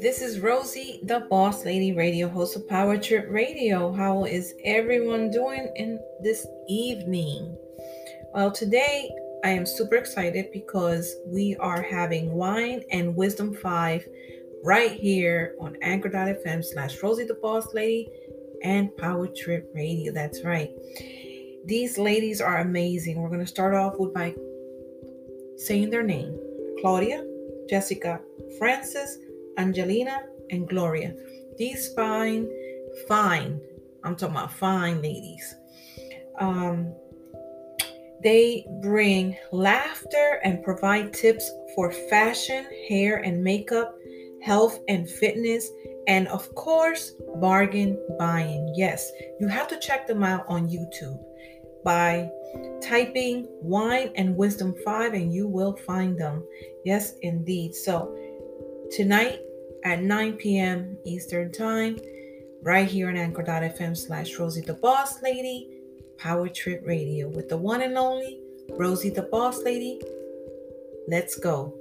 this 0.00 0.22
is 0.22 0.40
Rosie, 0.40 1.00
the 1.02 1.20
Boss 1.28 1.66
Lady 1.66 1.92
Radio 1.92 2.26
host 2.26 2.56
of 2.56 2.66
Power 2.66 2.96
Trip 2.96 3.26
Radio. 3.28 3.92
How 3.92 4.24
is 4.24 4.54
everyone 4.64 5.30
doing 5.30 5.70
in 5.76 6.00
this 6.22 6.46
evening? 6.66 7.54
Well, 8.32 8.50
today 8.50 9.10
I 9.44 9.50
am 9.50 9.66
super 9.66 9.96
excited 9.96 10.50
because 10.50 11.16
we 11.26 11.56
are 11.56 11.82
having 11.82 12.32
Wine 12.32 12.82
and 12.90 13.14
Wisdom 13.14 13.54
5 13.54 14.08
right 14.64 14.92
here 14.92 15.56
on 15.60 15.76
anchor.fm 15.82 16.64
slash 16.64 17.02
Rosie 17.02 17.24
the 17.24 17.34
Boss 17.34 17.74
Lady 17.74 18.08
and 18.62 18.96
Power 18.96 19.28
Trip 19.28 19.70
Radio. 19.74 20.10
That's 20.10 20.42
right. 20.42 20.70
These 21.66 21.98
ladies 21.98 22.40
are 22.40 22.60
amazing. 22.60 23.20
We're 23.20 23.28
going 23.28 23.40
to 23.40 23.46
start 23.46 23.74
off 23.74 23.98
with 23.98 24.14
by 24.14 24.34
saying 25.58 25.90
their 25.90 26.02
name 26.02 26.38
Claudia, 26.80 27.26
Jessica, 27.68 28.20
Frances, 28.58 29.18
Angelina, 29.58 30.22
and 30.50 30.68
Gloria. 30.68 31.14
These 31.58 31.92
fine, 31.94 32.48
fine, 33.08 33.60
I'm 34.04 34.16
talking 34.16 34.36
about 34.36 34.52
fine 34.52 35.02
ladies. 35.02 35.54
Um, 36.38 36.94
they 38.22 38.66
bring 38.80 39.36
laughter 39.50 40.40
and 40.44 40.62
provide 40.62 41.12
tips 41.12 41.50
for 41.74 41.90
fashion, 41.90 42.66
hair 42.88 43.16
and 43.16 43.42
makeup, 43.42 43.96
health 44.42 44.78
and 44.88 45.08
fitness, 45.08 45.68
and 46.06 46.28
of 46.28 46.54
course, 46.54 47.12
bargain 47.36 47.98
buying. 48.18 48.72
Yes, 48.76 49.10
you 49.40 49.48
have 49.48 49.68
to 49.68 49.78
check 49.78 50.06
them 50.06 50.22
out 50.22 50.44
on 50.48 50.68
YouTube 50.68 51.18
by 51.84 52.30
typing 52.80 53.48
wine 53.60 54.12
and 54.14 54.36
wisdom 54.36 54.74
5 54.84 55.14
and 55.14 55.32
you 55.32 55.48
will 55.48 55.76
find 55.76 56.18
them. 56.18 56.44
Yes, 56.84 57.14
indeed. 57.22 57.74
So, 57.74 58.16
tonight 58.90 59.40
at 59.84 60.02
9 60.02 60.34
p.m. 60.34 60.96
Eastern 61.04 61.52
Time, 61.52 61.98
right 62.62 62.88
here 62.88 63.08
on 63.08 63.16
anchor.fm 63.16 63.96
slash 63.96 64.38
Rosie 64.38 64.60
the 64.60 64.74
Boss 64.74 65.22
Lady, 65.22 65.68
Power 66.18 66.48
Trip 66.48 66.82
Radio 66.86 67.28
with 67.28 67.48
the 67.48 67.56
one 67.56 67.82
and 67.82 67.98
only 67.98 68.40
Rosie 68.70 69.10
the 69.10 69.22
Boss 69.22 69.62
Lady. 69.62 70.00
Let's 71.08 71.36
go. 71.38 71.74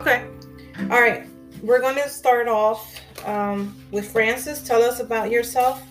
Okay. 0.00 0.26
All 0.90 1.00
right. 1.00 1.26
We're 1.62 1.80
going 1.80 1.96
to 1.96 2.08
start 2.08 2.48
off 2.48 3.00
um, 3.26 3.76
with 3.90 4.10
Frances. 4.10 4.62
Tell 4.62 4.82
us 4.82 5.00
about 5.00 5.30
yourself. 5.30 5.82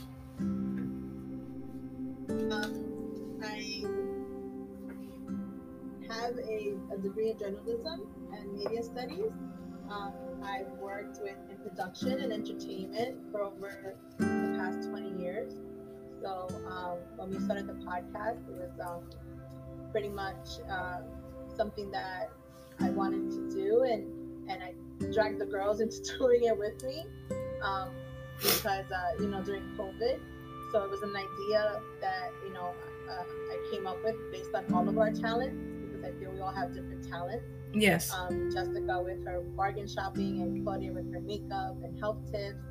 In 7.29 7.37
journalism 7.37 8.07
and 8.33 8.53
media 8.53 8.83
studies. 8.83 9.31
Um, 9.89 10.13
I've 10.43 10.71
worked 10.79 11.19
with 11.21 11.35
in 11.49 11.57
production 11.57 12.19
and 12.19 12.31
entertainment 12.31 13.17
for 13.31 13.43
over 13.43 13.95
the 14.17 14.57
past 14.57 14.89
20 14.89 15.21
years. 15.21 15.53
So 16.21 16.47
um, 16.67 16.97
when 17.17 17.29
we 17.29 17.39
started 17.39 17.67
the 17.67 17.73
podcast, 17.73 18.47
it 18.49 18.55
was 18.55 18.71
um, 18.85 19.01
pretty 19.91 20.09
much 20.09 20.59
uh, 20.69 21.01
something 21.55 21.91
that 21.91 22.29
I 22.79 22.89
wanted 22.89 23.31
to 23.31 23.55
do, 23.55 23.83
and 23.83 24.49
and 24.49 24.63
I 24.63 24.73
dragged 25.13 25.39
the 25.39 25.45
girls 25.45 25.79
into 25.81 26.17
doing 26.17 26.43
it 26.43 26.57
with 26.57 26.83
me 26.83 27.05
um, 27.63 27.89
because 28.41 28.85
uh, 28.91 29.21
you 29.21 29.27
know 29.27 29.41
during 29.43 29.63
COVID. 29.77 30.19
So 30.71 30.83
it 30.83 30.89
was 30.89 31.01
an 31.01 31.15
idea 31.15 31.81
that 32.01 32.31
you 32.45 32.53
know 32.53 32.73
uh, 33.09 33.23
I 33.23 33.71
came 33.71 33.87
up 33.87 33.97
with 34.03 34.15
based 34.31 34.53
on 34.53 34.71
all 34.73 34.87
of 34.87 34.97
our 34.97 35.11
talents 36.01 36.17
I 36.17 36.19
feel 36.19 36.31
we 36.31 36.41
all 36.41 36.51
have 36.51 36.73
different 36.73 37.07
talents. 37.09 37.45
Yes. 37.73 38.11
Um, 38.13 38.49
Jessica 38.51 39.01
with 39.01 39.25
her 39.25 39.41
bargain 39.55 39.87
shopping, 39.87 40.41
and 40.41 40.63
Claudia 40.63 40.91
with 40.91 41.11
her 41.13 41.19
makeup 41.19 41.75
and 41.83 41.97
health 41.99 42.17
tips. 42.31 42.63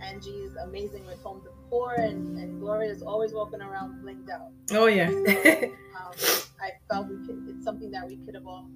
Angie's 0.00 0.54
amazing 0.56 1.06
with 1.06 1.20
home 1.22 1.42
decor, 1.42 1.94
and, 1.94 2.38
and 2.38 2.60
Gloria 2.60 2.90
is 2.90 3.02
always 3.02 3.32
walking 3.32 3.62
around 3.62 4.02
blinged 4.04 4.28
out. 4.28 4.50
Oh 4.72 4.86
yeah. 4.86 5.08
so, 5.08 5.16
um, 5.96 6.12
I 6.60 6.72
felt 6.90 7.08
we 7.08 7.26
could. 7.26 7.44
It's 7.48 7.64
something 7.64 7.90
that 7.92 8.06
we 8.06 8.16
could 8.16 8.34
have 8.34 8.46
all, 8.46 8.66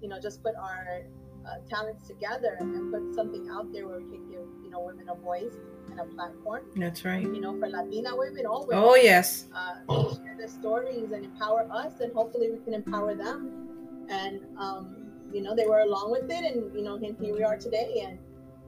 you 0.00 0.08
know, 0.08 0.20
just 0.20 0.42
put 0.42 0.56
our 0.56 1.02
uh, 1.46 1.56
talents 1.68 2.06
together 2.06 2.56
and 2.58 2.92
put 2.92 3.14
something 3.14 3.48
out 3.50 3.72
there 3.72 3.86
where 3.86 3.98
we 3.98 4.10
can 4.10 4.28
give 4.28 4.46
you 4.62 4.70
know 4.70 4.80
women 4.80 5.08
a 5.08 5.14
voice 5.14 5.54
and 5.92 6.00
a 6.00 6.14
platform. 6.14 6.62
That's 6.76 7.04
right. 7.04 7.22
You 7.22 7.40
know, 7.40 7.58
for 7.58 7.68
Latina 7.68 8.16
women, 8.16 8.44
women. 8.48 8.68
Oh 8.72 8.96
yes. 8.96 9.46
Uh, 9.54 10.14
share 10.14 10.36
their 10.36 10.48
stories 10.48 11.12
and 11.12 11.24
empower 11.24 11.68
us, 11.70 12.00
and 12.00 12.12
hopefully 12.12 12.50
we 12.50 12.58
can 12.64 12.74
empower 12.74 13.14
them. 13.14 13.68
And 14.08 14.40
um, 14.58 14.96
you 15.32 15.42
know, 15.42 15.54
they 15.54 15.66
were 15.66 15.80
along 15.80 16.10
with 16.10 16.30
it, 16.30 16.44
and 16.44 16.74
you 16.74 16.82
know, 16.82 16.94
and 16.96 17.16
here 17.20 17.34
we 17.34 17.42
are 17.42 17.56
today. 17.56 18.04
And 18.06 18.18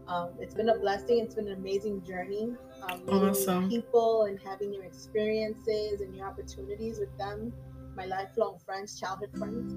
um, 0.07 0.31
it's 0.39 0.55
been 0.55 0.69
a 0.69 0.79
blessing. 0.79 1.19
It's 1.19 1.35
been 1.35 1.49
an 1.49 1.55
amazing 1.55 2.05
journey. 2.05 2.55
Um, 2.89 3.03
awesome. 3.09 3.69
People 3.69 4.25
and 4.25 4.39
having 4.39 4.71
new 4.71 4.83
experiences 4.83 6.01
and 6.01 6.13
new 6.13 6.23
opportunities 6.23 6.99
with 6.99 7.17
them. 7.19 7.53
My 7.97 8.07
lifelong 8.07 8.59
friends, 8.65 8.99
childhood 8.99 9.31
friends. 9.39 9.73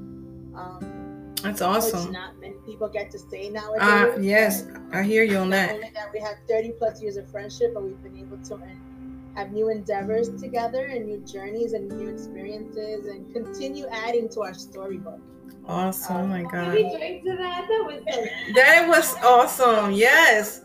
Um, 0.55 1.06
that's 1.43 1.61
awesome. 1.61 2.11
not 2.11 2.39
many 2.39 2.55
people 2.65 2.87
get 2.87 3.11
to 3.11 3.19
say 3.19 3.49
nowadays. 3.49 3.81
Uh, 3.81 4.17
yes, 4.19 4.65
I 4.91 5.03
hear 5.03 5.23
you 5.23 5.37
on 5.37 5.49
that. 5.51 5.71
Only 5.71 5.91
that 5.93 6.11
we 6.11 6.19
have 6.19 6.35
30 6.47 6.73
plus 6.77 7.01
years 7.01 7.17
of 7.17 7.29
friendship, 7.29 7.73
but 7.73 7.83
we've 7.83 8.01
been 8.01 8.17
able 8.17 8.37
to 8.37 8.59
have 9.35 9.51
new 9.51 9.69
endeavors 9.69 10.29
together 10.41 10.85
and 10.85 11.05
new 11.05 11.19
journeys 11.19 11.73
and 11.73 11.87
new 11.89 12.09
experiences 12.09 13.05
and 13.05 13.31
continue 13.33 13.85
adding 13.91 14.27
to 14.29 14.41
our 14.41 14.53
storybook. 14.53 15.21
Awesome. 15.67 16.15
Um, 16.15 16.23
oh 16.23 16.27
my 16.27 16.41
God. 16.43 16.75
That? 16.75 17.21
That, 17.25 17.85
was 17.85 18.01
so 18.09 18.25
that 18.55 18.87
was 18.87 19.15
awesome. 19.23 19.91
Yes. 19.91 20.63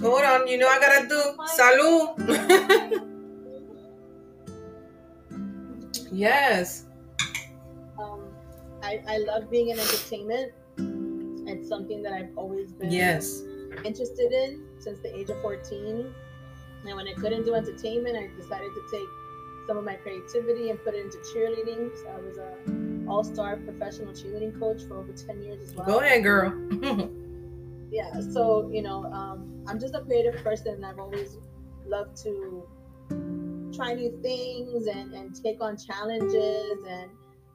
Hold 0.00 0.22
on. 0.22 0.46
You 0.46 0.58
know 0.58 0.68
I 0.68 0.78
got 0.78 1.02
to 1.02 1.08
do 1.08 1.34
salud. 1.56 3.10
yes. 6.12 6.84
I, 8.84 9.02
I 9.08 9.18
love 9.18 9.50
being 9.50 9.70
in 9.70 9.78
entertainment. 9.78 10.52
It's 11.46 11.68
something 11.68 12.02
that 12.02 12.12
I've 12.12 12.36
always 12.36 12.72
been 12.72 12.90
yes 12.90 13.42
interested 13.84 14.32
in 14.32 14.64
since 14.78 15.00
the 15.00 15.14
age 15.16 15.30
of 15.30 15.40
14. 15.40 16.14
And 16.86 16.96
when 16.96 17.08
I 17.08 17.14
couldn't 17.14 17.44
do 17.44 17.54
entertainment, 17.54 18.16
I 18.16 18.28
decided 18.40 18.70
to 18.74 18.82
take 18.90 19.08
some 19.66 19.78
of 19.78 19.84
my 19.84 19.94
creativity 19.94 20.70
and 20.70 20.78
put 20.84 20.94
it 20.94 21.04
into 21.04 21.18
cheerleading. 21.18 21.90
So 21.96 22.08
I 22.08 22.20
was 22.20 22.36
a 22.38 23.08
all-star 23.08 23.56
professional 23.56 24.12
cheerleading 24.12 24.58
coach 24.58 24.82
for 24.86 24.98
over 24.98 25.12
10 25.12 25.42
years 25.42 25.60
as 25.68 25.74
well. 25.74 25.86
Go 25.86 26.00
ahead, 26.00 26.22
girl. 26.22 26.52
yeah. 27.90 28.20
So, 28.32 28.70
you 28.72 28.82
know, 28.82 29.04
um, 29.06 29.64
I'm 29.66 29.80
just 29.80 29.94
a 29.94 30.00
creative 30.00 30.36
person 30.42 30.74
and 30.74 30.86
I've 30.86 30.98
always 30.98 31.38
loved 31.86 32.16
to 32.22 32.68
try 33.74 33.94
new 33.94 34.18
things 34.22 34.86
and, 34.86 35.12
and 35.14 35.34
take 35.42 35.60
on 35.60 35.76
challenges 35.76 36.78
and 36.88 37.10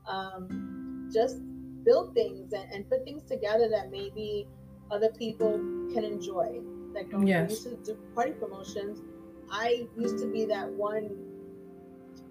um, 0.08 0.79
just 1.12 1.40
build 1.84 2.14
things 2.14 2.54
and, 2.54 2.72
and 2.72 2.90
put 2.90 3.04
things 3.04 3.24
together 3.24 3.70
that 3.70 3.92
maybe 3.92 4.48
other 4.92 5.10
people 5.10 5.54
can 5.94 6.04
enjoy. 6.04 6.60
Like 6.94 7.12
when 7.12 7.28
yes. 7.28 7.48
we 7.48 7.54
used 7.54 7.86
to 7.86 7.94
do 7.94 7.98
party 8.16 8.32
promotions, 8.32 9.00
I 9.52 9.88
used 9.98 10.20
to 10.20 10.32
be 10.32 10.46
that 10.46 10.70
one 10.70 11.10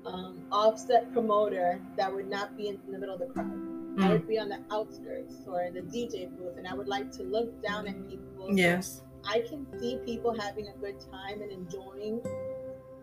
um, 0.04 0.46
offset 0.50 1.12
promoter 1.12 1.80
that 1.96 2.12
would 2.12 2.28
not 2.28 2.56
be 2.56 2.68
in 2.68 2.78
the 2.90 2.98
middle 2.98 3.14
of 3.14 3.20
the 3.20 3.26
crowd. 3.26 3.46
Mm. 3.46 4.04
I 4.04 4.10
would 4.10 4.28
be 4.28 4.38
on 4.38 4.48
the 4.48 4.60
outskirts 4.70 5.34
or 5.46 5.62
in 5.62 5.74
the 5.74 5.82
DJ 5.82 6.30
booth, 6.36 6.56
and 6.56 6.66
I 6.66 6.74
would 6.74 6.88
like 6.88 7.10
to 7.12 7.22
look 7.22 7.62
down 7.62 7.88
at 7.88 8.08
people. 8.08 8.48
Yes. 8.50 9.02
I 9.24 9.40
can 9.48 9.66
see 9.78 9.98
people 10.04 10.38
having 10.38 10.68
a 10.68 10.72
good 10.80 11.00
time 11.00 11.42
and 11.42 11.50
enjoying 11.50 12.20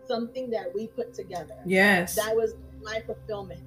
something 0.06 0.50
that 0.50 0.74
we 0.74 0.86
put 0.88 1.12
together. 1.12 1.56
Yes. 1.66 2.14
That 2.16 2.34
was 2.34 2.54
my 2.82 3.02
fulfillment. 3.06 3.60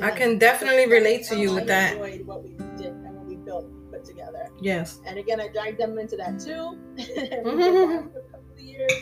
I 0.00 0.10
can 0.10 0.38
definitely 0.38 0.86
relate 0.86 1.24
to 1.26 1.36
you 1.36 1.52
with 1.54 1.66
that. 1.66 1.94
Enjoyed 1.94 2.26
what 2.26 2.42
we 2.42 2.50
did 2.76 2.92
and 2.92 3.14
what 3.16 3.26
we 3.26 3.36
built, 3.36 3.66
put 3.90 4.04
together. 4.04 4.48
Yes. 4.60 5.00
And 5.06 5.18
again, 5.18 5.40
I 5.40 5.48
dragged 5.48 5.78
them 5.78 5.98
into 5.98 6.16
that 6.16 6.38
too. 6.38 6.78
mm-hmm. 6.96 8.08
for 8.12 8.18
a 8.18 8.22
couple 8.30 8.52
of 8.52 8.60
years. 8.60 8.92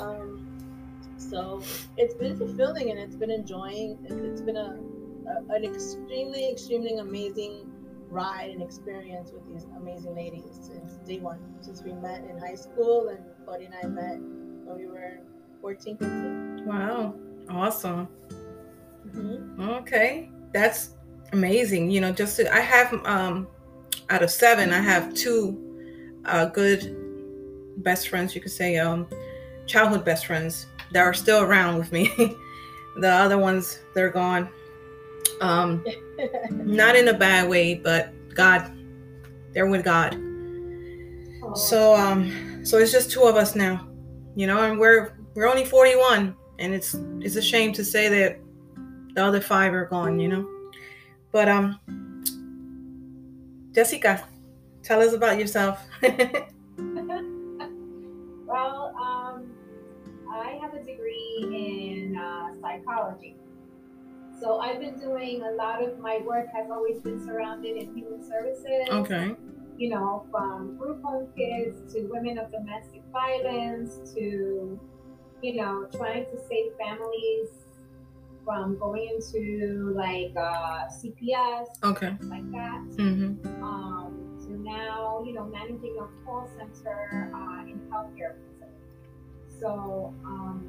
Um, 0.00 0.54
so 1.16 1.62
it's 1.96 2.14
been 2.14 2.36
fulfilling 2.36 2.90
and 2.90 2.98
it's 2.98 3.16
been 3.16 3.30
enjoying. 3.30 3.98
It's 4.08 4.40
been 4.40 4.56
a, 4.56 4.78
a 5.28 5.54
an 5.54 5.64
extremely, 5.64 6.50
extremely 6.50 6.98
amazing 6.98 7.70
ride 8.08 8.50
and 8.50 8.62
experience 8.62 9.32
with 9.32 9.46
these 9.52 9.66
amazing 9.76 10.14
ladies 10.14 10.58
since 10.60 10.94
day 11.06 11.18
one, 11.18 11.40
since 11.60 11.82
we 11.82 11.92
met 11.92 12.24
in 12.24 12.38
high 12.38 12.54
school 12.54 13.08
and 13.08 13.20
Buddy 13.46 13.66
and 13.66 13.74
I 13.82 13.86
met 13.86 14.18
when 14.64 14.78
we 14.78 14.86
were 14.86 15.18
14, 15.60 15.96
15. 15.98 16.66
Wow, 16.66 17.14
awesome. 17.50 18.08
Mm-hmm. 19.14 19.68
Okay, 19.68 20.30
that's 20.52 20.90
amazing. 21.32 21.90
You 21.90 22.00
know, 22.00 22.12
just 22.12 22.36
to, 22.36 22.52
I 22.52 22.60
have 22.60 22.92
um 23.06 23.48
out 24.10 24.22
of 24.22 24.30
seven, 24.30 24.72
I 24.72 24.80
have 24.80 25.14
two 25.14 25.60
uh, 26.24 26.46
good 26.46 26.96
best 27.78 28.08
friends. 28.08 28.34
You 28.34 28.40
could 28.40 28.52
say 28.52 28.78
um 28.78 29.08
childhood 29.66 30.04
best 30.04 30.26
friends 30.26 30.66
that 30.92 31.00
are 31.00 31.14
still 31.14 31.42
around 31.42 31.78
with 31.78 31.92
me. 31.92 32.12
the 32.96 33.10
other 33.10 33.38
ones 33.38 33.80
they're 33.94 34.10
gone. 34.10 34.48
Um, 35.40 35.84
not 36.50 36.96
in 36.96 37.08
a 37.08 37.14
bad 37.14 37.48
way, 37.48 37.74
but 37.74 38.12
God, 38.34 38.72
they're 39.52 39.66
with 39.66 39.84
God. 39.84 40.14
So 41.54 41.94
um, 41.94 42.64
so 42.64 42.78
it's 42.78 42.92
just 42.92 43.10
two 43.10 43.24
of 43.24 43.36
us 43.36 43.54
now, 43.54 43.88
you 44.34 44.46
know, 44.46 44.62
and 44.62 44.78
we're 44.78 45.16
we're 45.34 45.48
only 45.48 45.64
41, 45.64 46.34
and 46.58 46.74
it's 46.74 46.94
it's 47.20 47.36
a 47.36 47.42
shame 47.42 47.72
to 47.74 47.84
say 47.84 48.08
that 48.08 48.40
the 49.14 49.24
other 49.24 49.40
five 49.40 49.72
are 49.72 49.86
gone, 49.86 50.20
you 50.20 50.28
know. 50.28 50.48
But 51.32 51.48
um, 51.48 51.78
Jessica, 53.72 54.26
tell 54.82 55.00
us 55.00 55.12
about 55.12 55.38
yourself. 55.38 55.80
Well, 58.54 58.94
um, 59.00 59.50
I 60.30 60.56
have 60.62 60.74
a 60.74 60.78
degree 60.78 61.38
in 61.42 62.16
uh, 62.16 62.54
psychology. 62.60 63.34
So 64.40 64.58
I've 64.60 64.78
been 64.78 64.96
doing 64.96 65.42
a 65.42 65.50
lot 65.56 65.82
of 65.82 65.98
my 65.98 66.20
work 66.24 66.46
has 66.54 66.70
always 66.70 67.00
been 67.00 67.24
surrounded 67.26 67.76
in 67.76 67.96
human 67.96 68.22
services. 68.22 68.88
okay. 68.90 69.34
You 69.76 69.88
know, 69.88 70.24
from 70.30 70.76
group 70.76 71.02
home 71.02 71.26
kids 71.36 71.92
to 71.94 72.02
women 72.02 72.38
of 72.38 72.52
domestic 72.52 73.02
violence 73.12 73.98
to, 74.14 74.78
you 75.42 75.56
know, 75.56 75.88
trying 75.96 76.26
to 76.26 76.38
save 76.48 76.76
families 76.78 77.48
from 78.44 78.78
going 78.78 79.08
into 79.16 79.92
like 79.96 80.32
uh, 80.36 80.86
CPS, 80.88 81.66
Okay. 81.82 82.16
like 82.22 82.50
that. 82.52 82.82
Mm-hmm. 82.96 83.62
um, 83.62 84.20
to 84.46 84.52
now, 84.60 85.22
you 85.26 85.32
know, 85.32 85.44
managing 85.46 85.96
a 85.98 86.06
call 86.24 86.48
center 86.58 87.30
uh, 87.34 87.62
in 87.62 87.80
healthcare. 87.90 88.34
So, 89.60 90.12
um, 90.24 90.60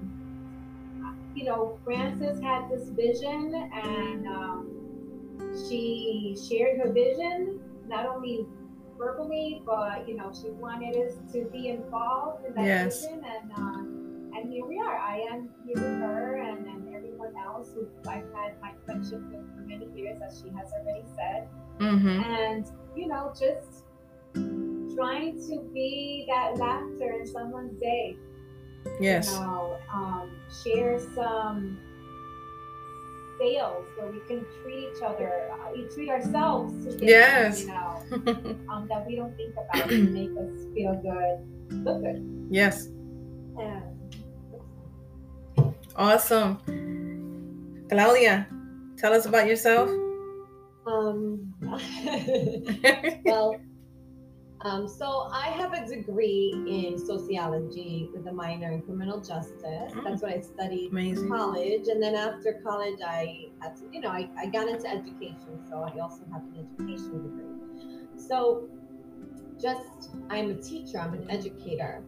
you 1.36 1.44
know, 1.44 1.78
Frances 1.84 2.42
had 2.42 2.70
this 2.70 2.88
vision, 2.90 3.54
and 3.74 4.28
um, 4.28 4.70
she 5.68 6.38
shared 6.48 6.80
her 6.80 6.92
vision 6.94 7.60
not 7.88 8.06
only 8.06 8.46
verbally, 8.98 9.62
but 9.66 10.08
you 10.08 10.16
know, 10.16 10.32
she 10.34 10.50
wanted 10.52 10.96
us 10.96 11.16
to 11.34 11.44
be 11.52 11.68
involved 11.70 12.46
in 12.46 12.54
that 12.56 12.64
Yes. 12.66 13.02
vision, 13.02 13.22
and 13.26 13.52
uh, 13.52 14.38
and 14.40 14.52
here 14.54 14.66
we 14.66 14.80
are. 14.80 14.98
I 14.98 15.20
am 15.32 15.50
here 15.66 15.76
with 15.76 16.00
her, 16.02 16.38
and, 16.38 16.66
else 17.38 17.70
who 17.74 17.88
I've 18.10 18.26
had 18.34 18.60
my 18.62 18.72
friendship 18.86 19.22
with 19.32 19.46
for 19.56 19.62
many 19.62 19.88
years, 19.96 20.22
as 20.26 20.42
she 20.42 20.50
has 20.50 20.72
already 20.74 21.04
said 21.16 21.48
Mm-hmm. 21.80 22.08
and 22.24 22.66
you 22.96 23.08
know 23.08 23.34
just 23.38 23.84
trying 24.96 25.38
to 25.50 25.60
be 25.74 26.26
that 26.30 26.58
laughter 26.58 27.12
in 27.20 27.28
someone's 27.28 27.78
day 27.82 28.16
Yes. 29.02 29.34
you 29.34 29.40
know 29.42 29.78
um, 29.94 30.32
share 30.64 30.98
some 31.14 31.78
sales 33.38 33.86
where 33.98 34.10
we 34.10 34.20
can 34.28 34.46
treat 34.64 34.88
each 34.96 35.04
other 35.04 35.50
uh, 35.52 35.72
we 35.76 35.84
treat 35.94 36.10
ourselves 36.10 36.72
to 36.86 36.92
things, 36.92 37.02
Yes. 37.04 37.62
you 37.64 37.68
know 37.68 38.04
um, 38.72 38.88
that 38.88 39.06
we 39.06 39.18
don't 39.18 39.36
think 39.36 39.54
about 39.54 39.90
to 39.90 40.04
make 40.04 40.30
us 40.32 40.66
feel 40.74 40.94
good 41.02 41.84
look 41.84 42.02
good 42.02 42.48
yes. 42.50 42.88
and 43.60 43.84
Awesome. 45.98 46.60
Claudia, 47.90 48.48
tell 48.98 49.14
us 49.14 49.26
about 49.26 49.48
yourself. 49.48 49.90
Um, 50.88 51.54
well, 53.26 53.60
um, 54.62 54.88
so 54.88 55.30
I 55.32 55.48
have 55.50 55.74
a 55.74 55.86
degree 55.88 56.52
in 56.68 56.98
sociology 56.98 58.10
with 58.14 58.26
a 58.28 58.34
minor 58.34 58.72
in 58.72 58.82
criminal 58.82 59.20
justice. 59.20 59.94
That's 60.04 60.22
what 60.22 60.32
I 60.32 60.42
studied 60.42 60.92
in 60.94 61.28
college. 61.30 61.88
And 61.88 62.02
then 62.02 62.16
after 62.16 62.60
college, 62.64 63.00
I 63.06 63.50
had 63.62 63.76
to, 63.78 63.84
you 63.92 64.02
know, 64.02 64.10
I, 64.10 64.28
I 64.38 64.48
got 64.48 64.68
into 64.68 64.88
education. 64.90 65.60
So 65.70 65.78
I 65.84 66.00
also 66.00 66.22
have 66.34 66.42
an 66.56 66.68
education 66.80 67.24
degree. 67.24 68.18
So 68.18 68.68
just, 69.62 70.10
I'm 70.30 70.50
a 70.52 70.56
teacher, 70.56 71.00
I'm 71.00 71.14
an 71.14 71.30
educator. 71.30 72.02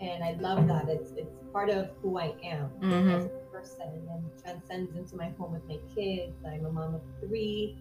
And 0.00 0.22
I 0.22 0.32
love 0.40 0.68
that. 0.68 0.88
It's, 0.88 1.12
it's 1.12 1.34
part 1.52 1.70
of 1.70 1.90
who 2.02 2.18
I 2.18 2.34
am 2.44 2.70
Mhm. 2.80 3.30
Person 3.58 4.08
and 4.12 4.22
transcends 4.40 4.94
into 4.96 5.16
my 5.16 5.30
home 5.30 5.52
with 5.52 5.66
my 5.66 5.78
kids. 5.92 6.32
I'm 6.46 6.64
a 6.64 6.70
mom 6.70 6.94
of 6.94 7.00
three. 7.20 7.76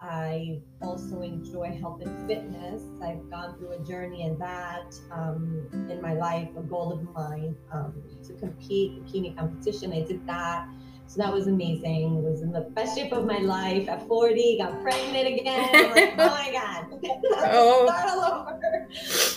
I 0.00 0.58
also 0.80 1.22
enjoy 1.22 1.78
health 1.80 2.02
and 2.02 2.26
fitness. 2.26 2.82
I've 3.00 3.30
gone 3.30 3.56
through 3.56 3.70
a 3.70 3.78
journey 3.84 4.22
in 4.22 4.36
that 4.38 4.92
um, 5.12 5.68
in 5.88 6.02
my 6.02 6.14
life, 6.14 6.48
a 6.56 6.62
goal 6.62 6.92
of 6.92 7.14
mine 7.14 7.54
um, 7.72 7.94
to 8.26 8.32
compete 8.32 9.06
bikini 9.06 9.36
competition. 9.36 9.92
I 9.92 10.00
did 10.00 10.26
that. 10.26 10.66
So 11.06 11.22
that 11.22 11.32
was 11.32 11.46
amazing. 11.46 12.16
It 12.16 12.22
was 12.28 12.42
in 12.42 12.50
the 12.50 12.62
best 12.62 12.98
shape 12.98 13.12
of 13.12 13.24
my 13.24 13.38
life 13.38 13.88
at 13.88 14.08
40, 14.08 14.58
got 14.58 14.82
pregnant 14.82 15.38
again. 15.38 15.92
Like, 15.92 16.14
oh 16.18 16.26
my 16.26 16.52
God. 16.52 16.86
Oh. 17.44 17.86
Start 17.86 18.08
all 18.08 18.24
over. 18.24 18.88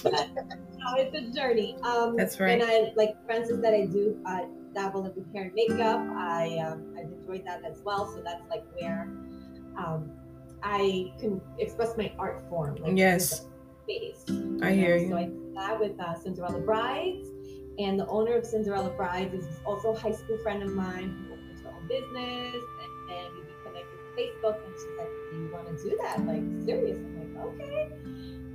But, 0.03 0.29
you 0.35 1.03
it's 1.03 1.15
a 1.15 1.39
journey. 1.39 1.77
Um, 1.83 2.15
That's 2.15 2.39
right. 2.39 2.59
and 2.59 2.63
I, 2.63 2.91
like 2.95 3.15
Frances 3.25 3.61
said, 3.61 3.73
I 3.73 3.85
do 3.85 4.19
uh, 4.25 4.41
dabble 4.75 5.05
in 5.05 5.25
hair 5.33 5.45
and 5.45 5.53
makeup. 5.53 5.99
I, 6.15 6.57
um, 6.59 6.93
I've 6.97 7.11
enjoyed 7.11 7.45
that 7.45 7.63
as 7.65 7.81
well. 7.83 8.05
So 8.13 8.21
that's 8.21 8.47
like 8.49 8.65
where 8.79 9.09
um, 9.77 10.11
I 10.61 11.13
can 11.19 11.41
express 11.57 11.97
my 11.97 12.11
art 12.19 12.43
form. 12.49 12.75
Like 12.75 12.97
Yes. 12.97 13.45
Face. 13.87 14.25
I 14.61 14.73
hear 14.73 14.97
you. 14.97 15.09
So 15.09 15.17
I 15.17 15.23
did 15.25 15.55
that 15.55 15.79
with 15.79 15.99
uh, 15.99 16.13
Cinderella 16.15 16.59
Brides. 16.59 17.29
And 17.77 17.99
the 17.99 18.07
owner 18.07 18.35
of 18.35 18.45
Cinderella 18.45 18.89
Brides 18.89 19.33
is 19.33 19.47
also 19.65 19.89
a 19.93 19.97
high 19.97 20.11
school 20.11 20.37
friend 20.39 20.63
of 20.63 20.69
mine 20.71 21.25
who 21.27 21.33
opened 21.33 21.59
her 21.63 21.69
own 21.69 21.87
business. 21.87 22.63
And, 22.81 23.11
and 23.11 23.35
we 23.35 23.43
connected 23.63 23.97
on 23.99 24.17
Facebook. 24.17 24.65
And 24.65 24.73
she's 24.75 24.97
like, 24.97 25.09
Do 25.31 25.37
you 25.37 25.49
want 25.53 25.67
to 25.67 25.89
do 25.89 25.97
that? 26.01 26.25
Like, 26.25 26.65
serious? 26.65 26.97
I'm 26.97 27.35
like, 27.35 27.45
Okay. 27.45 27.91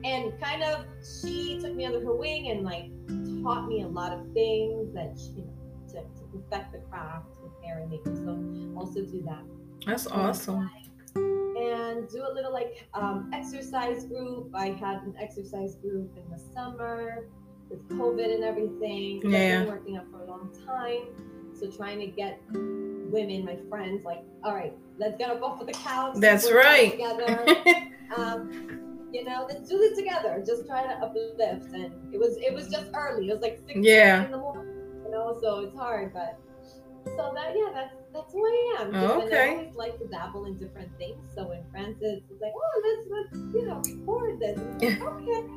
And 0.03 0.41
kind 0.41 0.63
of, 0.63 0.85
she 1.23 1.61
took 1.61 1.75
me 1.75 1.85
under 1.85 2.01
her 2.01 2.15
wing 2.15 2.51
and 2.51 2.65
like 2.65 2.91
taught 3.43 3.69
me 3.69 3.83
a 3.83 3.87
lot 3.89 4.13
of 4.13 4.33
things 4.33 4.93
that, 4.95 5.13
she, 5.19 5.41
you 5.41 5.45
know, 5.45 5.50
perfect 6.33 6.73
the 6.73 6.79
craft 6.91 7.27
with 7.43 7.53
hair 7.65 7.81
and 7.81 7.91
makeup. 7.91 8.15
So 8.17 8.79
also 8.79 9.03
do 9.05 9.23
that 9.27 9.43
That's 9.87 10.07
awesome. 10.07 10.71
and 11.15 12.09
do 12.09 12.23
a 12.27 12.33
little 12.33 12.53
like 12.53 12.89
um, 12.95 13.31
exercise 13.33 14.05
group. 14.05 14.51
I 14.55 14.69
had 14.69 15.03
an 15.03 15.15
exercise 15.21 15.75
group 15.77 16.11
in 16.17 16.31
the 16.31 16.43
summer 16.55 17.27
with 17.69 17.87
COVID 17.91 18.35
and 18.35 18.45
everything. 18.45 19.21
that 19.21 19.27
I've 19.29 19.33
Yeah. 19.33 19.59
been 19.61 19.69
working 19.69 19.99
on 19.99 20.11
for 20.11 20.21
a 20.23 20.27
long 20.27 20.51
time. 20.67 21.03
So 21.59 21.71
trying 21.71 21.99
to 22.01 22.07
get 22.07 22.41
women, 22.53 23.45
my 23.45 23.57
friends, 23.69 24.05
like, 24.05 24.23
all 24.45 24.55
right, 24.55 24.73
let's 24.99 25.17
get 25.19 25.31
up 25.31 25.43
off 25.43 25.61
of 25.61 25.67
the 25.67 25.73
couch. 25.73 26.15
That's 26.19 26.51
right. 26.51 26.93
Together. 26.93 27.45
um, 28.17 29.09
you 29.13 29.25
know, 29.25 29.45
let's 29.49 29.69
do 29.69 29.77
this 29.77 29.99
together. 29.99 30.43
Just 30.47 30.67
try 30.67 30.83
to 30.85 30.93
uplift. 31.05 31.73
And 31.75 31.93
it 32.15 32.19
was 32.19 32.37
it 32.39 32.55
was 32.55 32.69
just 32.69 32.87
early. 32.95 33.29
It 33.29 33.33
was 33.33 33.43
like 33.43 33.61
six 33.67 33.79
Yeah. 33.83 34.25
in 34.25 34.31
the 34.31 34.39
know, 35.35 35.41
so 35.41 35.61
it's 35.61 35.77
hard, 35.77 36.13
but 36.13 36.39
so 37.05 37.33
that 37.35 37.55
yeah, 37.57 37.71
that's 37.73 37.95
that's 38.13 38.33
who 38.33 38.45
I 38.45 38.77
am. 38.81 38.97
Oh, 38.97 39.23
okay. 39.27 39.51
I 39.51 39.51
always 39.51 39.75
like 39.75 39.99
to 39.99 40.07
dabble 40.09 40.45
in 40.47 40.59
different 40.59 40.97
things. 40.99 41.17
So 41.35 41.49
when 41.49 41.63
Frances 41.71 42.23
was 42.29 42.41
like, 42.41 42.53
"Oh, 42.55 42.83
let's 42.85 43.09
let's 43.11 43.55
you 43.55 43.67
know 43.67 43.81
record 43.81 44.41
this," 44.41 44.59
like, 44.59 45.01
okay, 45.03 45.49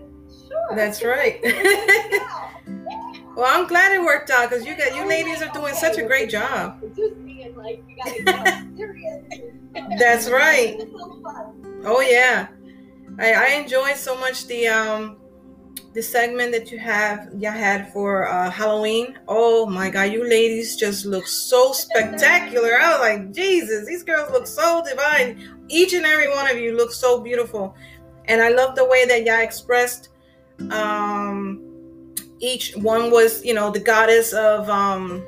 sure. 0.47 0.75
That's 0.75 1.03
right. 1.03 1.39
Well, 3.35 3.47
I'm 3.47 3.67
glad 3.67 3.91
it 3.93 4.01
worked 4.01 4.29
out 4.29 4.49
because 4.49 4.65
you 4.65 4.77
got 4.77 4.93
you 4.93 5.03
Oh, 5.03 5.07
ladies 5.07 5.41
are 5.41 5.49
doing 5.49 5.71
okay, 5.71 5.79
such 5.79 5.97
a 5.97 6.03
great 6.03 6.29
job. 6.29 6.77
And 6.83 7.55
like 7.57 7.83
we 7.87 7.95
gotta 7.95 8.23
get 8.23 8.77
serious. 8.77 9.23
That's 9.99 10.29
right. 10.29 10.75
It's 10.79 10.91
so 10.91 11.21
fun. 11.23 11.81
Oh 11.85 12.01
yeah, 12.01 12.47
I 13.19 13.33
I 13.33 13.47
enjoy 13.61 13.93
so 13.93 14.17
much 14.17 14.47
the 14.47 14.67
um 14.67 15.17
the 15.93 16.01
segment 16.01 16.51
that 16.51 16.71
you 16.71 16.79
have 16.79 17.29
you 17.37 17.49
had 17.49 17.91
for 17.93 18.27
uh, 18.27 18.49
Halloween. 18.49 19.17
Oh 19.27 19.65
my 19.65 19.89
God, 19.89 20.11
you 20.11 20.27
ladies 20.27 20.75
just 20.75 21.05
look 21.05 21.27
so 21.27 21.71
spectacular. 21.71 22.79
I 22.79 22.91
was 22.91 22.99
like, 22.99 23.31
Jesus, 23.31 23.85
these 23.87 24.03
girls 24.03 24.31
look 24.31 24.47
so 24.47 24.83
divine. 24.87 25.65
Each 25.69 25.93
and 25.93 26.05
every 26.05 26.29
one 26.29 26.49
of 26.49 26.57
you 26.57 26.75
looks 26.75 26.97
so 26.97 27.21
beautiful, 27.21 27.75
and 28.25 28.41
I 28.41 28.49
love 28.49 28.75
the 28.75 28.85
way 28.85 29.05
that 29.05 29.23
y'all 29.25 29.41
expressed. 29.41 30.09
Um, 30.71 31.73
each 32.39 32.75
one 32.75 33.09
was, 33.09 33.43
you 33.45 33.53
know, 33.53 33.71
the 33.71 33.79
goddess 33.79 34.33
of, 34.33 34.69
um, 34.69 35.23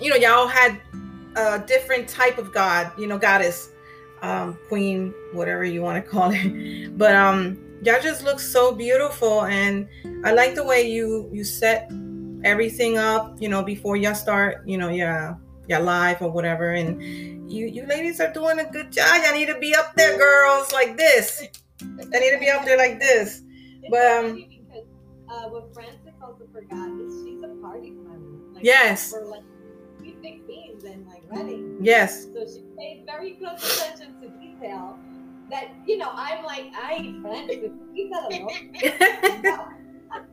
you 0.00 0.10
know, 0.10 0.16
y'all 0.16 0.46
had 0.46 0.80
a 1.36 1.58
different 1.58 2.08
type 2.08 2.38
of 2.38 2.52
god, 2.52 2.92
you 2.98 3.06
know, 3.06 3.18
goddess 3.18 3.70
um, 4.22 4.58
queen, 4.68 5.12
whatever 5.32 5.64
you 5.64 5.82
want 5.82 6.02
to 6.02 6.10
call 6.10 6.30
it. 6.32 6.90
But 6.98 7.14
um, 7.14 7.58
y'all 7.88 8.02
just 8.02 8.22
look 8.22 8.38
so 8.38 8.74
beautiful, 8.74 9.44
and 9.44 9.88
I 10.22 10.32
like 10.32 10.54
the 10.54 10.64
way 10.64 10.82
you 10.82 11.30
you 11.32 11.42
set 11.42 11.90
everything 12.44 12.98
up. 12.98 13.40
You 13.40 13.48
know, 13.48 13.62
before 13.62 13.96
y'all 13.96 14.14
start, 14.14 14.68
you 14.68 14.76
know, 14.76 14.90
your 14.90 15.40
your 15.68 15.80
live 15.80 16.20
or 16.20 16.30
whatever, 16.30 16.72
and 16.72 17.00
you 17.50 17.66
you 17.66 17.86
ladies 17.86 18.20
are 18.20 18.32
doing 18.32 18.58
a 18.60 18.70
good 18.70 18.92
job. 18.92 19.24
Y'all 19.24 19.32
need 19.32 19.48
to 19.48 19.58
be 19.58 19.74
up 19.74 19.94
there, 19.96 20.18
girls, 20.18 20.70
like 20.72 20.98
this. 20.98 21.48
i 21.80 22.18
need 22.18 22.32
to 22.32 22.38
be 22.38 22.50
up 22.50 22.64
there 22.66 22.76
like 22.76 23.00
this. 23.00 23.42
It's 23.80 23.90
But, 23.90 24.06
um, 24.12 24.34
because 24.36 24.84
uh, 25.30 25.48
what 25.48 25.72
Frances 25.72 26.12
also 26.22 26.44
forgot 26.52 26.88
is 27.00 27.24
she's 27.24 27.42
a 27.42 27.48
party 27.62 27.92
planner. 28.04 28.52
Like, 28.52 28.64
Yes. 28.64 29.12
For 29.12 29.24
like, 29.24 29.42
she's 30.02 30.16
16 30.20 30.80
in 30.84 31.06
my 31.06 31.20
wedding. 31.30 31.78
Yes. 31.80 32.24
So 32.34 32.44
she 32.44 32.64
paid 32.76 33.04
very 33.06 33.34
close 33.34 33.62
attention 33.80 34.20
to 34.20 34.28
detail. 34.40 34.97
That 35.50 35.68
you 35.86 35.96
know, 35.96 36.10
I'm 36.12 36.44
like, 36.44 36.70
I 36.74 37.14
Frances, 37.22 37.70
quítalo. 37.94 39.42
No, 39.42 39.68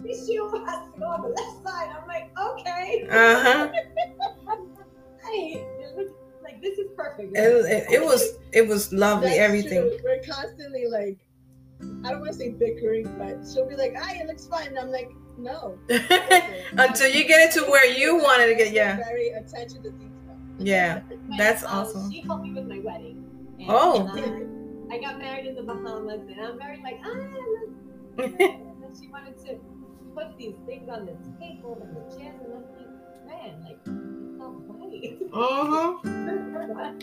this 0.02 0.28
shoe 0.28 0.64
has 0.66 0.92
to 0.94 1.00
go 1.00 1.06
on 1.06 1.22
the 1.22 1.30
left 1.30 1.64
side. 1.68 1.90
I'm 1.98 2.08
like, 2.08 2.32
okay. 2.38 3.08
uh 3.10 3.44
huh. 3.44 3.72
Hey, 5.32 5.66
like 6.44 6.62
this 6.62 6.78
is 6.78 6.88
perfect. 6.96 7.36
It, 7.36 7.40
it, 7.40 7.92
it 7.92 8.04
was 8.04 8.38
it 8.52 8.68
was 8.68 8.94
lovely. 8.94 9.30
That's 9.30 9.40
everything. 9.40 9.82
true. 9.82 9.98
We're 10.04 10.22
constantly 10.22 10.86
like, 10.88 11.18
I 12.06 12.12
don't 12.12 12.20
want 12.22 12.34
to 12.34 12.38
say 12.38 12.50
bickering, 12.52 13.12
but 13.18 13.48
she'll 13.52 13.68
be 13.68 13.76
like, 13.76 13.96
"Ah, 13.98 14.12
it 14.14 14.28
looks 14.28 14.46
fine." 14.48 14.68
And 14.68 14.78
I'm 14.78 14.92
like, 14.92 15.10
"No." 15.38 15.80
Until 16.78 17.10
you 17.10 17.28
get 17.28 17.50
it 17.50 17.54
to 17.60 17.70
where 17.72 17.88
you 17.92 18.18
wanted 18.18 18.48
to 18.48 18.56
get. 18.56 18.72
Yeah. 18.72 18.98
Very 18.98 19.30
attention 19.30 19.82
to 19.84 19.90
detail. 19.90 20.38
Yeah. 20.60 21.02
That's 21.38 21.64
um, 21.64 21.70
awesome. 21.72 22.12
She 22.12 22.22
helped 22.22 22.44
me 22.44 22.54
with 22.54 22.68
my 22.68 22.80
wedding. 22.80 23.26
And, 23.60 23.68
Oh. 23.70 24.06
I 24.96 24.98
got 24.98 25.20
married 25.20 25.46
in 25.46 25.56
the 25.56 25.64
Bahamas, 25.64 26.22
and 26.22 26.40
I'm 26.40 26.58
very 26.58 26.82
like, 26.82 27.02
ah, 27.04 27.10
and 27.10 28.18
then 28.18 28.94
she 28.98 29.10
wanted 29.10 29.38
to 29.46 29.60
put 30.16 30.38
these 30.38 30.56
things 30.66 30.88
on 30.88 31.06
the 31.06 31.12
table 31.38 31.78
and 31.84 31.92
the 31.98 32.16
chairs, 32.16 32.40
and 32.42 32.54
I'm 32.56 32.64
like, 32.72 32.88
man, 33.28 33.62
like, 33.66 33.80
it's 33.84 33.92
not 34.40 34.56
Uh-huh. 35.34 36.94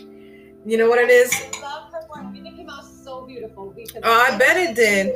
You 0.65 0.77
know 0.79 0.89
what 0.89 0.97
it 0.97 1.11
is? 1.11 1.31
I 1.35 1.61
love 1.61 1.91
her 1.93 1.99
work. 2.09 2.33
I 2.33 2.39
it 2.39 2.55
came 2.57 2.67
out 2.67 2.83
so 2.83 3.27
beautiful 3.27 3.71
because 3.75 4.01
Oh, 4.03 4.25
I 4.27 4.39
bet 4.39 4.57
it 4.57 4.75
did. 4.75 5.13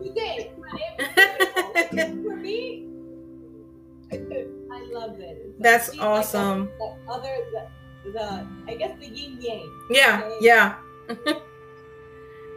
you 0.00 0.12
did. 0.14 0.52
It 0.54 0.58
was 0.58 1.88
beautiful. 1.90 2.30
For 2.30 2.36
me, 2.36 2.86
I 4.12 4.78
love 4.92 5.18
it. 5.18 5.60
That's 5.60 5.88
like 5.90 6.00
awesome. 6.06 6.70
the, 6.78 6.94
the 7.04 7.12
other, 7.12 7.36
the, 8.04 8.12
the, 8.12 8.46
I 8.68 8.76
guess 8.76 8.96
the 9.00 9.08
yin 9.08 9.40
yang. 9.40 9.68
Yeah, 9.90 10.30
yeah. 10.40 10.76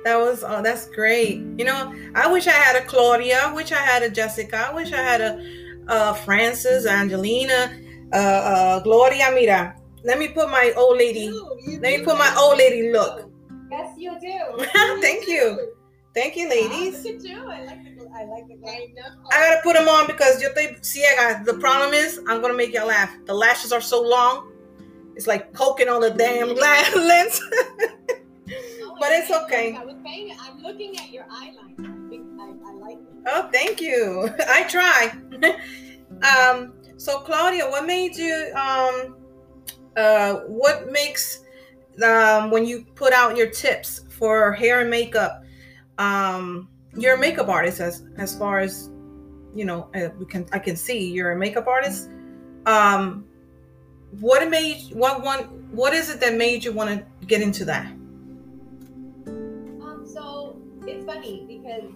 that 0.06 0.18
was 0.18 0.44
oh, 0.44 0.62
that's 0.62 0.88
great. 0.90 1.40
You 1.58 1.66
know, 1.66 1.94
I 2.14 2.32
wish 2.32 2.46
I 2.48 2.52
had 2.52 2.76
a 2.76 2.86
Claudia. 2.86 3.40
I 3.40 3.52
wish 3.52 3.72
I 3.72 3.82
had 3.82 4.04
a 4.04 4.10
Jessica. 4.10 4.68
I 4.70 4.72
wish 4.72 4.94
I 4.94 5.02
had 5.02 5.20
a 5.20 5.44
uh, 5.88 6.14
Frances, 6.14 6.86
Angelina, 6.86 7.76
uh, 8.14 8.16
uh, 8.16 8.80
Gloria. 8.82 9.32
Mira, 9.34 9.76
let 10.04 10.20
me 10.20 10.28
put 10.28 10.52
my 10.52 10.72
old 10.78 11.00
lady. 11.00 11.22
You, 11.22 11.60
you 11.66 11.80
Let 11.82 12.00
me 12.00 12.06
put 12.06 12.20
my 12.20 12.34
old 12.38 12.60
lady 12.60 12.92
look. 12.92 13.32
Yes, 13.72 13.96
you 13.98 14.16
do. 14.22 14.66
Thank 15.02 15.28
you, 15.28 15.74
thank 16.14 16.38
you, 16.38 16.50
ladies. 16.50 17.04
Look 17.04 17.24
you. 17.24 17.40
I 17.40 17.64
like 17.64 17.98
the, 17.98 18.08
I 18.14 18.24
like 18.26 18.48
the 18.48 18.54
I 18.70 18.86
know. 18.94 19.10
I 19.32 19.40
gotta 19.40 19.62
put 19.64 19.74
them 19.74 19.90
on 19.90 20.06
because 20.06 20.40
yo 20.40 20.50
estoy 20.50 20.80
ciega. 20.82 21.44
The 21.46 21.56
problem 21.56 21.96
is, 21.96 22.20
I'm 22.28 22.44
gonna 22.44 22.54
make 22.54 22.76
y'all 22.76 22.88
laugh. 22.88 23.12
The 23.26 23.34
lashes 23.34 23.74
are 23.74 23.82
so 23.82 24.04
long, 24.04 24.52
it's 25.16 25.26
like 25.26 25.52
poking 25.54 25.90
on 25.90 26.02
the 26.02 26.12
damn 26.12 26.54
lens. 26.56 27.42
But 29.00 29.12
it's 29.12 29.32
okay. 29.32 29.76
I 29.76 29.84
was 29.84 29.96
paying. 30.04 30.36
I'm 30.40 30.62
looking 30.62 30.98
at 30.98 31.12
your 31.12 31.24
eyeliner. 31.26 32.06
I 32.06 32.10
think 32.10 32.28
I, 32.40 32.70
I 32.70 32.74
like 32.74 32.98
it. 32.98 33.24
Oh, 33.28 33.50
thank 33.52 33.82
you. 33.82 34.30
I 34.48 34.64
try. 34.64 35.14
um, 36.50 36.74
so 36.98 37.20
Claudia, 37.20 37.70
what 37.70 37.86
made 37.86 38.16
you 38.16 38.52
um 38.56 39.18
uh 39.98 40.36
what 40.48 40.92
makes 40.92 41.44
um 42.04 42.52
when 42.52 42.66
you 42.66 42.86
put 42.96 43.14
out 43.14 43.38
your 43.38 43.50
tips 43.50 44.02
for 44.10 44.52
hair 44.52 44.82
and 44.82 44.90
makeup 44.90 45.44
um 45.98 46.70
you're 46.98 47.16
a 47.16 47.18
makeup 47.18 47.48
artist 47.48 47.80
as 47.80 48.04
as 48.18 48.38
far 48.38 48.60
as 48.60 48.90
you 49.54 49.66
know 49.66 49.90
uh, 49.96 50.10
we 50.20 50.26
can 50.26 50.46
I 50.52 50.60
can 50.60 50.76
see 50.76 51.12
you're 51.12 51.32
a 51.32 51.38
makeup 51.38 51.68
artist 51.68 52.10
um 52.66 53.26
what 54.20 54.48
made 54.50 54.82
what 54.94 55.24
one 55.24 55.44
what 55.72 55.94
is 55.94 56.10
it 56.10 56.20
that 56.20 56.36
made 56.36 56.64
you 56.64 56.74
want 56.74 56.90
to 56.90 57.26
get 57.26 57.42
into 57.42 57.64
that 57.66 57.92
it's 60.88 61.06
funny 61.06 61.46
because 61.48 61.90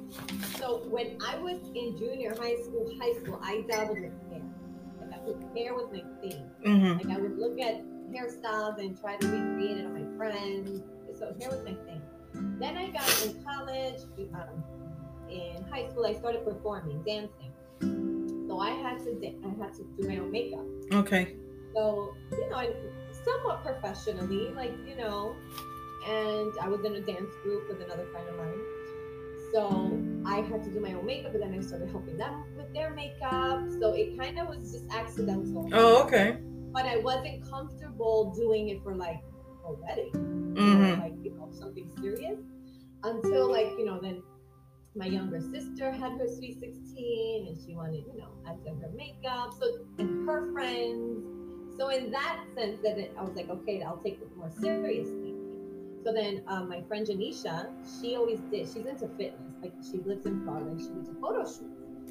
so 0.58 0.79
when 0.89 1.17
I 1.25 1.38
was 1.38 1.60
in 1.75 1.98
junior 1.98 2.36
high 2.39 2.55
school, 2.63 2.91
high 3.00 3.13
school, 3.22 3.39
I 3.43 3.63
dabbled 3.69 3.98
in 3.98 4.12
hair. 4.29 4.41
Like 5.00 5.13
I 5.13 5.24
was, 5.24 5.36
hair 5.55 5.74
was 5.74 5.89
my 5.91 6.03
thing. 6.22 6.50
mm-hmm. 6.65 6.98
Like 6.98 7.17
I 7.17 7.22
would 7.22 7.38
look 7.38 7.60
at 7.60 7.81
hairstyles 8.12 8.79
and 8.79 9.00
try 9.00 9.15
to 9.17 9.27
recreate 9.27 9.77
it 9.77 9.86
on 9.86 9.93
my 9.93 10.17
friends. 10.17 10.81
So 11.17 11.36
hair 11.39 11.50
was 11.50 11.63
my 11.63 11.74
thing. 11.86 12.01
Then 12.60 12.77
I 12.77 12.89
got 12.89 13.25
in 13.25 13.43
college, 13.43 14.01
um, 14.34 14.63
in 15.29 15.63
high 15.72 15.89
school, 15.89 16.05
I 16.05 16.13
started 16.13 16.43
performing, 16.46 17.03
dancing. 17.03 17.53
So 18.48 18.60
I 18.60 18.72
had 18.72 19.00
to, 19.05 19.13
da- 19.15 19.36
I 19.46 19.63
had 19.63 19.74
to 19.75 19.84
do 20.00 20.08
my 20.08 20.17
own 20.17 20.31
makeup. 20.31 20.65
okay 20.93 21.36
So, 21.75 22.15
you 22.31 22.50
know, 22.50 22.55
I, 22.55 22.74
somewhat 23.24 23.63
professionally, 23.63 24.51
like, 24.55 24.74
you 24.88 24.96
know, 24.96 25.36
and 26.08 26.53
I 26.62 26.67
was 26.67 26.84
in 26.86 26.96
a 26.96 27.01
dance 27.01 27.34
group 27.43 27.67
with 27.69 27.81
another 27.81 28.05
friend 28.12 28.27
of 28.29 28.38
mine. 28.38 28.60
So 29.51 30.00
I 30.25 30.41
had 30.41 30.63
to 30.63 30.70
do 30.72 30.79
my 30.79 30.94
own 30.94 31.06
makeup, 31.06 31.34
and 31.34 31.41
then 31.41 31.53
I 31.53 31.62
started 31.62 31.89
helping 31.89 32.18
them 32.18 32.44
with 32.56 32.74
their 32.74 32.91
makeup. 32.91 33.65
So 33.79 33.94
it 33.94 34.18
kind 34.18 34.39
of 34.39 34.48
was 34.48 34.72
just 34.72 34.86
accidental. 34.91 35.70
oh 35.74 36.03
okay 36.03 36.38
But 36.72 36.86
I 36.86 36.98
wasn't 36.98 37.50
comfortable 37.50 38.34
doing 38.36 38.70
it 38.70 38.84
for 38.84 38.96
like 38.96 39.22
a 39.65 39.74
wedding, 39.74 40.12
mm-hmm. 40.13 41.01
like, 41.01 41.13
you 41.24 41.32
know, 41.32 41.50
something 41.51 41.89
serious. 42.01 42.39
Until, 43.03 43.50
like, 43.50 43.72
you 43.77 43.86
know, 43.86 44.00
then 44.01 44.22
my 44.96 45.06
younger 45.06 45.39
sister 45.39 45.91
had 45.91 46.13
her 46.20 46.27
sweet 46.27 46.60
16 46.60 47.48
and 47.48 47.58
she 47.65 47.75
wanted, 47.75 48.03
you 48.12 48.20
know, 48.20 48.29
I 48.46 48.53
did 48.63 48.82
her 48.82 48.91
makeup. 48.96 49.53
So, 49.60 49.86
and 49.98 50.27
her 50.27 50.51
friends. 50.51 51.24
So, 51.77 51.89
in 51.89 52.12
that 52.12 52.44
sense, 52.56 52.79
that 52.84 52.98
it, 52.98 53.15
I 53.18 53.24
was 53.24 53.36
like, 53.36 53.50
okay, 53.50 53.82
I'll 53.82 54.01
take 54.03 54.20
it 54.22 54.36
more 54.36 54.51
seriously. 54.60 55.28
So 56.03 56.13
then, 56.13 56.41
um, 56.48 56.70
my 56.70 56.82
friend 56.88 57.06
Janisha, 57.06 57.68
she 58.00 58.15
always 58.15 58.39
did. 58.51 58.68
She's 58.68 58.86
into 58.86 59.08
fitness. 59.18 59.41
Like 59.62 59.74
she 59.84 59.98
lives 60.00 60.25
in 60.25 60.44
Florida. 60.44 60.70
and 60.72 60.79
She 60.79 60.88
would 60.89 61.06
do 61.06 61.15
photo 61.22 61.44
shoots. 61.44 61.63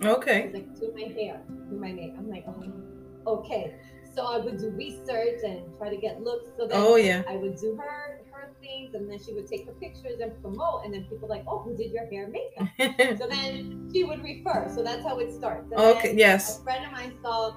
okay 0.02 0.42
She's 0.44 0.54
like, 0.54 0.78
do 0.78 0.92
my 0.94 1.12
hair, 1.14 1.40
do 1.70 1.76
my 1.76 1.92
makeup. 1.92 2.18
I'm 2.18 2.30
like, 2.30 2.44
oh, 2.46 3.38
okay. 3.38 3.74
So 4.14 4.24
I 4.26 4.38
would 4.38 4.58
do 4.58 4.70
research 4.70 5.40
and 5.46 5.62
try 5.78 5.90
to 5.90 5.96
get 5.96 6.22
looks. 6.22 6.50
So 6.58 6.66
then 6.66 6.78
oh 6.80 6.96
yeah 6.96 7.22
I 7.28 7.36
would 7.36 7.56
do 7.56 7.76
her 7.76 8.20
things, 8.60 8.94
and 8.94 9.10
then 9.10 9.18
she 9.18 9.32
would 9.32 9.46
take 9.46 9.66
her 9.66 9.72
pictures 9.72 10.20
and 10.20 10.32
promote. 10.40 10.84
And 10.84 10.92
then 10.94 11.04
people 11.04 11.28
like, 11.28 11.44
oh, 11.46 11.58
who 11.60 11.76
did 11.76 11.90
your 11.92 12.06
hair 12.06 12.28
makeup? 12.28 12.68
So 13.18 13.26
then 13.26 13.90
she 13.92 14.04
would 14.04 14.22
refer. 14.22 14.70
So 14.74 14.82
that's 14.82 15.04
how 15.04 15.18
it 15.18 15.32
starts. 15.32 15.70
And 15.72 15.80
okay 15.80 16.14
yes 16.16 16.60
a 16.60 16.62
friend 16.62 16.84
of 16.84 16.92
mine 16.92 17.12
saw 17.22 17.54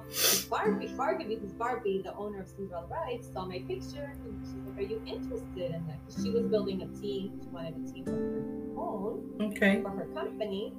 Barbie, 0.50 0.88
Barbie, 0.96 1.24
because 1.24 1.52
Barbie, 1.52 2.02
the 2.04 2.14
owner 2.14 2.40
of 2.40 2.48
Cinderella 2.48 2.86
Brides, 2.86 3.28
saw 3.32 3.44
my 3.44 3.58
picture 3.68 4.14
and 4.24 4.46
she's 4.46 4.54
like, 4.66 4.78
Are 4.78 4.82
you 4.82 5.02
interested 5.06 5.74
in 5.74 5.86
that? 5.86 5.98
she 6.22 6.30
was 6.30 6.44
building 6.46 6.82
a 6.82 7.00
team. 7.00 7.40
She 7.42 7.48
wanted 7.48 7.74
a 7.76 7.92
team 7.92 8.04
of 8.08 8.14
her 8.14 8.80
own 8.80 9.30
okay 9.40 9.80
for 9.82 9.90
her 9.90 10.06
company 10.14 10.72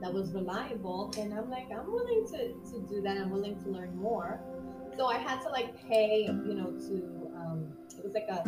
that 0.00 0.12
was 0.12 0.32
reliable. 0.32 1.12
And 1.18 1.34
I'm 1.34 1.50
like, 1.50 1.68
I'm 1.70 1.92
willing 1.92 2.26
to, 2.28 2.54
to 2.72 2.86
do 2.88 3.02
that. 3.02 3.16
I'm 3.18 3.30
willing 3.30 3.62
to 3.62 3.68
learn 3.70 3.94
more. 3.96 4.40
So 4.96 5.06
I 5.06 5.18
had 5.18 5.40
to 5.42 5.48
like 5.50 5.76
pay, 5.88 6.22
you 6.24 6.54
know, 6.54 6.70
to, 6.88 7.30
um, 7.36 7.72
it 7.96 8.04
was 8.04 8.14
like 8.14 8.26
a, 8.28 8.42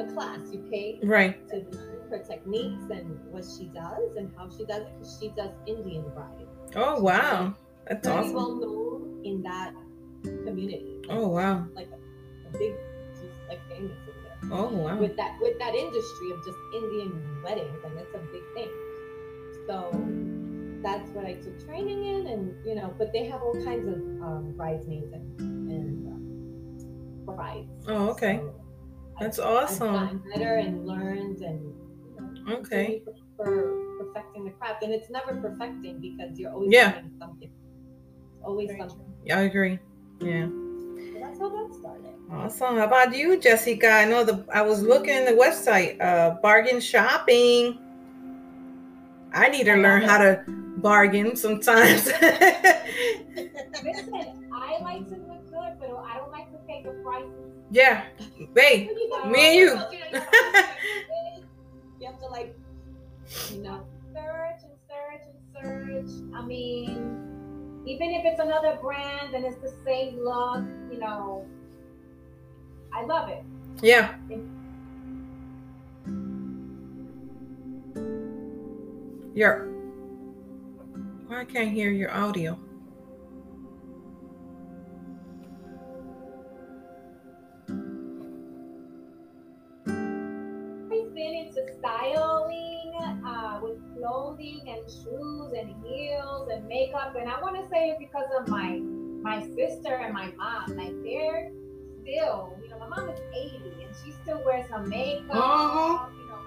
a 0.00 0.12
class. 0.12 0.40
You 0.52 0.60
pay 0.70 0.98
right 1.02 1.46
to 1.48 1.56
learn 1.56 2.10
her 2.10 2.18
techniques 2.18 2.84
and 2.90 3.18
what 3.30 3.44
she 3.44 3.66
does 3.74 4.16
and 4.16 4.30
how 4.36 4.48
she 4.50 4.64
does 4.64 4.82
it 4.82 4.92
because 4.98 5.18
she 5.20 5.28
does 5.36 5.50
Indian 5.66 6.04
bride. 6.14 6.46
oh 6.76 7.00
wow 7.00 7.54
that's 7.88 8.06
Very 8.06 8.18
awesome 8.20 8.34
well 8.34 8.54
known 8.56 9.20
in 9.24 9.42
that 9.42 9.72
community. 10.44 11.00
Like, 11.08 11.16
oh 11.18 11.28
wow 11.28 11.66
Like 11.74 11.88
a, 11.90 12.48
a 12.48 12.58
big, 12.58 12.74
she's 13.14 13.30
like 13.48 13.60
famous 13.68 13.96
in 14.08 14.16
there. 14.24 14.58
oh 14.58 14.68
wow 14.68 14.96
With 14.98 15.16
that 15.16 15.36
with 15.40 15.58
that 15.58 15.74
industry 15.74 16.30
of 16.32 16.44
just 16.44 16.58
Indian 16.74 17.12
weddings, 17.44 17.78
and 17.84 17.98
it's 17.98 18.14
a 18.14 18.18
big 18.32 18.42
thing. 18.54 18.70
So 19.66 19.90
that's 20.82 21.10
what 21.10 21.24
I 21.26 21.34
took 21.34 21.64
training 21.66 22.04
in, 22.04 22.26
and 22.28 22.54
you 22.66 22.74
know, 22.74 22.94
but 22.98 23.12
they 23.12 23.24
have 23.26 23.42
all 23.42 23.54
kinds 23.64 23.86
of 23.88 23.98
um, 24.22 24.54
bridesmaids 24.56 25.12
and, 25.12 25.40
and 25.40 26.06
um, 26.08 27.24
brides. 27.34 27.84
Oh, 27.88 28.10
okay. 28.10 28.36
So 28.38 28.54
That's 29.20 29.38
I've- 29.38 29.48
I've 29.48 29.64
awesome. 29.64 29.92
gotten 29.94 30.22
better 30.34 30.54
and 30.56 30.86
learned, 30.86 31.40
and 31.42 31.60
you 32.16 32.44
know, 32.46 32.56
Okay. 32.58 33.02
for 33.36 33.74
perfecting 33.98 34.44
the 34.44 34.50
craft, 34.52 34.82
and 34.82 34.92
it's 34.92 35.10
never 35.10 35.34
perfecting 35.40 36.00
because 36.00 36.38
you're 36.38 36.52
always 36.52 36.70
Yeah. 36.72 36.92
learning 36.94 37.12
something. 37.18 37.50
Always 38.44 38.68
Very 38.68 38.80
something. 38.80 39.06
Yeah, 39.24 39.38
I 39.38 39.42
agree. 39.42 39.78
Yeah. 40.20 40.46
So 40.46 41.18
that's 41.20 41.38
how 41.38 41.48
that 41.48 41.74
started. 41.74 42.14
Awesome. 42.30 42.76
How 42.76 42.84
about 42.84 43.16
you, 43.16 43.38
Jessica? 43.38 43.88
I 43.90 44.04
know 44.04 44.22
the 44.24 44.44
I 44.52 44.62
was 44.62 44.82
looking 44.82 45.14
at 45.14 45.26
the 45.26 45.32
website, 45.34 46.00
uh 46.00 46.36
bargain 46.42 46.80
shopping. 46.80 47.78
I 49.32 49.48
need 49.48 49.64
to 49.64 49.76
learn 49.76 50.02
how 50.02 50.18
to 50.18 50.42
bargain 50.78 51.36
sometimes. 51.36 52.06
Listen, 53.84 54.48
I 54.52 54.78
like 54.82 55.08
to 55.08 55.16
look 55.16 55.44
good, 55.50 55.72
but 55.80 55.90
I 56.04 56.16
don't 56.18 56.30
like 56.32 56.47
to 56.84 56.90
the 56.90 57.02
prices. 57.02 57.30
yeah. 57.70 58.04
Know, 58.38 59.30
Me 59.30 59.46
and 59.46 59.54
you. 59.56 59.68
you 62.00 62.06
have 62.06 62.18
to 62.20 62.26
like, 62.30 62.56
you 63.50 63.62
know, 63.62 63.84
search 64.14 64.60
and 64.64 64.78
search 64.88 65.24
and 65.26 65.38
search. 65.54 66.34
I 66.34 66.44
mean, 66.44 67.82
even 67.86 68.10
if 68.10 68.24
it's 68.24 68.40
another 68.40 68.78
brand 68.80 69.34
and 69.34 69.44
it's 69.44 69.56
the 69.56 69.72
same 69.84 70.18
look, 70.22 70.64
you 70.92 70.98
know, 70.98 71.46
I 72.94 73.04
love 73.04 73.28
it. 73.28 73.42
Yeah. 73.82 74.14
Your 79.34 79.68
I 81.30 81.44
can't 81.44 81.70
hear 81.70 81.90
your 81.90 82.10
audio. 82.12 82.58
Styling 91.78 92.92
uh, 93.26 93.60
with 93.62 93.78
clothing 93.96 94.62
and 94.66 94.80
shoes 94.90 95.52
and 95.56 95.74
heels 95.84 96.48
and 96.52 96.66
makeup, 96.66 97.16
and 97.18 97.28
I 97.28 97.40
want 97.40 97.56
to 97.56 97.68
say 97.70 97.90
it 97.90 97.98
because 97.98 98.26
of 98.38 98.48
my 98.48 98.80
my 99.22 99.40
sister 99.56 99.94
and 99.94 100.14
my 100.14 100.30
mom. 100.36 100.76
Like 100.76 100.94
they're 101.02 101.50
still, 102.02 102.56
you 102.62 102.70
know, 102.70 102.78
my 102.78 102.88
mom 102.88 103.10
is 103.10 103.20
80 103.34 103.84
and 103.84 103.94
she 104.04 104.12
still 104.22 104.42
wears 104.44 104.68
her 104.70 104.86
makeup. 104.86 105.30
Uh-huh. 105.30 106.06
You 106.12 106.28
know, 106.28 106.38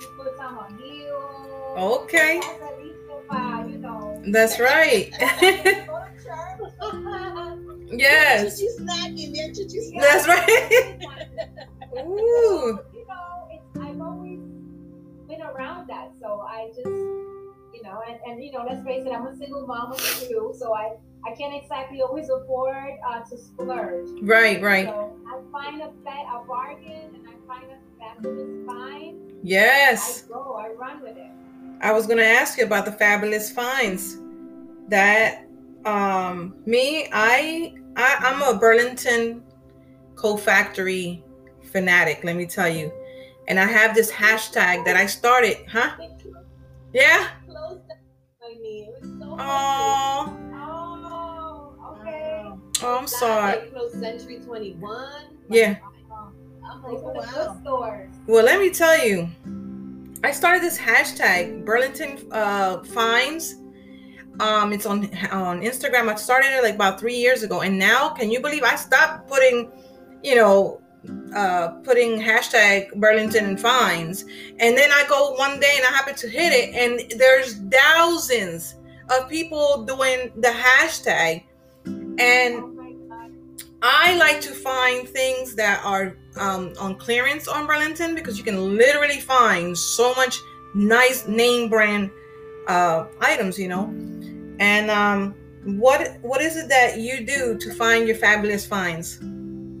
she 0.00 0.06
puts 0.16 0.38
on 0.40 0.54
her 0.56 0.76
heels. 0.82 2.02
Okay. 2.04 2.40
She 2.42 2.48
has 2.48 2.60
a 2.60 2.82
little, 2.82 3.68
you 3.70 3.78
know. 3.78 4.22
That's 4.28 4.58
right. 4.60 5.10
Go 5.20 5.28
to 5.28 6.12
church. 6.22 7.98
yes. 7.98 8.58
She's 8.58 8.78
snacking, 8.80 9.34
then 9.34 9.54
she's 9.54 9.92
That's 9.98 10.28
right. 10.28 10.98
Ooh. 11.98 12.78
I 16.54 16.68
just, 16.68 16.86
you 16.86 17.82
know, 17.82 18.00
and, 18.08 18.18
and 18.26 18.42
you 18.42 18.52
know, 18.52 18.64
let's 18.68 18.84
face 18.84 19.04
it, 19.04 19.12
I'm 19.12 19.26
a 19.26 19.36
single 19.36 19.66
mom 19.66 19.92
of 19.92 19.98
two, 19.98 20.54
so 20.56 20.72
I 20.72 20.94
I 21.26 21.34
can't 21.34 21.54
exactly 21.54 22.02
always 22.02 22.28
afford 22.28 22.94
uh, 23.06 23.20
to 23.20 23.38
splurge. 23.38 24.08
Right, 24.22 24.62
right. 24.62 24.86
So 24.86 25.16
I 25.26 25.40
find 25.50 25.82
a 25.82 25.88
bet 26.04 26.26
a 26.32 26.46
bargain 26.46 27.14
and 27.14 27.26
I 27.26 27.34
find 27.46 27.70
a 27.72 27.78
fabulous 27.98 28.66
find. 28.66 29.32
Yes. 29.42 30.24
I 30.26 30.28
go, 30.28 30.54
I 30.54 30.68
run 30.68 31.02
with 31.02 31.16
it. 31.16 31.30
I 31.80 31.92
was 31.92 32.06
gonna 32.06 32.22
ask 32.22 32.58
you 32.58 32.64
about 32.64 32.84
the 32.84 32.92
fabulous 32.92 33.50
finds. 33.50 34.18
That 34.88 35.46
um 35.84 36.54
me, 36.66 37.08
I, 37.12 37.74
I 37.96 38.16
I'm 38.20 38.42
a 38.42 38.58
Burlington 38.58 39.42
Coat 40.14 40.38
Factory 40.38 41.24
fanatic, 41.72 42.22
let 42.22 42.36
me 42.36 42.46
tell 42.46 42.68
you. 42.68 42.92
And 43.48 43.58
I 43.58 43.64
have 43.66 43.94
this 43.94 44.10
hashtag 44.10 44.84
that 44.84 44.96
I 44.96 45.06
started, 45.06 45.58
huh? 45.68 45.96
Yeah. 46.94 47.28
Close 47.48 47.80
down 47.80 48.62
me. 48.62 48.88
It 48.88 49.02
was 49.02 49.20
so 49.20 49.36
Oh, 49.40 50.38
Oh, 50.54 51.96
okay. 52.00 52.42
oh 52.82 52.98
I'm 52.98 53.06
sorry. 53.08 53.60
They 53.62 53.66
closed 53.70 53.98
Century 53.98 54.38
21. 54.38 55.10
Yeah. 55.50 55.76
I'm 56.64 56.82
like, 56.82 57.02
wow. 57.02 57.58
stores. 57.60 58.14
Well, 58.26 58.44
let 58.44 58.60
me 58.60 58.70
tell 58.70 58.96
you, 59.04 59.28
I 60.22 60.30
started 60.30 60.62
this 60.62 60.78
hashtag 60.78 61.64
Burlington 61.64 62.26
uh, 62.30 62.82
Finds. 62.84 63.56
Um, 64.40 64.72
it's 64.72 64.86
on 64.86 65.04
on 65.30 65.60
Instagram. 65.62 66.08
I 66.08 66.14
started 66.14 66.48
it 66.56 66.62
like 66.62 66.74
about 66.76 66.98
three 66.98 67.16
years 67.16 67.42
ago, 67.42 67.60
and 67.60 67.78
now, 67.78 68.08
can 68.10 68.30
you 68.30 68.40
believe 68.40 68.62
I 68.62 68.76
stopped 68.76 69.28
putting, 69.28 69.70
you 70.22 70.34
know, 70.36 70.80
uh, 71.34 71.68
putting 71.82 72.20
hashtag 72.20 72.92
Burlington 72.94 73.56
Finds, 73.56 74.24
and 74.58 74.76
then 74.76 74.90
I 74.92 75.04
go 75.08 75.32
one 75.32 75.60
day 75.60 75.74
and 75.76 75.84
I 75.84 75.90
happen 75.90 76.14
to 76.16 76.28
hit 76.28 76.52
it, 76.52 76.74
and 76.74 77.18
there's 77.18 77.60
thousands 77.70 78.76
of 79.10 79.28
people 79.28 79.84
doing 79.84 80.32
the 80.36 80.48
hashtag, 80.48 81.44
and. 82.18 82.70
I 83.86 84.16
like 84.16 84.40
to 84.40 84.52
find 84.52 85.06
things 85.06 85.54
that 85.56 85.82
are 85.84 86.16
um, 86.36 86.72
on 86.80 86.94
clearance 86.94 87.46
on 87.46 87.66
Burlington 87.66 88.14
because 88.14 88.38
you 88.38 88.42
can 88.42 88.78
literally 88.78 89.20
find 89.20 89.76
so 89.76 90.14
much 90.14 90.38
nice 90.74 91.26
name 91.28 91.68
brand 91.68 92.10
uh, 92.66 93.06
items, 93.20 93.58
you 93.58 93.68
know. 93.68 93.84
And 94.58 94.90
um, 94.90 95.34
what 95.64 96.18
what 96.20 96.40
is 96.40 96.56
it 96.56 96.68
that 96.68 96.98
you 96.98 97.24
do 97.24 97.56
to 97.58 97.74
find 97.74 98.06
your 98.06 98.16
fabulous 98.16 98.66
finds? 98.66 99.20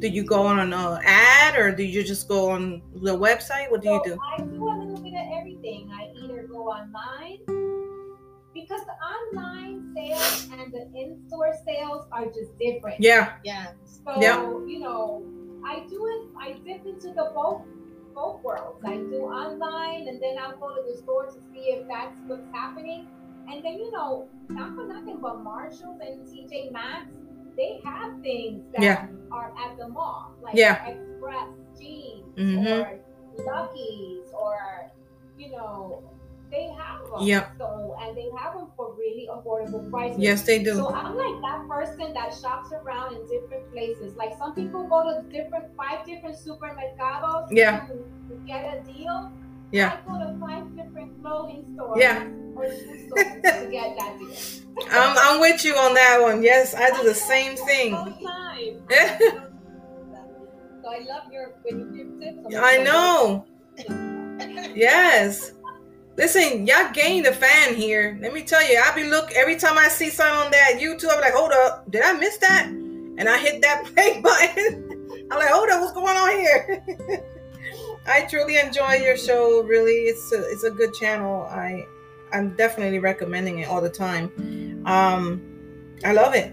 Do 0.04 0.10
you 0.10 0.22
go 0.22 0.42
on 0.42 0.58
an 0.58 0.74
uh, 0.74 1.00
ad 1.02 1.56
or 1.58 1.74
do 1.74 1.82
you 1.82 2.04
just 2.04 2.28
go 2.28 2.50
on 2.50 2.82
the 2.96 3.16
website? 3.16 3.70
What 3.70 3.80
do 3.80 3.88
you 3.88 4.02
do? 4.04 4.18
I 4.36 4.36
do 4.36 4.62
a 4.62 4.76
little 4.76 5.00
bit 5.00 5.14
of 5.14 5.26
everything. 5.38 5.90
I 5.98 6.12
either 6.22 6.42
go 6.42 6.68
online 6.68 7.38
because 8.52 8.82
the 8.84 8.92
online 9.00 9.94
sales 9.96 10.46
and 10.52 10.70
the 10.70 10.92
in-store 10.94 11.54
sales 11.64 12.04
are 12.12 12.26
just 12.26 12.52
different. 12.58 13.00
Yeah, 13.00 13.36
Yeah. 13.44 13.68
So 13.86 14.20
Yeah. 14.20 14.42
you 14.66 14.80
know, 14.80 15.24
I 15.64 15.86
do 15.88 16.04
it. 16.06 16.28
I 16.38 16.52
dip 16.52 16.84
into 16.84 17.08
the 17.14 17.32
both 17.34 17.62
both 18.14 18.42
worlds. 18.42 18.84
I 18.84 18.96
do 18.96 19.22
online, 19.22 20.06
and 20.06 20.20
then 20.22 20.36
I'll 20.38 20.58
go 20.58 20.76
to 20.76 20.82
the 20.86 20.98
store 20.98 21.24
to 21.28 21.40
see 21.50 21.72
if 21.72 21.88
that's 21.88 22.14
what's 22.26 22.46
happening. 22.52 23.08
And 23.50 23.64
then 23.64 23.78
you 23.78 23.90
know, 23.90 24.28
not 24.50 24.74
for 24.74 24.84
nothing, 24.84 25.16
but 25.22 25.40
Marshalls 25.40 25.98
and 26.06 26.26
TJ 26.28 26.72
Maxx, 26.72 27.16
they 27.56 27.80
have 27.84 28.20
things 28.22 28.62
that 28.72 28.82
Yeah. 28.82 29.06
are 29.30 29.52
at 29.64 29.76
the 29.78 29.88
mall, 29.88 30.32
like 30.42 30.54
Yeah. 30.54 30.86
Express 30.86 31.48
jeans 31.78 32.36
Mhm. 32.36 32.80
or 32.82 32.98
Lucky's, 33.44 34.32
or 34.32 34.90
you 35.38 35.50
know, 35.50 36.02
they 36.50 36.68
have 36.68 37.00
them. 37.10 37.20
Yep. 37.22 37.48
So 37.58 37.96
and 38.00 38.16
they 38.16 38.30
have 38.36 38.54
them 38.54 38.68
for 38.76 38.92
really 38.94 39.28
affordable 39.30 39.90
prices. 39.90 40.18
yes, 40.20 40.42
they 40.46 40.62
do. 40.62 40.74
So 40.74 40.94
I'm 40.94 41.16
like 41.16 41.40
that 41.42 41.66
person 41.68 42.12
that 42.14 42.32
shops 42.34 42.72
around 42.72 43.14
in 43.16 43.26
different 43.26 43.70
places. 43.72 44.14
Like 44.16 44.34
some 44.38 44.54
people 44.54 44.84
go 44.84 45.02
to 45.02 45.22
different 45.30 45.74
five 45.76 46.04
different 46.06 46.36
supermercados 46.36 47.48
Yeah. 47.50 47.86
to 47.88 48.34
get 48.46 48.62
a 48.78 48.80
deal. 48.82 49.32
Yeah. 49.72 49.98
I 50.06 50.10
go 50.10 50.18
to 50.18 50.38
five 50.40 50.76
different 50.76 51.22
clothing 51.22 51.64
stores 51.74 51.98
Yeah. 52.00 52.24
or 52.54 52.66
shoe 52.70 53.08
stores 53.08 53.24
to 53.42 53.68
get 53.70 53.96
that 53.98 54.18
deal. 54.18 54.86
I'm, 54.90 55.16
I'm 55.18 55.40
with 55.40 55.64
you 55.64 55.74
on 55.76 55.94
that 55.94 56.18
one. 56.20 56.42
Yes, 56.42 56.74
I 56.74 56.90
do 56.90 57.04
the 57.04 57.14
same 57.14 57.56
thing. 57.56 57.94
All 57.94 58.06
time. 58.06 58.80
So 60.82 60.90
I 60.90 60.98
love 60.98 61.32
your 61.32 61.54
when 61.62 61.80
you 61.80 62.20
give 62.20 62.34
tips. 62.44 62.54
I 62.56 62.76
know. 62.78 63.46
Yes. 64.76 65.52
Listen, 66.16 66.66
y'all 66.66 66.92
gained 66.92 67.26
a 67.26 67.32
fan 67.32 67.74
here. 67.74 68.18
Let 68.20 68.34
me 68.34 68.42
tell 68.42 68.62
you, 68.68 68.78
I 68.84 68.94
be 68.94 69.04
look 69.04 69.32
every 69.32 69.56
time 69.56 69.78
I 69.78 69.88
see 69.88 70.10
something 70.10 70.46
on 70.46 70.50
that 70.50 70.74
YouTube, 70.78 71.08
I'm 71.10 71.20
like, 71.20 71.32
hold 71.32 71.52
up, 71.52 71.90
did 71.90 72.02
I 72.02 72.12
miss 72.12 72.36
that? 72.38 72.66
And 72.66 73.28
I 73.28 73.38
hit 73.38 73.62
that 73.62 73.84
play 73.86 74.20
button. 74.20 75.28
I'm 75.30 75.38
like, 75.38 75.48
hold 75.48 75.70
up, 75.70 75.80
what's 75.80 75.92
going 75.92 76.16
on 76.16 76.30
here? 76.38 77.24
I 78.06 78.22
truly 78.26 78.58
enjoy 78.58 78.94
your 78.94 79.16
show. 79.16 79.62
Really, 79.62 80.08
it's 80.12 80.32
a 80.32 80.40
it's 80.50 80.64
a 80.64 80.70
good 80.70 80.92
channel. 80.94 81.42
I 81.50 81.86
I'm 82.32 82.54
definitely 82.56 82.98
recommending 82.98 83.60
it 83.60 83.68
all 83.68 83.80
the 83.80 83.90
time. 83.90 84.30
Um, 84.86 85.40
I 86.04 86.12
love 86.12 86.34
it. 86.34 86.52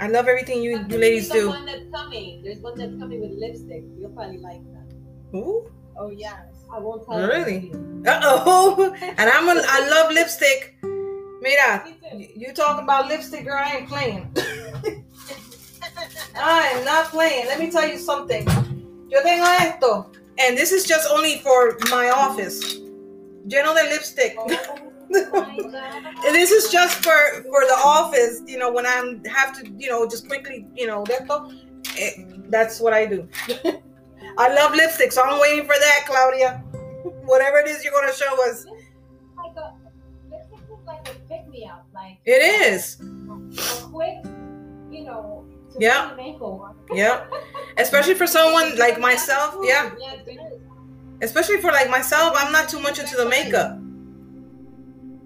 I 0.00 0.08
love 0.08 0.28
everything 0.28 0.62
you 0.62 0.78
you 0.88 0.98
ladies 0.98 1.28
There's 1.28 1.42
do. 1.44 1.48
one 1.50 1.66
that's 1.66 1.84
coming. 1.92 2.42
There's 2.42 2.58
one 2.60 2.76
that's 2.78 2.96
coming 2.98 3.20
with 3.20 3.32
lipstick. 3.38 3.84
You'll 3.98 4.10
probably 4.10 4.38
like 4.38 4.60
that. 4.72 5.36
Ooh, 5.36 5.70
Oh 5.98 6.10
yes. 6.10 6.40
I 6.72 6.78
won't 6.78 7.04
tell 7.06 7.20
you. 7.20 7.26
Really? 7.26 7.72
uh 8.06 8.20
oh. 8.22 8.94
And 9.02 9.30
I'm 9.30 9.48
a 9.48 9.62
I 9.66 9.88
love 9.88 10.12
lipstick. 10.12 10.76
Mira, 10.82 11.84
Me 11.84 11.92
too. 12.10 12.18
You 12.18 12.28
you 12.48 12.52
talking 12.54 12.84
about 12.84 13.08
lipstick, 13.08 13.44
girl? 13.44 13.56
I 13.62 13.76
ain't 13.76 13.88
playing. 13.88 14.32
I 16.34 16.68
am 16.74 16.84
not 16.84 17.06
playing. 17.10 17.46
Let 17.46 17.58
me 17.60 17.70
tell 17.70 17.86
you 17.88 17.98
something. 17.98 18.46
Yo 19.08 19.22
tengo 19.22 19.44
esto, 19.44 20.10
and 20.38 20.56
this 20.56 20.72
is 20.72 20.84
just 20.84 21.08
only 21.10 21.38
for 21.38 21.76
my 21.90 22.10
office. 22.10 22.78
De 23.46 23.62
lipstick. 23.62 24.34
Oh 24.38 24.48
my 25.10 25.56
God. 25.56 26.04
And 26.26 26.34
this 26.34 26.50
is 26.50 26.70
just 26.70 27.02
for 27.02 27.16
for 27.42 27.60
the 27.66 27.78
office. 27.84 28.42
You 28.46 28.58
know, 28.58 28.72
when 28.72 28.86
I'm 28.86 29.24
have 29.24 29.52
to, 29.60 29.70
you 29.78 29.88
know, 29.88 30.06
just 30.08 30.26
quickly, 30.26 30.66
you 30.74 30.86
know, 30.86 31.04
eh, 31.98 32.10
that's 32.48 32.80
what 32.80 32.92
I 32.92 33.06
do. 33.06 33.28
I 34.38 34.52
love 34.54 34.74
lipstick, 34.74 35.12
so 35.12 35.22
I'm 35.22 35.40
waiting 35.40 35.64
for 35.64 35.74
that, 35.78 36.04
Claudia. 36.06 36.58
Whatever 37.24 37.58
it 37.58 37.68
is 37.68 37.84
you're 37.84 37.92
gonna 37.92 38.12
show 38.12 38.48
us, 38.48 38.66
Like 39.36 39.56
a, 39.56 39.74
lipstick 40.30 40.58
is 40.70 40.86
like 40.86 41.08
a 41.08 41.14
pick 41.28 41.48
me 41.48 41.68
up, 41.72 41.86
like 41.94 42.18
it 42.24 42.42
is. 42.72 42.98
a 43.00 43.88
quick, 43.88 44.18
you 44.90 45.04
know, 45.04 45.35
Yeah. 45.78 46.14
really 46.14 46.32
makeover. 46.32 46.74
Yep. 46.92 47.32
Especially 47.78 48.14
for 48.14 48.26
someone 48.26 48.76
like 48.78 48.98
myself. 48.98 49.56
Yeah. 49.62 49.90
Especially 51.22 51.60
for 51.62 51.72
like 51.72 51.88
myself 51.88 52.34
i'm 52.36 52.52
not 52.52 52.68
too 52.68 52.78
much 52.78 52.98
into 52.98 53.16
the 53.16 53.24
makeup 53.26 53.78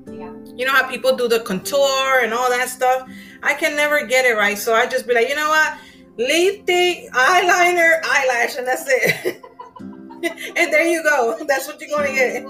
Yeah. 0.07 0.33
you 0.57 0.65
know 0.65 0.73
how 0.73 0.87
people 0.89 1.17
do 1.17 1.27
the 1.27 1.41
contour 1.41 2.21
and 2.23 2.33
all 2.33 2.49
that 2.49 2.69
stuff 2.69 3.09
i 3.43 3.55
can 3.55 3.75
never 3.75 4.07
get 4.07 4.25
it 4.25 4.37
right 4.37 4.57
so 4.57 4.73
i 4.73 4.87
just 4.87 5.07
be 5.09 5.15
like 5.15 5.29
you 5.29 5.35
know 5.35 5.49
what 5.49 5.79
lipstick 6.17 7.11
eyeliner 7.13 8.01
eyelash 8.05 8.57
and 8.57 8.67
that's 8.69 8.85
it 8.87 9.43
and 9.81 10.73
there 10.73 10.87
you 10.87 11.03
go 11.03 11.37
that's 11.49 11.67
what 11.67 11.81
you're 11.81 11.91
gonna 11.91 12.13
get 12.15 12.45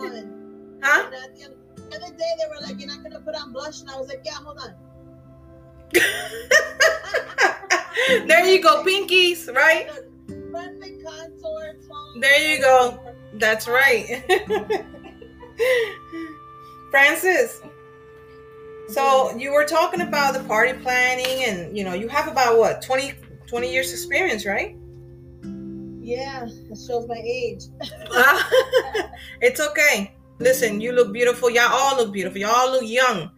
huh 0.82 1.04
And 1.06 1.14
at 1.14 1.36
the 1.36 1.44
other- 1.46 1.56
the 1.90 1.96
other 1.96 2.14
day 2.14 2.30
they 2.38 2.46
were 2.48 2.60
like, 2.66 2.78
"You're 2.78 2.88
not 2.94 3.02
gonna 3.02 3.20
put 3.20 3.34
on 3.34 3.52
blush," 3.52 3.80
and 3.80 3.90
I 3.90 3.96
was 3.96 4.06
like, 4.06 4.20
"Yeah, 4.24 4.34
hold 4.34 4.58
on." 4.58 4.74
there 8.26 8.46
you 8.46 8.62
go 8.62 8.85
pinkies 8.85 9.53
right 9.55 9.88
There 12.20 12.50
you 12.50 12.61
go. 12.61 13.00
That's 13.35 13.68
right. 13.68 14.24
Frances. 16.90 17.62
So 18.88 19.37
you 19.37 19.53
were 19.53 19.64
talking 19.64 20.00
about 20.00 20.35
the 20.35 20.42
party 20.44 20.72
planning 20.81 21.44
and 21.44 21.76
you 21.76 21.85
know, 21.85 21.94
you 21.94 22.09
have 22.09 22.26
about 22.26 22.59
what, 22.59 22.83
20, 22.83 23.12
20 23.46 23.72
years 23.72 23.92
experience, 23.92 24.44
right? 24.44 24.76
Yeah, 26.00 26.46
it 26.46 26.79
shows 26.87 27.07
my 27.07 27.20
age. 27.22 27.64
it's 29.40 29.61
okay. 29.61 30.12
Listen, 30.40 30.81
you 30.81 30.92
look 30.92 31.12
beautiful. 31.12 31.50
Y'all 31.50 31.70
all 31.70 31.96
look 31.96 32.12
beautiful. 32.12 32.40
Y'all 32.40 32.50
all 32.50 32.72
look 32.72 32.88
young. 32.88 33.31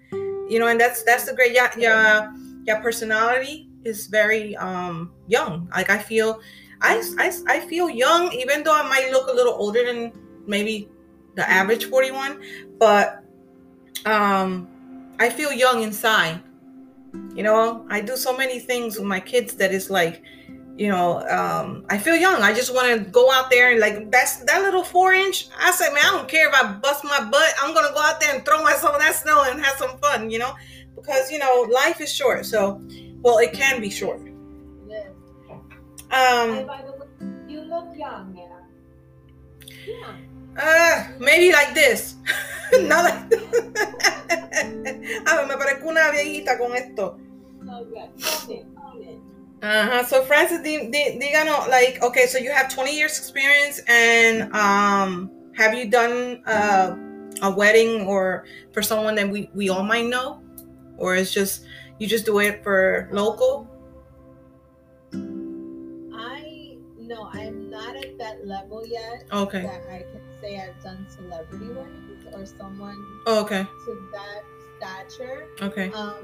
You 0.49 0.59
know, 0.59 0.69
and 0.69 0.81
that's 0.81 1.03
that's 1.03 1.25
the 1.25 1.35
great 1.35 1.55
yeah 1.55 1.71
yeah 1.77 2.33
yeah 2.64 2.81
personality 2.81 3.68
is 3.85 4.07
very 4.07 4.57
um 4.57 5.12
young. 5.27 5.68
Like 5.75 5.90
I 5.90 5.98
feel 5.98 6.40
I, 6.81 7.03
I 7.18 7.33
I 7.46 7.61
feel 7.61 7.88
young 7.88 8.33
even 8.33 8.62
though 8.62 8.75
I 8.75 8.83
might 8.88 9.11
look 9.11 9.29
a 9.29 9.33
little 9.33 9.55
older 9.55 9.85
than 9.85 10.12
maybe 10.46 10.88
the 11.35 11.48
average 11.48 11.87
41, 11.87 12.42
but 12.79 13.22
um 14.07 14.68
I 15.18 15.31
feel 15.31 15.53
young 15.53 15.83
inside. 15.83 16.42
You 17.35 17.42
know, 17.42 17.87
I 17.90 18.01
do 18.01 18.16
so 18.16 18.37
many 18.37 18.59
things 18.59 18.96
with 18.96 19.07
my 19.07 19.20
kids 19.20 19.55
that 19.57 19.72
is 19.72 19.90
like 19.90 20.22
you 20.77 20.88
know, 20.88 21.20
um, 21.29 21.85
I 21.90 21.98
feel 21.98 22.16
young. 22.16 22.40
I 22.40 22.55
just 22.55 22.75
want 22.75 22.88
to 22.88 23.11
go 23.11 23.31
out 23.31 23.51
there 23.51 23.72
and 23.72 23.81
like 23.81 24.11
that's 24.11 24.37
that 24.44 24.62
little 24.62 24.83
four 24.83 25.12
inch. 25.12 25.48
I 25.61 25.70
say, 25.70 25.92
man, 25.92 26.03
I 26.03 26.11
don't 26.16 26.29
care 26.29 26.48
if 26.48 26.55
I 26.55 26.72
bust 26.72 27.05
my 27.05 27.20
butt. 27.31 27.55
I'm 27.62 27.75
gonna 27.75 27.92
go 27.92 28.01
out 28.01 28.20
there 28.20 28.35
and 28.35 28.44
throw 28.44 28.62
myself 28.62 28.94
in 28.94 29.01
that 29.01 29.14
snow 29.14 29.44
and 29.46 29.62
have 29.62 29.77
some 29.77 29.98
fun, 29.98 30.31
you 30.31 30.38
know, 30.38 30.55
because 31.03 31.31
you 31.31 31.38
know 31.38 31.67
life 31.71 32.01
is 32.01 32.12
short. 32.12 32.47
So, 32.47 32.81
well, 33.21 33.38
it 33.38 33.53
can 33.53 33.81
be 33.81 33.91
short. 33.91 34.23
Yes. 34.88 35.11
Um, 36.11 36.67
by 36.67 36.83
the 36.83 36.93
way, 36.93 37.07
you 37.49 37.61
look 37.62 37.97
young, 37.97 38.37
yeah. 38.37 38.49
Yeah. 39.87 40.17
uh, 40.57 41.09
maybe 41.19 41.53
like 41.53 41.75
this. 41.75 42.15
no, 42.73 43.03
like 43.03 43.15
ah, 45.27 45.45
me 45.49 45.55
parezco 45.57 45.87
una 45.88 46.11
viejita 46.12 46.59
con 46.59 46.75
esto. 46.75 47.19
Okay. 47.62 48.11
Uh-huh. 49.62 50.03
So 50.05 50.25
Frances, 50.25 50.61
di, 50.62 50.91
di, 50.91 51.19
díganos, 51.23 51.69
like, 51.69 52.03
okay, 52.03 52.27
so 52.27 52.37
you 52.37 52.51
have 52.51 52.69
20 52.69 52.97
years 52.97 53.17
experience 53.17 53.81
and 53.87 54.53
um 54.55 55.31
have 55.55 55.75
you 55.75 55.88
done 55.88 56.43
uh, 56.47 56.97
a 57.43 57.51
wedding 57.51 58.03
or 58.07 58.45
for 58.73 58.83
someone 58.83 59.15
that 59.15 59.29
we, 59.29 59.49
we 59.55 59.69
all 59.69 59.85
might 59.85 60.07
know? 60.07 60.41
Or 61.03 61.17
it's 61.17 61.33
just 61.35 61.65
you 61.99 62.07
just 62.07 62.25
do 62.25 62.38
it 62.38 62.62
for 62.62 63.09
local? 63.11 63.67
I 66.15 66.79
no, 66.97 67.29
I'm 67.33 67.69
not 67.69 67.97
at 67.97 68.17
that 68.19 68.47
level 68.47 68.87
yet. 68.87 69.25
Okay. 69.33 69.62
That 69.62 69.83
I 69.91 69.99
can 70.12 70.23
say 70.41 70.61
I've 70.61 70.81
done 70.83 71.05
celebrity 71.11 71.67
weddings 71.75 72.25
or 72.33 72.47
someone 72.47 72.97
Oh, 73.27 73.43
okay. 73.45 73.65
to 73.65 74.09
that 74.12 74.43
stature. 74.79 75.49
Okay. 75.61 75.91
Um, 75.91 76.15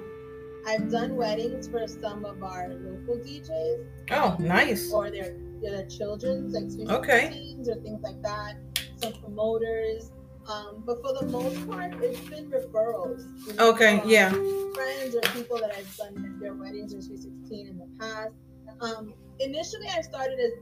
I've 0.65 0.89
done 0.89 1.17
weddings 1.17 1.67
for 1.67 1.87
some 1.89 2.25
of 2.25 2.45
our 2.45 2.69
local 2.69 3.17
DJs. 3.17 3.85
Oh, 4.13 4.37
nice. 4.39 4.93
Or 4.93 5.11
their 5.11 5.35
their 5.61 5.87
children's 5.87 6.55
like 6.55 6.71
Okay. 7.01 7.31
16s 7.35 7.69
or 7.69 7.83
things 7.83 8.01
like 8.01 8.23
that. 8.23 8.55
Some 9.03 9.13
promoters. 9.15 10.13
Um, 10.49 10.83
but 10.87 11.03
for 11.03 11.13
the 11.13 11.27
most 11.27 11.69
part, 11.69 11.93
it's 12.03 12.21
been 12.21 12.51
referrals. 12.51 13.21
you 13.47 13.53
know, 13.55 13.71
Okay, 13.71 14.01
from 14.01 14.09
yeah. 14.09 14.31
Friends 14.31 15.15
or 15.15 15.21
people 15.35 15.59
that 15.59 15.73
I've 15.77 15.97
done 15.97 16.39
their 16.41 16.55
weddings 16.55 16.95
or 16.95 17.03
sweet 17.03 17.21
16 17.21 17.67
in 17.69 17.79
the 17.79 17.89
past. 17.99 18.35
Um, 18.81 19.13
initially, 19.41 19.89
I 19.89 20.01
started 20.01 20.39
as 20.41 20.53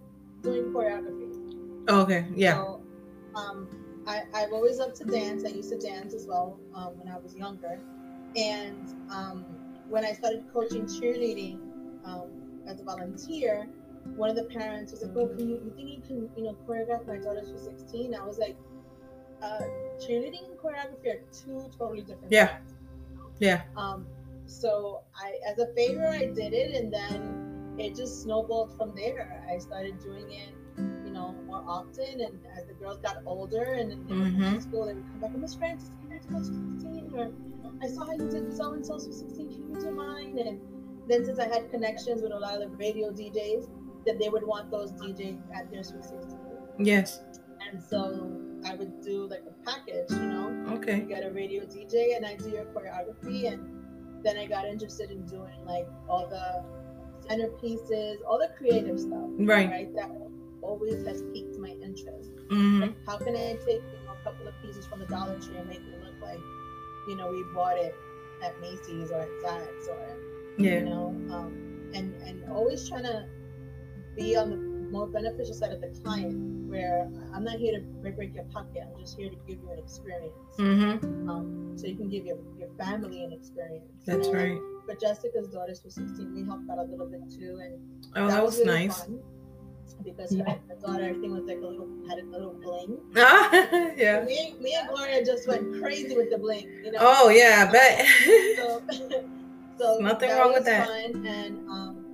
doing 0.42 0.72
choreography. 0.72 1.88
Okay, 1.88 2.26
yeah. 2.34 2.54
So, 2.56 2.82
um, 3.36 3.68
I, 4.08 4.22
I've 4.34 4.52
always 4.52 4.78
loved 4.78 4.96
to 4.96 5.04
dance. 5.04 5.44
I 5.44 5.48
used 5.48 5.70
to 5.70 5.78
dance 5.78 6.14
as 6.14 6.26
well 6.26 6.58
um, 6.74 6.98
when 6.98 7.08
I 7.12 7.18
was 7.18 7.36
younger. 7.36 7.78
And 8.36 8.88
um, 9.10 9.44
when 9.88 10.04
I 10.04 10.12
started 10.12 10.44
coaching 10.52 10.86
cheerleading 10.86 11.58
um, 12.04 12.30
as 12.66 12.80
a 12.80 12.84
volunteer, 12.84 13.68
one 14.16 14.30
of 14.30 14.36
the 14.36 14.44
parents 14.44 14.92
was 14.92 15.02
like, 15.02 15.12
"Oh, 15.16 15.26
can 15.28 15.48
you, 15.48 15.56
you 15.64 15.72
think 15.74 15.88
you 15.90 16.00
can, 16.06 16.30
you 16.36 16.44
know, 16.44 16.56
choreograph 16.66 17.06
my 17.06 17.16
daughter 17.16 17.42
who's 17.44 17.62
16?" 17.64 18.14
I 18.14 18.24
was 18.24 18.38
like, 18.38 18.56
uh, 19.42 19.62
"Cheerleading 19.98 20.44
and 20.50 20.58
choreography 20.58 21.06
are 21.14 21.20
two 21.32 21.70
totally 21.78 22.02
different 22.02 22.32
Yeah. 22.32 22.58
things." 22.58 22.74
Yeah. 23.38 23.62
Um, 23.76 24.06
so 24.46 25.00
I, 25.14 25.38
as 25.46 25.58
a 25.58 25.66
favor, 25.74 26.06
I 26.06 26.26
did 26.26 26.52
it, 26.52 26.74
and 26.74 26.92
then 26.92 27.74
it 27.78 27.94
just 27.96 28.22
snowballed 28.22 28.76
from 28.76 28.94
there. 28.94 29.42
I 29.50 29.58
started 29.58 29.98
doing 30.00 30.30
it, 30.30 30.54
you 31.04 31.12
know, 31.12 31.34
more 31.46 31.62
often, 31.66 32.20
and 32.20 32.38
as 32.56 32.64
the 32.66 32.74
girls 32.74 32.98
got 32.98 33.18
older, 33.26 33.64
and 33.64 33.90
then 33.90 34.06
they 34.06 34.14
were 34.14 34.26
in 34.26 34.34
Mhm. 34.36 34.62
school, 34.62 34.86
they 34.86 34.94
would 34.94 35.06
come 35.10 35.20
back, 35.20 35.36
Miss 35.36 35.54
Frances, 35.54 35.90
can 36.00 36.12
I 36.12 36.18
do 36.18 36.30
my 36.30 36.42
16? 36.42 37.12
Or 37.14 37.30
I 37.82 37.86
saw 37.88 38.06
how 38.06 38.12
you 38.12 38.28
did 38.30 38.52
so 38.56 38.72
and 38.72 38.86
so 38.86 38.94
for 38.98 39.12
16, 39.12 39.48
can 39.50 39.74
you 39.74 39.80
do 39.80 39.90
mine? 39.90 40.38
And 40.38 40.60
then 41.08 41.24
since 41.24 41.38
I 41.38 41.48
had 41.48 41.70
connections 41.70 42.22
with 42.22 42.32
a 42.32 42.38
lot 42.38 42.54
of 42.62 42.70
the 42.70 42.76
radio 42.76 43.10
DJs, 43.12 43.68
that 44.06 44.18
they 44.18 44.28
would 44.28 44.46
want 44.46 44.70
those 44.70 44.92
DJs 44.92 45.38
at 45.52 45.70
their 45.70 45.82
Sweet 45.82 46.04
16. 46.04 46.38
Yes. 46.78 47.20
And 47.68 47.82
so 47.82 48.30
I 48.64 48.74
would 48.74 49.00
do 49.00 49.26
like 49.26 49.44
a 49.46 49.52
package, 49.70 50.10
you 50.10 50.26
know, 50.26 50.50
you 50.50 50.76
Okay. 50.76 51.00
get 51.00 51.24
a 51.24 51.30
radio 51.30 51.64
DJ 51.64 52.16
and 52.16 52.24
I 52.26 52.34
do 52.36 52.50
your 52.50 52.64
choreography 52.66 53.50
and 53.50 53.60
then 54.24 54.36
I 54.36 54.46
got 54.46 54.64
interested 54.64 55.10
in 55.10 55.24
doing 55.26 55.64
like 55.64 55.86
all 56.08 56.26
the 56.26 56.62
centerpieces, 57.28 58.16
all 58.28 58.38
the 58.38 58.48
creative 58.56 58.98
stuff. 58.98 59.28
Right. 59.38 59.68
Right. 59.68 59.94
That 59.94 60.10
always 60.62 61.04
has 61.04 61.22
piqued 61.32 61.58
my 61.58 61.70
interest. 61.82 62.30
hmm 62.50 62.88
How 63.06 63.18
can 63.18 63.36
I 63.36 63.54
take 63.64 63.82
you 63.92 64.00
know, 64.04 64.12
a 64.12 64.22
couple 64.24 64.46
of 64.46 64.54
pieces 64.62 64.86
from 64.86 65.00
the 65.00 65.06
Dollar 65.06 65.38
Tree 65.38 65.56
and 65.56 65.68
make 65.68 65.80
it 65.86 66.00
look 66.02 66.14
like, 66.20 66.40
you 67.08 67.16
know, 67.16 67.30
we 67.30 67.42
bought 67.54 67.76
it 67.78 67.94
at 68.42 68.58
Macy's 68.60 69.10
or 69.10 69.20
at 69.20 69.30
Saks 69.44 69.88
or 69.88 70.18
yeah. 70.58 70.78
you 70.78 70.84
know, 70.84 71.14
um, 71.30 71.90
and 71.94 72.14
and 72.22 72.44
always 72.50 72.88
trying 72.88 73.04
to 73.04 73.26
be 74.16 74.36
on 74.36 74.50
the 74.50 74.56
more 74.96 75.06
beneficial 75.06 75.54
side 75.54 75.72
of 75.72 75.80
the 75.80 75.88
client, 76.00 76.34
where 76.70 77.08
I'm 77.34 77.44
not 77.44 77.56
here 77.58 77.78
to 77.78 77.84
break, 78.00 78.16
break 78.16 78.34
your 78.34 78.44
pocket. 78.44 78.82
I'm 78.86 78.98
just 78.98 79.16
here 79.16 79.28
to 79.28 79.36
give 79.46 79.58
you 79.62 79.70
an 79.70 79.78
experience, 79.78 80.56
hmm 80.56 81.28
um, 81.28 81.72
so 81.76 81.86
you 81.86 81.96
can 81.96 82.08
give 82.08 82.24
your, 82.24 82.38
your 82.58 82.70
family 82.78 83.22
an 83.24 83.32
experience. 83.32 83.84
you 84.06 84.16
That's 84.16 84.28
know, 84.28 84.38
right. 84.38 84.60
But 84.86 85.00
Jessica's 85.00 85.48
daughters 85.48 85.80
who 85.82 85.90
16, 85.90 86.34
we 86.34 86.44
helped 86.44 86.70
out 86.70 86.78
a 86.78 86.84
little 86.84 87.06
bit 87.06 87.20
too, 87.30 87.60
and 87.62 87.74
Oh, 88.16 88.28
that 88.28 88.42
was 88.42 88.56
really 88.58 88.86
nice. 88.86 89.02
fun 89.02 89.20
because 90.02 90.34
her, 90.34 90.44
her 90.44 90.76
daughter, 90.80 91.04
everything 91.04 91.32
was 91.32 91.44
like 91.44 91.58
a 91.58 91.66
little 91.66 91.88
had 92.08 92.18
a 92.18 92.24
little 92.24 92.54
bling. 92.54 92.98
Ah, 93.16 93.50
yeah. 93.96 94.24
Me, 94.24 94.54
me 94.60 94.74
and 94.78 94.88
Gloria 94.88 95.24
just 95.24 95.46
went 95.46 95.82
crazy 95.82 96.16
with 96.16 96.30
the 96.30 96.38
bling. 96.38 96.68
You 96.84 96.92
know. 96.92 96.98
Oh, 97.00 97.28
yeah, 97.28 97.66
I 97.68 97.72
bet. 97.72 98.06
so, 98.56 98.82
so 99.78 99.98
Nothing 100.00 100.30
wrong 100.30 100.52
with 100.54 100.64
that. 100.64 100.86
Fun. 100.88 101.26
And 101.26 101.68
um, 101.68 102.06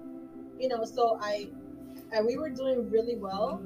you 0.58 0.68
know, 0.68 0.84
so 0.84 1.18
I, 1.20 1.48
and 2.12 2.26
we 2.26 2.36
were 2.36 2.50
doing 2.50 2.90
really 2.90 3.16
well, 3.16 3.62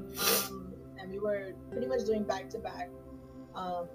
um, 0.49 0.73
and 0.99 1.11
we 1.11 1.19
were 1.19 1.53
pretty 1.71 1.87
much 1.87 2.05
doing 2.05 2.23
back 2.23 2.49
to 2.51 2.59
back 2.59 2.89
um, 3.55 3.87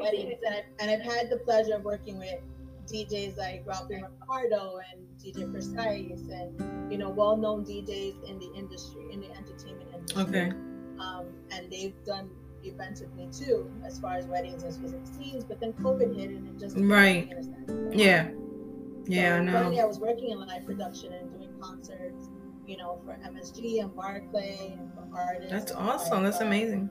weddings, 0.00 0.34
and 0.46 0.54
I, 0.54 0.62
and 0.80 0.90
I've 0.90 1.00
had 1.12 1.30
the 1.30 1.38
pleasure 1.38 1.74
of 1.74 1.84
working 1.84 2.18
with 2.18 2.40
DJs 2.86 3.36
like 3.36 3.62
Ralphie 3.66 4.02
Ricardo 4.02 4.78
and 4.92 5.06
DJ 5.22 5.50
Precise, 5.50 6.28
and 6.30 6.92
you 6.92 6.98
know, 6.98 7.08
well-known 7.10 7.64
DJs 7.64 8.28
in 8.28 8.38
the 8.38 8.52
industry, 8.56 9.02
in 9.12 9.20
the 9.20 9.30
entertainment 9.36 9.88
industry. 9.94 10.22
okay. 10.22 10.52
Um, 10.98 11.26
and 11.50 11.70
they've 11.70 11.94
done 12.04 12.28
events 12.64 13.00
with 13.00 13.12
me 13.14 13.28
too, 13.32 13.68
as 13.84 13.98
far 13.98 14.14
as 14.14 14.26
weddings 14.26 14.62
and 14.62 14.72
Sweet 14.72 14.92
16s. 14.92 15.48
But 15.48 15.58
then 15.58 15.72
COVID 15.74 16.14
hit, 16.16 16.30
and 16.30 16.48
it 16.48 16.58
just 16.60 16.76
Right. 16.76 17.28
you 17.28 17.36
understand? 17.36 17.94
Yeah. 17.98 18.30
Yeah, 19.06 19.34
I 19.34 19.38
So, 19.38 19.70
know. 19.70 19.80
I 19.80 19.84
was 19.84 19.98
working 19.98 20.30
in 20.30 20.38
live 20.38 20.64
production 20.64 21.12
and 21.12 21.28
doing 21.32 21.50
concerts, 21.60 22.28
you 22.66 22.76
know, 22.76 23.00
for 23.04 23.18
MSG 23.26 23.80
and 23.80 23.94
Barclay 23.94 24.76
and 24.78 24.92
for 24.94 25.18
artists. 25.18 25.50
That's 25.50 25.72
awesome. 25.72 26.22
That's 26.22 26.40
uh, 26.40 26.46
amazing. 26.46 26.90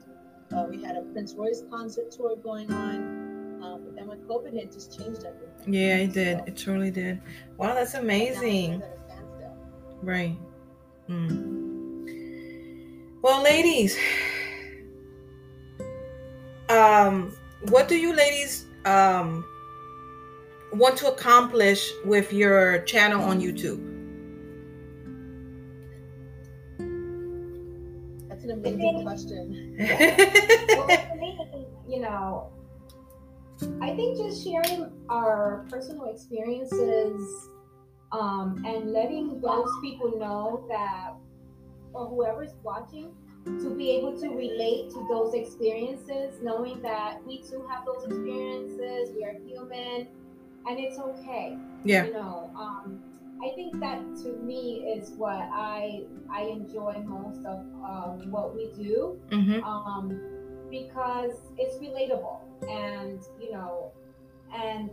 Uh, 0.54 0.66
we 0.68 0.82
had 0.82 0.96
a 0.96 1.02
Prince 1.02 1.34
Royce 1.34 1.62
concert 1.70 2.10
tour 2.10 2.36
going 2.36 2.70
on, 2.72 3.62
um, 3.62 3.82
but 3.84 3.94
then 3.96 4.06
when 4.06 4.18
COVID 4.22 4.52
hit, 4.52 4.64
it 4.64 4.72
just 4.72 4.98
changed 4.98 5.24
everything. 5.24 5.72
Yeah, 5.72 5.96
it 5.96 6.12
did. 6.12 6.38
So, 6.38 6.44
It 6.46 6.56
truly 6.56 6.90
did. 6.90 7.20
Wow, 7.56 7.74
that's 7.74 7.94
amazing. 7.94 8.82
Right. 10.02 10.36
Mm. 11.08 11.62
Well, 13.22 13.42
ladies, 13.42 13.96
um, 16.68 17.34
what 17.68 17.88
do 17.88 17.96
you 17.96 18.14
ladies 18.14 18.66
um 18.84 19.44
want 20.72 20.96
to 20.96 21.06
accomplish 21.12 21.90
with 22.04 22.32
your 22.32 22.80
channel 22.80 23.22
on 23.22 23.40
YouTube? 23.40 23.91
Amazing 28.64 29.02
question. 29.02 29.76
well, 29.78 30.86
for 30.86 31.16
me, 31.16 31.66
you 31.88 32.00
know, 32.00 32.50
I 33.80 33.94
think 33.94 34.18
just 34.18 34.44
sharing 34.44 34.90
our 35.08 35.66
personal 35.70 36.06
experiences 36.06 37.48
um, 38.12 38.62
and 38.66 38.92
letting 38.92 39.40
those 39.40 39.70
people 39.80 40.18
know 40.18 40.64
that, 40.68 41.14
or 41.92 42.06
whoever's 42.06 42.52
watching, 42.62 43.12
to 43.44 43.74
be 43.76 43.90
able 43.90 44.18
to 44.20 44.28
relate 44.28 44.90
to 44.90 45.06
those 45.10 45.34
experiences, 45.34 46.36
knowing 46.42 46.80
that 46.82 47.24
we 47.26 47.42
too 47.42 47.66
have 47.68 47.84
those 47.84 48.04
experiences, 48.04 49.10
we 49.16 49.24
are 49.24 49.34
human, 49.44 50.08
and 50.66 50.78
it's 50.78 50.98
okay. 50.98 51.56
Yeah. 51.84 52.06
You 52.06 52.12
know, 52.12 52.50
um, 52.56 53.02
I 53.44 53.48
think 53.56 53.80
that 53.80 53.98
to 54.22 54.32
me 54.42 54.84
is 54.96 55.10
what 55.16 55.34
I 55.52 56.04
I 56.30 56.42
enjoy 56.44 56.94
most 57.06 57.44
of 57.44 57.58
um, 57.84 58.30
what 58.30 58.54
we 58.54 58.70
do 58.76 59.18
Mm-hmm. 59.30 59.64
um, 59.64 60.20
because 60.70 61.32
it's 61.58 61.76
relatable 61.76 62.38
and 62.68 63.20
you 63.40 63.52
know 63.52 63.92
and 64.54 64.90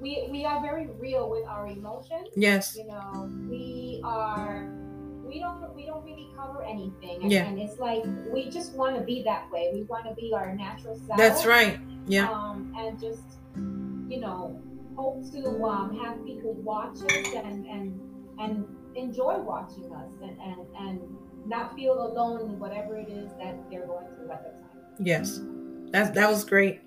we 0.00 0.26
we 0.30 0.44
are 0.44 0.60
very 0.62 0.86
real 0.98 1.28
with 1.30 1.44
our 1.46 1.66
emotions 1.68 2.28
Yes. 2.36 2.76
you 2.76 2.86
know 2.86 3.28
we 3.50 4.00
are 4.04 4.68
we 5.24 5.40
don't 5.40 5.74
we 5.74 5.84
don't 5.86 6.04
really 6.04 6.28
cover 6.36 6.62
anything 6.64 7.22
and, 7.22 7.30
Yeah. 7.32 7.46
and 7.46 7.58
it's 7.58 7.78
like 7.78 8.04
we 8.32 8.48
just 8.48 8.72
want 8.74 8.96
to 8.96 9.02
be 9.02 9.22
that 9.24 9.50
way 9.50 9.70
we 9.74 9.82
want 9.82 10.04
to 10.06 10.14
be 10.14 10.32
our 10.34 10.54
natural 10.54 10.96
self 11.06 11.18
That's 11.18 11.44
right. 11.44 11.78
Yeah. 12.06 12.30
um, 12.30 12.72
and 12.78 12.98
just 13.00 13.22
you 14.08 14.20
know 14.20 14.60
hope 14.96 15.22
to 15.32 15.64
um, 15.64 15.96
have 15.98 16.24
people 16.24 16.52
watch 16.54 16.96
us 17.02 17.26
and 17.34 17.66
and 17.66 18.00
and 18.40 18.64
enjoy 18.96 19.38
watching 19.38 19.92
us 19.92 20.10
and 20.22 20.38
and 20.40 20.66
and 20.78 21.00
not 21.46 21.74
feel 21.76 21.94
alone 22.06 22.40
in 22.40 22.58
whatever 22.58 22.96
it 22.96 23.08
is 23.08 23.30
that 23.38 23.54
they're 23.70 23.86
going 23.86 24.06
through 24.16 24.30
at 24.30 24.42
the 24.44 24.50
time 24.50 24.82
Yes. 24.98 25.40
That 25.92 26.14
that 26.14 26.28
was 26.30 26.44
great. 26.44 26.80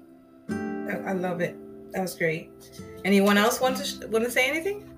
I, 0.50 0.96
I 1.08 1.14
love 1.14 1.42
it. 1.42 1.56
That 1.94 2.02
was 2.02 2.16
great. 2.16 2.50
Anyone 3.06 3.38
else 3.38 3.62
want 3.62 3.78
to 3.78 4.08
want 4.08 4.26
to 4.26 4.32
say 4.32 4.50
anything? 4.50 4.90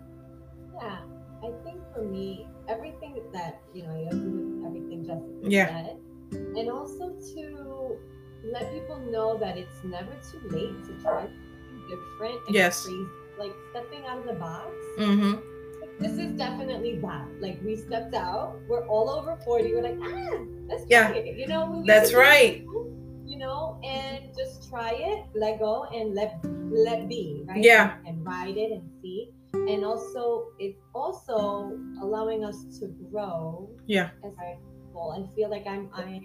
Yeah, 0.81 0.99
I 1.43 1.51
think 1.63 1.79
for 1.93 2.03
me, 2.03 2.47
everything 2.67 3.21
that 3.33 3.61
you 3.73 3.83
know, 3.83 3.93
I 3.93 4.09
agree 4.15 4.31
with 4.31 4.65
everything 4.65 5.05
Jessica 5.05 5.39
Yeah. 5.43 5.67
said, 5.67 5.97
and 6.57 6.69
also 6.71 7.13
to 7.35 7.97
let 8.43 8.71
people 8.73 8.97
know 9.11 9.37
that 9.37 9.57
it's 9.57 9.83
never 9.83 10.11
too 10.31 10.41
late 10.49 10.83
to 10.85 10.93
try 11.03 11.27
different 11.91 12.37
and 12.47 12.55
Yes. 12.55 12.85
crazy. 12.85 13.05
like 13.39 13.55
stepping 13.71 14.05
out 14.05 14.19
of 14.21 14.25
the 14.25 14.33
box. 14.37 14.69
Mm-hmm. 14.99 15.33
This 15.99 16.13
is 16.23 16.31
definitely 16.37 16.97
that. 17.01 17.27
Like 17.41 17.57
we 17.65 17.75
stepped 17.75 18.13
out, 18.13 18.55
we're 18.69 18.85
all 18.87 19.09
over 19.09 19.35
forty. 19.45 19.73
We're 19.73 19.81
like, 19.89 19.97
ah, 20.01 20.37
let's 20.69 20.85
Yeah. 20.89 21.09
try 21.09 21.17
it. 21.17 21.37
You 21.37 21.47
know, 21.47 21.61
we- 21.71 21.87
That's 21.87 22.13
right. 22.13 22.61
You 23.31 23.37
know, 23.37 23.79
and 23.83 24.29
just 24.37 24.69
try 24.69 24.91
it, 24.91 25.25
let 25.33 25.59
go, 25.59 25.85
and 25.93 26.13
let 26.13 26.37
let 26.71 27.07
be, 27.09 27.43
right? 27.47 27.63
Yeah. 27.63 27.97
And 28.05 28.25
ride 28.25 28.57
it 28.57 28.71
and 28.71 28.83
see. 29.01 29.29
And 29.53 29.83
also, 29.83 30.47
it's 30.59 30.79
also 30.93 31.77
allowing 32.01 32.43
us 32.45 32.57
to 32.79 32.87
grow. 33.11 33.69
Yeah. 33.87 34.09
As 34.23 34.33
I 34.39 34.57
well, 34.93 35.11
I 35.17 35.19
feel 35.35 35.49
like 35.49 35.65
I'm 35.67 35.89
I'm 35.93 36.23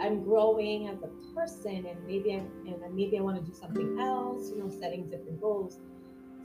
I'm 0.00 0.24
growing 0.24 0.88
as 0.88 1.02
a 1.02 1.10
person, 1.34 1.86
and 1.86 2.06
maybe 2.06 2.32
I'm 2.32 2.48
and 2.66 2.94
maybe 2.94 3.18
I 3.18 3.20
want 3.20 3.36
to 3.38 3.50
do 3.50 3.56
something 3.56 3.98
else. 3.98 4.50
You 4.50 4.58
know, 4.58 4.68
setting 4.68 5.08
different 5.08 5.40
goals. 5.40 5.78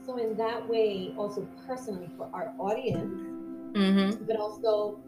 So 0.06 0.16
in 0.16 0.36
that 0.36 0.68
way, 0.68 1.12
also 1.16 1.46
personally 1.66 2.10
for 2.16 2.30
our 2.32 2.52
audience, 2.58 3.12
Mm-hmm. 3.74 4.24
but 4.24 4.36
also 4.36 4.98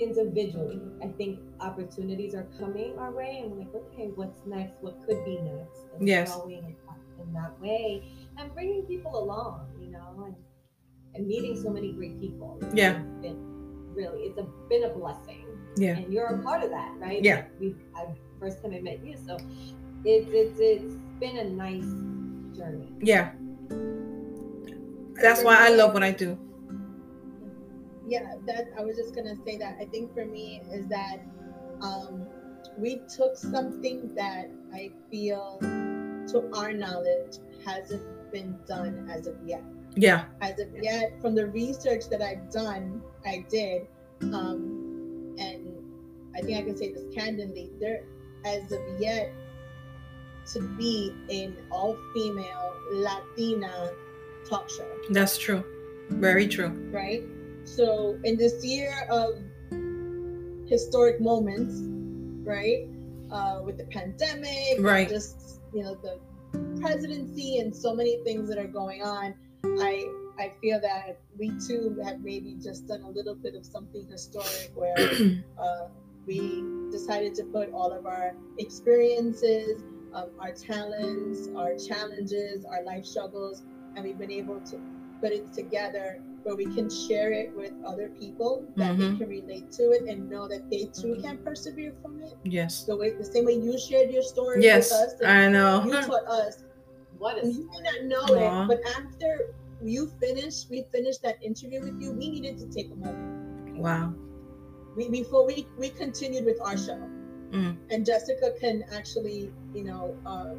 individually. 0.00 0.80
I 1.02 1.08
think 1.08 1.38
opportunities 1.60 2.34
are 2.34 2.46
coming 2.58 2.98
our 2.98 3.10
way, 3.10 3.40
and 3.42 3.50
we're 3.52 3.58
like, 3.58 3.74
okay, 3.74 4.10
what's 4.14 4.40
next? 4.46 4.82
What 4.82 5.04
could 5.06 5.24
be 5.24 5.38
next? 5.40 5.80
And 5.94 6.06
Yes. 6.08 6.36
growing 6.36 6.76
in 7.20 7.32
that, 7.32 7.60
way, 7.60 8.02
and 8.38 8.52
bringing 8.54 8.82
people 8.84 9.18
along, 9.18 9.66
you 9.80 9.90
know, 9.90 10.24
and 10.24 10.34
and 11.14 11.26
meeting 11.26 11.56
so 11.60 11.70
many 11.70 11.92
great 11.92 12.20
people. 12.20 12.58
It's 12.62 12.74
Yeah. 12.74 12.98
been 13.22 13.36
really, 13.94 14.22
it's 14.22 14.38
a, 14.38 14.46
been 14.68 14.84
a 14.84 14.90
blessing, 14.90 15.47
Yeah. 15.78 15.96
and 15.96 16.12
you're 16.12 16.26
a 16.26 16.38
part 16.42 16.62
of 16.62 16.70
that, 16.70 16.92
right? 16.98 17.22
Yeah. 17.22 17.44
We, 17.60 17.74
I 17.96 18.06
first 18.40 18.62
time 18.62 18.74
I 18.74 18.80
met 18.80 19.04
you, 19.04 19.16
so 19.26 19.36
it's 20.04 20.28
it's 20.30 20.58
it's 20.60 20.94
been 21.20 21.36
a 21.38 21.44
nice 21.44 21.88
journey. 22.56 22.92
Yeah. 23.00 23.32
That's 25.20 25.42
why 25.42 25.56
I 25.66 25.70
love 25.70 25.94
what 25.94 26.02
I 26.02 26.12
do. 26.12 26.38
yeah 28.08 28.36
that 28.48 28.64
i 28.78 28.80
was 28.82 28.96
just 28.96 29.14
gonna 29.14 29.34
say 29.44 29.58
that 29.62 29.76
i 29.80 29.84
think 29.84 30.12
for 30.14 30.24
me 30.24 30.62
is 30.72 30.86
that 30.88 31.18
um 31.88 32.24
we 32.78 32.92
took 33.16 33.36
something 33.36 34.14
that 34.14 34.46
i 34.72 34.88
feel 35.10 35.58
to 36.32 36.36
our 36.56 36.72
knowledge 36.72 37.36
hasn't 37.66 38.06
been 38.32 38.56
done 38.66 38.94
as 39.12 39.26
of 39.26 39.36
yet 39.44 39.62
Yeah. 39.94 40.24
as 40.40 40.58
of 40.58 40.68
yet 40.80 41.20
from 41.20 41.34
the 41.34 41.46
research 41.48 42.08
that 42.08 42.22
i've 42.22 42.48
done 42.50 43.02
i 43.26 43.44
did 43.50 43.86
um 44.22 44.62
and 44.64 44.77
i 46.38 46.40
think 46.42 46.58
i 46.58 46.62
can 46.62 46.76
say 46.76 46.92
this 46.92 47.04
candidly 47.14 47.70
there 47.80 48.02
as 48.44 48.72
of 48.72 48.80
yet 48.98 49.32
to 50.52 50.60
be 50.78 51.12
an 51.28 51.56
all-female 51.70 52.72
latina 52.90 53.90
talk 54.48 54.68
show 54.70 54.88
That's 55.10 55.36
true. 55.36 55.62
Very 56.10 56.48
true. 56.48 56.70
right? 56.90 57.22
So 57.64 58.18
in 58.24 58.38
this 58.38 58.64
year 58.64 59.06
of 59.10 59.34
historic 60.68 61.20
moments, 61.20 61.74
right, 62.46 62.88
uh, 63.30 63.60
with 63.62 63.76
the 63.76 63.84
pandemic, 63.84 64.78
Right. 64.78 65.08
Just 65.08 65.60
you 65.74 65.82
know 65.82 65.94
the 65.96 66.18
presidency 66.80 67.58
and 67.58 67.74
so 67.74 67.94
many 67.94 68.22
things 68.24 68.48
that 68.48 68.58
are 68.58 68.72
going 68.80 69.02
on. 69.02 69.34
I 69.64 70.08
I 70.38 70.52
feel 70.62 70.80
that 70.80 71.20
we 71.38 71.52
too 71.66 72.00
have 72.04 72.20
maybe 72.20 72.56
just 72.62 72.86
done 72.88 73.02
a 73.02 73.10
little 73.10 73.34
bit 73.34 73.54
of 73.54 73.66
something 73.66 74.06
historic 74.10 74.72
where 74.74 74.96
uh, 75.60 75.88
we 76.28 76.62
decided 76.92 77.34
to 77.34 77.44
put 77.44 77.72
all 77.72 77.90
of 77.90 78.06
our 78.06 78.34
experiences, 78.58 79.82
um, 80.12 80.28
our 80.38 80.52
talents, 80.52 81.48
our 81.56 81.74
challenges, 81.76 82.64
our 82.66 82.84
life 82.84 83.04
struggles, 83.04 83.62
and 83.96 84.04
we've 84.04 84.18
been 84.18 84.30
able 84.30 84.60
to 84.60 84.78
put 85.20 85.32
it 85.32 85.52
together 85.52 86.20
where 86.44 86.54
we 86.54 86.66
can 86.76 86.88
share 86.88 87.32
it 87.32 87.50
with 87.56 87.72
other 87.84 88.08
people 88.10 88.64
that 88.76 88.94
Mhm. 88.96 88.98
they 89.12 89.18
can 89.18 89.28
relate 89.28 89.72
to 89.72 89.90
it 89.90 90.02
and 90.08 90.30
know 90.30 90.46
that 90.46 90.70
they 90.70 90.84
too 90.92 91.16
can 91.20 91.38
persevere 91.38 91.92
from 92.02 92.20
it. 92.20 92.34
yes. 92.44 92.84
The 92.84 92.94
way, 92.96 93.10
the 93.10 93.24
same 93.24 93.44
way 93.46 93.54
you 93.54 93.76
shared 93.78 94.10
your 94.12 94.22
story 94.22 94.62
Yes. 94.62 94.90
with 94.90 95.00
us, 95.00 95.20
and 95.20 95.30
I 95.30 95.48
know. 95.48 95.82
you 95.84 95.92
know. 95.92 96.02
taught 96.02 96.26
us. 96.28 96.62
What 97.18 97.42
And 97.42 97.52
you 97.52 97.68
may 97.70 97.80
not 97.90 98.04
know 98.04 98.36
Aw. 98.36 98.62
it, 98.64 98.68
but 98.68 98.80
after 98.96 99.52
you 99.82 100.06
finished, 100.20 100.70
we 100.70 100.82
finished 100.92 101.22
that 101.22 101.42
interview 101.42 101.80
with 101.82 102.00
you. 102.00 102.12
We 102.12 102.28
needed 102.30 102.58
to 102.58 102.66
take 102.66 102.90
a 102.92 102.96
moment 102.96 103.78
Wow. 103.78 104.12
We, 104.98 105.08
before 105.08 105.46
we 105.46 105.66
we 105.78 105.88
continued 105.90 106.44
with 106.44 106.60
our 106.60 106.76
show 106.76 107.00
Mm. 107.58 107.76
and 107.90 108.04
jessica 108.04 108.52
can 108.60 108.84
actually 108.92 109.50
you 109.74 109.82
know 109.84 110.14
uh 110.26 110.52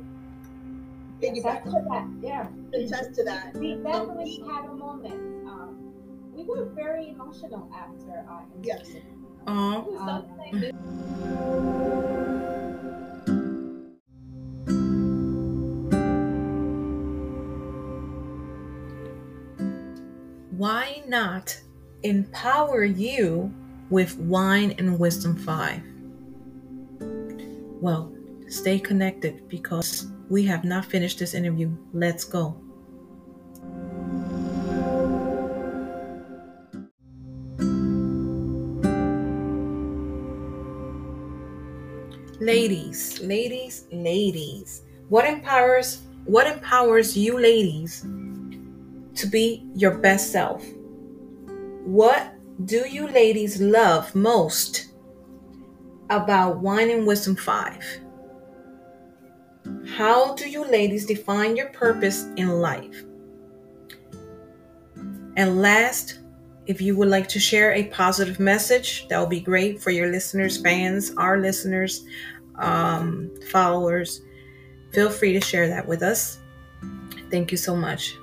piggyback 1.21 1.61
Attest 1.61 1.75
to 1.75 1.81
that, 1.91 2.07
yeah. 2.29 2.47
attest 2.73 3.13
to 3.17 3.23
that 3.25 3.53
We 3.55 3.75
definitely 3.75 4.41
we- 4.41 4.47
had 4.49 4.65
a 4.65 4.73
moment. 4.73 5.19
Um, 5.51 5.71
we 6.33 6.41
were 6.45 6.65
very 6.83 7.09
emotional 7.09 7.69
after 7.75 8.25
our 8.31 8.43
Yes. 8.63 8.87
interview. 8.89 9.01
It 9.01 9.45
was 9.45 9.47
Um, 9.47 9.85
something 10.07 10.61
that 10.61 11.79
Why 20.51 21.03
not 21.07 21.59
empower 22.03 22.83
you 22.83 23.53
with 23.89 24.17
Wine 24.17 24.75
and 24.77 24.99
Wisdom 24.99 25.35
5? 25.35 25.81
Well, 27.81 28.13
stay 28.47 28.79
connected 28.79 29.47
because 29.49 30.07
we 30.29 30.45
have 30.45 30.63
not 30.63 30.85
finished 30.85 31.19
this 31.19 31.33
interview. 31.33 31.75
Let's 31.93 32.23
go. 32.23 32.55
Ladies, 42.39 43.19
ladies, 43.21 43.85
ladies. 43.91 44.83
What 45.09 45.25
empowers 45.25 46.03
what 46.25 46.47
empowers 46.47 47.17
you 47.17 47.39
ladies 47.39 48.01
to 48.01 49.27
be 49.29 49.65
your 49.73 49.97
best 49.97 50.31
self? 50.31 50.63
What 51.83 52.33
do 52.65 52.87
you 52.89 53.07
ladies 53.07 53.61
love 53.61 54.13
most 54.13 54.87
about 56.09 56.59
Wine 56.59 56.89
and 56.89 57.07
Wisdom 57.07 57.35
5? 57.35 58.01
How 59.95 60.35
do 60.35 60.49
you 60.49 60.65
ladies 60.65 61.05
define 61.05 61.55
your 61.55 61.69
purpose 61.69 62.25
in 62.35 62.49
life? 62.49 63.03
And 65.37 65.61
last, 65.61 66.19
if 66.65 66.81
you 66.81 66.97
would 66.97 67.07
like 67.07 67.29
to 67.29 67.39
share 67.39 67.73
a 67.73 67.85
positive 67.85 68.39
message, 68.39 69.07
that 69.07 69.19
would 69.19 69.29
be 69.29 69.39
great 69.39 69.81
for 69.81 69.91
your 69.91 70.11
listeners, 70.11 70.61
fans, 70.61 71.13
our 71.15 71.39
listeners, 71.39 72.03
um, 72.55 73.31
followers. 73.49 74.21
Feel 74.91 75.09
free 75.09 75.31
to 75.31 75.39
share 75.39 75.69
that 75.69 75.87
with 75.87 76.03
us. 76.03 76.39
Thank 77.31 77.51
you 77.51 77.57
so 77.57 77.75
much. 77.75 78.15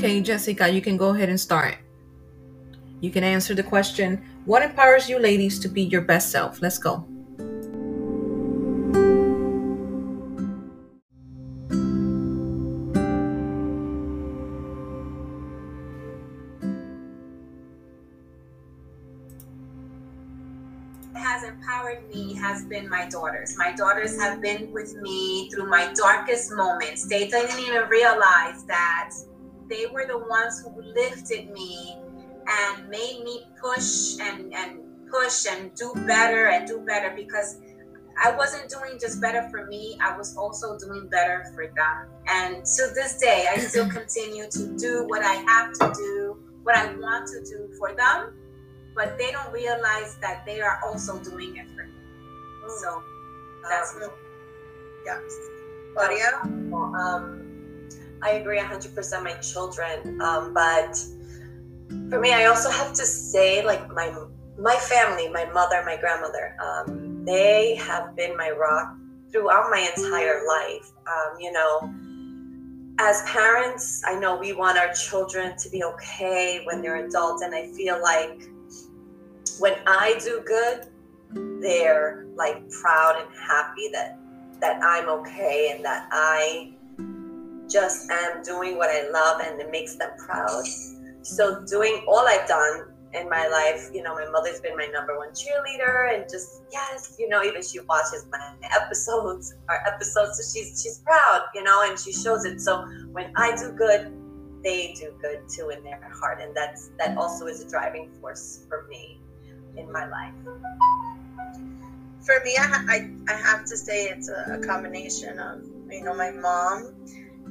Okay, 0.00 0.22
Jessica, 0.22 0.66
you 0.66 0.80
can 0.80 0.96
go 0.96 1.10
ahead 1.10 1.28
and 1.28 1.38
start. 1.38 1.76
You 3.02 3.10
can 3.10 3.22
answer 3.22 3.54
the 3.54 3.62
question 3.62 4.24
What 4.46 4.62
empowers 4.62 5.10
you 5.10 5.18
ladies 5.18 5.58
to 5.58 5.68
be 5.68 5.82
your 5.82 6.00
best 6.00 6.30
self? 6.30 6.62
Let's 6.62 6.78
go. 6.78 7.04
has 21.12 21.44
empowered 21.44 22.08
me 22.08 22.34
has 22.36 22.64
been 22.64 22.88
my 22.88 23.06
daughters. 23.10 23.54
My 23.58 23.72
daughters 23.72 24.18
have 24.18 24.40
been 24.40 24.72
with 24.72 24.96
me 24.96 25.50
through 25.50 25.68
my 25.68 25.92
darkest 25.92 26.52
moments. 26.52 27.06
They 27.06 27.28
didn't 27.28 27.58
even 27.60 27.86
realize 27.90 28.64
that 28.64 29.12
they 29.70 29.86
were 29.86 30.06
the 30.06 30.18
ones 30.18 30.62
who 30.62 30.82
lifted 30.82 31.50
me 31.52 31.96
and 32.46 32.88
made 32.88 33.22
me 33.24 33.46
push 33.62 34.18
and, 34.20 34.52
and 34.54 34.80
push 35.10 35.46
and 35.48 35.74
do 35.74 35.92
better 36.06 36.48
and 36.48 36.66
do 36.66 36.80
better 36.80 37.12
because 37.16 37.60
I 38.22 38.36
wasn't 38.36 38.68
doing 38.68 38.98
just 39.00 39.20
better 39.20 39.48
for 39.50 39.66
me, 39.66 39.96
I 40.02 40.16
was 40.16 40.36
also 40.36 40.78
doing 40.78 41.08
better 41.08 41.50
for 41.54 41.68
them. 41.68 42.08
And 42.26 42.64
to 42.64 42.92
this 42.94 43.18
day, 43.18 43.46
I 43.50 43.56
still 43.58 43.88
continue 43.98 44.50
to 44.50 44.76
do 44.76 45.06
what 45.06 45.22
I 45.24 45.34
have 45.34 45.72
to 45.74 45.92
do, 45.96 46.36
what 46.64 46.76
I 46.76 46.92
want 46.96 47.28
to 47.28 47.40
do 47.44 47.72
for 47.78 47.94
them 47.94 48.34
but 48.94 49.16
they 49.18 49.30
don't 49.30 49.52
realize 49.52 50.16
that 50.20 50.44
they 50.44 50.60
are 50.60 50.80
also 50.84 51.18
doing 51.18 51.56
it 51.56 51.66
for 51.74 51.86
me. 51.86 51.92
Mm. 52.64 52.80
So 52.80 53.02
that's 53.68 53.94
um, 53.94 54.10
yes. 55.04 55.20
Claudia? 55.94 56.40
Um, 56.42 57.39
I 58.22 58.32
agree 58.32 58.58
100% 58.58 59.22
my 59.24 59.32
children. 59.34 60.20
Um, 60.20 60.52
but 60.52 60.96
for 62.10 62.20
me, 62.20 62.32
I 62.32 62.46
also 62.46 62.70
have 62.70 62.92
to 62.94 63.06
say, 63.06 63.64
like, 63.64 63.88
my 63.92 64.14
my 64.58 64.76
family, 64.76 65.26
my 65.28 65.46
mother, 65.46 65.82
my 65.86 65.96
grandmother, 65.96 66.54
um, 66.62 67.24
they 67.24 67.74
have 67.76 68.14
been 68.14 68.36
my 68.36 68.50
rock 68.50 68.94
throughout 69.32 69.70
my 69.70 69.90
entire 69.96 70.44
life. 70.46 70.90
Um, 71.06 71.40
you 71.40 71.50
know, 71.50 71.90
as 72.98 73.22
parents, 73.22 74.02
I 74.06 74.18
know 74.18 74.36
we 74.36 74.52
want 74.52 74.76
our 74.76 74.92
children 74.92 75.56
to 75.56 75.70
be 75.70 75.82
okay 75.82 76.62
when 76.64 76.82
they're 76.82 77.06
adults, 77.06 77.42
and 77.42 77.54
I 77.54 77.68
feel 77.68 78.02
like 78.02 78.42
when 79.58 79.76
I 79.86 80.20
do 80.22 80.42
good, 80.46 80.88
they're 81.62 82.26
like 82.34 82.68
proud 82.70 83.22
and 83.22 83.28
happy 83.34 83.88
that 83.92 84.18
that 84.60 84.82
I'm 84.82 85.08
okay 85.08 85.72
and 85.74 85.84
that 85.84 86.08
I 86.12 86.74
just 87.70 88.10
am 88.10 88.42
doing 88.42 88.76
what 88.76 88.90
I 88.90 89.08
love 89.10 89.40
and 89.40 89.60
it 89.60 89.70
makes 89.70 89.94
them 89.96 90.10
proud. 90.18 90.64
So 91.22 91.64
doing 91.66 92.04
all 92.08 92.26
I've 92.26 92.48
done 92.48 92.92
in 93.12 93.28
my 93.28 93.46
life, 93.48 93.90
you 93.92 94.02
know, 94.02 94.14
my 94.14 94.26
mother's 94.30 94.60
been 94.60 94.76
my 94.76 94.86
number 94.86 95.18
one 95.18 95.30
cheerleader 95.30 96.14
and 96.14 96.24
just 96.30 96.62
yes, 96.72 97.16
you 97.18 97.28
know, 97.28 97.42
even 97.42 97.62
she 97.62 97.80
watches 97.80 98.26
my 98.30 98.54
episodes, 98.70 99.54
our 99.68 99.82
episodes, 99.86 100.38
so 100.38 100.58
she's 100.58 100.82
she's 100.82 100.98
proud, 100.98 101.42
you 101.54 101.62
know, 101.62 101.82
and 101.88 101.98
she 101.98 102.12
shows 102.12 102.44
it. 102.44 102.60
So 102.60 102.86
when 103.12 103.32
I 103.36 103.56
do 103.56 103.72
good, 103.72 104.12
they 104.62 104.94
do 104.98 105.12
good 105.20 105.48
too 105.48 105.70
in 105.70 105.82
their 105.82 106.00
heart, 106.14 106.40
and 106.40 106.54
that's 106.54 106.90
that 106.98 107.16
also 107.16 107.46
is 107.46 107.62
a 107.62 107.68
driving 107.68 108.10
force 108.20 108.64
for 108.68 108.86
me 108.88 109.20
in 109.76 109.90
my 109.92 110.06
life? 110.06 110.34
For 112.22 112.40
me, 112.44 112.54
I, 112.58 112.84
I, 112.88 113.32
I 113.32 113.36
have 113.36 113.64
to 113.66 113.76
say 113.76 114.06
it's 114.06 114.28
a, 114.28 114.58
a 114.60 114.66
combination 114.66 115.38
of, 115.38 115.62
you 115.90 116.04
know, 116.04 116.14
my 116.14 116.30
mom 116.30 116.94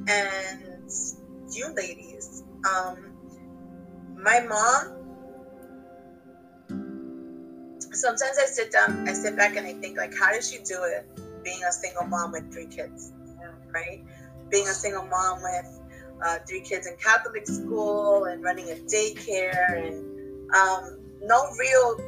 and 0.08 0.90
you 1.52 1.74
ladies. 1.74 2.42
Um, 2.68 3.12
my 4.16 4.40
mom, 4.40 5.00
sometimes 7.92 8.38
I 8.38 8.46
sit 8.46 8.70
down, 8.72 9.08
I 9.08 9.12
sit 9.12 9.36
back 9.36 9.56
and 9.56 9.66
I 9.66 9.72
think, 9.74 9.96
like, 9.96 10.16
how 10.16 10.32
did 10.32 10.44
she 10.44 10.58
do 10.58 10.82
it 10.84 11.06
being 11.42 11.62
a 11.68 11.72
single 11.72 12.04
mom 12.04 12.32
with 12.32 12.52
three 12.52 12.66
kids, 12.66 13.12
right? 13.72 14.02
Being 14.50 14.68
a 14.68 14.72
single 14.72 15.06
mom 15.06 15.40
with 15.42 15.80
uh, 16.24 16.38
three 16.46 16.60
kids 16.60 16.86
in 16.86 16.96
Catholic 16.96 17.46
school 17.46 18.24
and 18.24 18.42
running 18.42 18.70
a 18.70 18.74
daycare 18.74 19.86
and 19.86 20.54
um, 20.54 20.98
no 21.22 21.46
real 21.58 21.98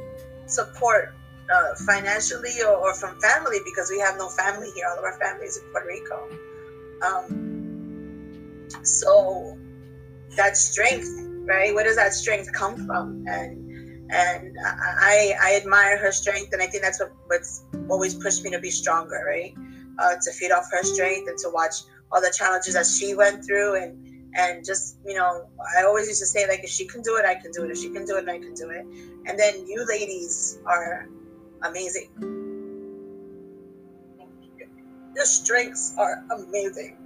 support 0.45 1.15
uh, 1.53 1.75
financially 1.85 2.61
or, 2.65 2.75
or, 2.75 2.93
from 2.93 3.19
family 3.19 3.57
because 3.65 3.89
we 3.89 3.99
have 3.99 4.17
no 4.17 4.29
family 4.29 4.69
here. 4.75 4.85
All 4.89 4.97
of 4.97 5.03
our 5.03 5.19
family 5.19 5.45
is 5.45 5.57
in 5.57 5.63
Puerto 5.71 5.87
Rico. 5.87 6.29
Um, 7.01 7.52
so 8.83 9.57
that 10.35 10.57
strength, 10.57 11.09
right? 11.45 11.73
Where 11.73 11.83
does 11.83 11.95
that 11.95 12.13
strength 12.13 12.51
come 12.53 12.85
from? 12.85 13.25
And 13.27 14.11
and 14.11 14.55
I 14.63 15.33
I 15.41 15.55
admire 15.55 15.97
her 15.97 16.11
strength, 16.11 16.53
and 16.53 16.61
I 16.61 16.67
think 16.67 16.83
that's 16.83 16.99
what 16.99 17.11
what's 17.27 17.65
always 17.89 18.15
pushed 18.15 18.43
me 18.43 18.51
to 18.51 18.59
be 18.59 18.69
stronger, 18.69 19.23
right? 19.27 19.53
Uh, 19.99 20.15
to 20.23 20.31
feed 20.31 20.51
off 20.51 20.65
her 20.71 20.83
strength 20.83 21.29
and 21.29 21.37
to 21.39 21.49
watch 21.53 21.75
all 22.11 22.21
the 22.21 22.33
challenges 22.35 22.73
that 22.73 22.85
she 22.85 23.15
went 23.15 23.45
through 23.45 23.75
and 23.75 23.97
and 24.35 24.65
just 24.65 24.97
you 25.05 25.13
know 25.13 25.47
i 25.77 25.83
always 25.83 26.07
used 26.07 26.19
to 26.19 26.25
say 26.25 26.47
like 26.47 26.63
if 26.63 26.69
she 26.69 26.85
can 26.85 27.01
do 27.01 27.17
it 27.17 27.25
i 27.25 27.35
can 27.35 27.51
do 27.51 27.63
it 27.63 27.71
if 27.71 27.77
she 27.77 27.89
can 27.89 28.05
do 28.05 28.17
it 28.17 28.27
i 28.27 28.37
can 28.37 28.53
do 28.53 28.69
it 28.69 28.85
and 29.27 29.37
then 29.37 29.67
you 29.67 29.85
ladies 29.87 30.59
are 30.65 31.07
amazing 31.63 32.09
your 35.15 35.25
strengths 35.25 35.93
are 35.97 36.23
amazing 36.31 36.97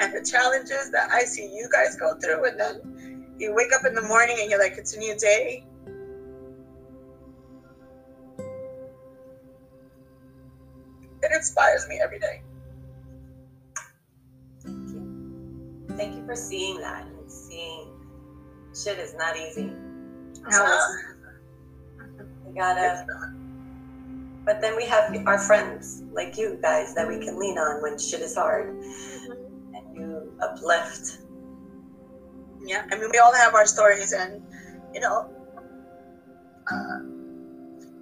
and 0.00 0.14
the 0.14 0.24
challenges 0.28 0.90
that 0.90 1.10
i 1.10 1.24
see 1.24 1.46
you 1.54 1.68
guys 1.72 1.96
go 1.96 2.14
through 2.18 2.44
and 2.44 2.58
then 2.58 3.34
you 3.38 3.54
wake 3.54 3.72
up 3.72 3.84
in 3.84 3.94
the 3.94 4.02
morning 4.02 4.36
and 4.40 4.50
you're 4.50 4.60
like 4.60 4.76
it's 4.76 4.94
a 4.94 4.98
new 4.98 5.16
day 5.16 5.64
it 11.22 11.32
inspires 11.32 11.86
me 11.88 12.00
every 12.02 12.18
day 12.18 12.42
thank 14.64 14.88
you 14.90 15.08
Thank 15.98 16.14
you 16.14 16.24
for 16.24 16.36
seeing 16.36 16.78
that 16.80 17.06
and 17.06 17.28
seeing 17.28 17.88
shit 18.72 19.00
is 19.00 19.14
not 19.14 19.36
easy. 19.36 19.72
No. 20.48 20.78
We 22.46 22.54
gotta. 22.54 23.04
But 24.44 24.60
then 24.60 24.76
we 24.76 24.86
have 24.86 25.14
our 25.26 25.38
friends 25.38 26.04
like 26.12 26.38
you 26.38 26.56
guys 26.62 26.94
that 26.94 27.08
we 27.08 27.18
can 27.18 27.36
lean 27.36 27.58
on 27.58 27.82
when 27.82 27.98
shit 27.98 28.20
is 28.20 28.36
hard, 28.36 28.68
mm-hmm. 28.68 29.47
Uplift. 30.40 31.18
Yeah, 32.64 32.84
I 32.90 32.96
mean 32.96 33.10
we 33.10 33.18
all 33.18 33.34
have 33.34 33.54
our 33.54 33.66
stories, 33.66 34.12
and 34.12 34.42
you 34.92 35.00
know. 35.00 35.30
Uh, 36.70 36.98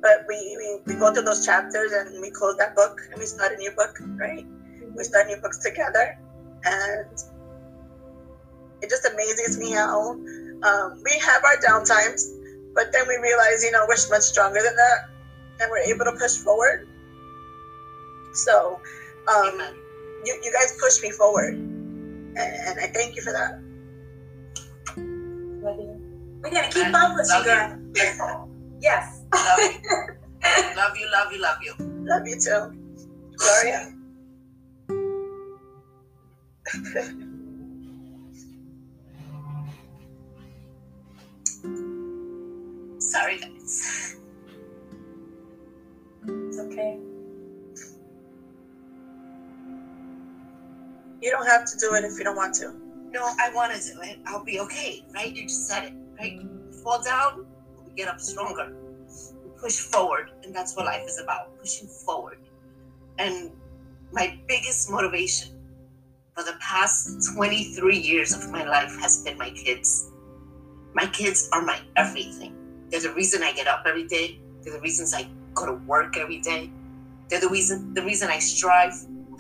but 0.03 0.25
we, 0.29 0.57
we, 0.59 0.79
we 0.87 1.01
go 1.01 1.12
through 1.12 1.22
those 1.22 1.44
chapters 1.44 1.92
and 1.92 2.20
we 2.20 2.31
close 2.31 2.57
that 2.59 2.75
book 2.75 3.01
and 3.11 3.18
we 3.18 3.27
start 3.27 3.53
a 3.53 3.57
new 3.57 3.70
book, 3.72 3.99
right? 4.16 4.44
We 4.96 5.05
start 5.05 5.27
new 5.27 5.37
books 5.38 5.59
together, 5.59 6.18
and 6.64 7.11
it 8.83 8.90
just 8.90 9.05
amazes 9.05 9.59
me 9.59 9.72
how 9.72 10.12
um, 10.62 11.03
we 11.05 11.18
have 11.18 11.44
our 11.44 11.57
downtimes, 11.57 12.22
but 12.75 12.92
then 12.92 13.07
we 13.09 13.16
realize, 13.16 13.62
you 13.64 13.70
know, 13.72 13.85
we're 13.88 13.96
much 14.11 14.22
stronger 14.22 14.62
than 14.62 14.75
that, 14.77 15.09
and 15.61 15.70
we're 15.70 15.79
able 15.79 16.05
to 16.05 16.12
push 16.12 16.37
forward. 16.37 16.88
So, 18.33 18.81
um, 19.29 19.61
you, 20.25 20.38
you 20.42 20.53
guys 20.53 20.77
push 20.81 21.03
me 21.03 21.11
forward, 21.11 21.55
and, 22.37 22.54
and 22.68 22.80
I 22.80 22.87
thank 22.88 23.16
you 23.16 23.22
for 23.22 23.32
that. 23.32 23.60
We're 26.42 26.50
gonna 26.50 26.68
keep 26.70 26.94
on 26.94 27.16
pushing, 27.16 27.42
girl. 27.44 28.48
Yes. 28.80 29.22
Love 29.34 29.58
you. 29.60 29.80
love 30.76 30.96
you, 30.96 31.10
love 31.12 31.32
you, 31.32 31.42
love 31.42 31.58
you. 31.62 31.74
Love 32.06 32.26
you 32.26 32.38
too. 32.40 32.72
Gloria. 33.37 33.92
Sorry, 42.98 43.38
guys. 43.38 44.16
It's 46.28 46.58
okay. 46.58 46.98
You 51.27 51.33
don't 51.33 51.46
have 51.46 51.64
to 51.64 51.77
do 51.77 51.92
it 51.94 52.04
if 52.04 52.16
you 52.18 52.22
don't 52.22 52.37
want 52.37 52.54
to. 52.54 52.72
No, 53.10 53.20
I 53.40 53.50
want 53.52 53.74
to 53.74 53.92
do 53.92 54.00
it. 54.00 54.20
I'll 54.27 54.44
be 54.44 54.60
okay, 54.60 55.04
right? 55.12 55.35
You 55.35 55.42
just 55.42 55.66
said 55.66 55.83
it, 55.83 55.92
right? 56.20 56.40
Fall 56.85 57.02
down, 57.02 57.46
we 57.85 57.92
get 57.96 58.06
up 58.06 58.20
stronger. 58.20 58.72
We 59.42 59.50
push 59.60 59.81
forward, 59.81 60.31
and 60.44 60.54
that's 60.54 60.77
what 60.77 60.87
life 60.87 61.02
is 61.04 61.18
about 61.18 61.58
pushing 61.58 61.88
forward. 61.88 62.38
And 63.18 63.50
my 64.12 64.38
biggest 64.46 64.88
motivation 64.88 65.58
for 66.33 66.44
the 66.44 66.54
past 66.60 67.35
23 67.35 67.98
years 67.98 68.33
of 68.33 68.48
my 68.52 68.62
life 68.62 68.96
has 69.00 69.24
been 69.24 69.37
my 69.37 69.50
kids. 69.50 70.12
My 70.94 71.06
kids 71.06 71.48
are 71.52 71.62
my 71.62 71.81
everything. 71.96 72.54
There's 72.88 73.04
a 73.04 73.12
reason 73.14 73.42
I 73.42 73.52
get 73.52 73.66
up 73.66 73.83
every 73.85 74.06
day. 74.06 74.38
There's 74.62 74.77
the 74.77 74.81
reasons 74.81 75.12
I 75.12 75.27
go 75.54 75.66
to 75.66 75.72
work 75.72 76.16
every 76.16 76.38
day. 76.40 76.70
They're 77.29 77.40
the 77.40 77.48
reason 77.48 77.94
the 77.94 78.04
reason 78.04 78.29
I 78.29 78.38
strive 78.38 78.94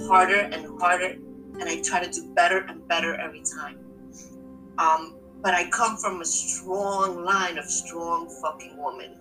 harder 0.08 0.40
and 0.40 0.80
harder 0.80 1.14
and 1.60 1.68
I 1.68 1.80
try 1.82 2.04
to 2.04 2.10
do 2.10 2.32
better 2.34 2.58
and 2.68 2.86
better 2.88 3.14
every 3.14 3.42
time. 3.58 3.78
Um, 4.78 5.18
but 5.42 5.54
I 5.54 5.68
come 5.70 5.96
from 5.96 6.20
a 6.20 6.24
strong 6.24 7.24
line 7.24 7.58
of 7.58 7.64
strong 7.64 8.28
fucking 8.42 8.76
women. 8.76 9.16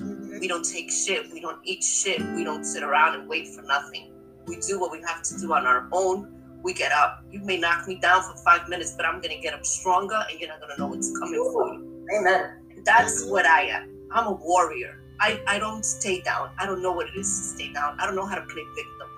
Mhm. 0.00 0.40
We 0.40 0.48
don't 0.48 0.64
take 0.64 0.90
shit. 0.90 1.30
We 1.32 1.40
don't 1.40 1.60
eat 1.64 1.82
shit. 1.82 2.20
We 2.34 2.44
don't 2.44 2.64
sit 2.64 2.82
around 2.82 3.18
and 3.18 3.28
wait 3.28 3.48
for 3.54 3.62
nothing. 3.62 4.12
We 4.46 4.56
do 4.56 4.78
what 4.78 4.92
we 4.92 5.00
have 5.06 5.22
to 5.22 5.38
do 5.38 5.52
on 5.52 5.66
our 5.66 5.88
own. 5.92 6.30
We 6.62 6.72
get 6.72 6.92
up. 6.92 7.22
You 7.30 7.40
may 7.40 7.58
knock 7.58 7.86
me 7.86 7.96
down 7.96 8.22
for 8.22 8.36
five 8.44 8.68
minutes, 8.68 8.94
but 8.96 9.06
I'm 9.06 9.20
gonna 9.20 9.40
get 9.40 9.54
up 9.54 9.64
stronger, 9.64 10.24
and 10.30 10.40
you're 10.40 10.48
not 10.48 10.60
gonna 10.60 10.76
know 10.78 10.86
what's 10.86 11.16
coming 11.18 11.50
for 11.52 11.68
you. 11.74 12.06
Amen. 12.18 12.60
That's 12.84 13.24
what 13.26 13.46
I 13.46 13.62
am. 13.62 13.90
I'm 14.12 14.26
a 14.26 14.32
warrior. 14.32 15.00
I, 15.20 15.40
I 15.46 15.58
don't 15.58 15.84
stay 15.84 16.20
down. 16.22 16.50
I 16.58 16.66
don't 16.66 16.82
know 16.82 16.92
what 16.92 17.08
it 17.08 17.16
is 17.16 17.26
to 17.26 17.44
stay 17.56 17.72
down. 17.72 17.98
I 18.00 18.06
don't 18.06 18.16
know 18.16 18.26
how 18.26 18.34
to 18.34 18.42
play 18.42 18.62
victim. 18.74 19.08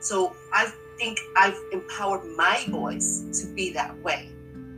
So 0.00 0.34
I 0.52 0.70
think 0.98 1.18
I've 1.36 1.58
empowered 1.72 2.24
my 2.36 2.64
boys 2.68 3.40
to 3.40 3.54
be 3.54 3.72
that 3.72 3.96
way. 4.02 4.30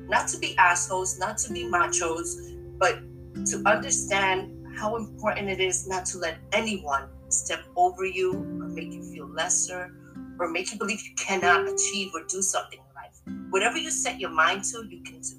Not 0.08 0.28
to 0.28 0.38
be 0.38 0.56
assholes, 0.56 1.18
not 1.18 1.38
to 1.38 1.52
be 1.52 1.64
machos, 1.64 2.36
but 2.78 3.00
to 3.46 3.62
understand 3.66 4.52
how 4.76 4.96
important 4.96 5.48
it 5.48 5.60
is 5.60 5.88
not 5.88 6.04
to 6.06 6.18
let 6.18 6.38
anyone 6.52 7.08
step 7.28 7.64
over 7.76 8.04
you 8.04 8.34
or 8.34 8.68
make 8.68 8.92
you 8.92 9.02
feel 9.02 9.26
lesser 9.26 9.92
or 10.38 10.48
make 10.48 10.72
you 10.72 10.78
believe 10.78 11.00
you 11.02 11.14
cannot 11.16 11.68
achieve 11.68 12.10
or 12.14 12.24
do 12.28 12.42
something 12.42 12.78
in 12.78 12.94
life. 12.94 13.50
Whatever 13.50 13.78
you 13.78 13.90
set 13.90 14.20
your 14.20 14.30
mind 14.30 14.64
to, 14.64 14.84
you 14.88 15.02
can 15.02 15.20
do 15.20 15.36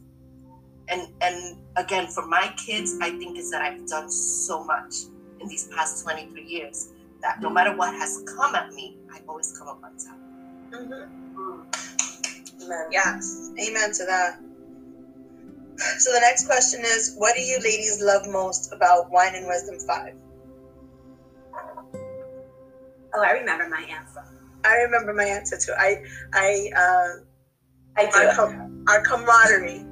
and 0.89 1.07
and 1.21 1.57
again 1.75 2.07
for 2.07 2.25
my 2.25 2.53
kids 2.57 2.97
i 3.01 3.09
think 3.09 3.37
is 3.37 3.51
that 3.51 3.61
i've 3.61 3.85
done 3.87 4.09
so 4.09 4.63
much 4.63 4.93
in 5.39 5.47
these 5.47 5.67
past 5.75 6.03
23 6.03 6.43
years 6.43 6.89
that 7.21 7.41
no 7.41 7.49
matter 7.49 7.75
what 7.75 7.93
has 7.93 8.23
come 8.25 8.55
at 8.55 8.71
me 8.73 8.97
i 9.13 9.19
always 9.27 9.55
come 9.57 9.67
up 9.67 9.81
on 9.83 9.91
top 9.97 10.17
Mhm. 10.71 11.09
Amen. 12.63 12.87
Yes, 12.91 13.51
amen 13.59 13.91
to 13.93 14.05
that. 14.05 14.39
So 15.99 16.11
the 16.11 16.19
next 16.19 16.45
question 16.45 16.81
is, 16.83 17.13
what 17.17 17.35
do 17.35 17.41
you 17.41 17.59
ladies 17.59 18.01
love 18.01 18.27
most 18.27 18.71
about 18.73 19.09
Wine 19.11 19.35
and 19.35 19.47
Wisdom 19.47 19.79
Five? 19.87 20.15
Oh, 23.13 23.21
I 23.21 23.31
remember 23.31 23.67
my 23.69 23.81
answer. 23.89 24.23
I 24.65 24.75
remember 24.77 25.13
my 25.13 25.23
answer 25.23 25.57
too. 25.57 25.73
I, 25.77 25.97
I, 26.33 26.69
uh, 26.75 27.23
I 27.97 28.05
our, 28.15 28.23
do. 28.29 28.35
com- 28.35 28.85
our 28.89 29.01
camaraderie, 29.03 29.85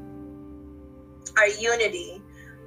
our 1.38 1.48
unity, 1.48 2.22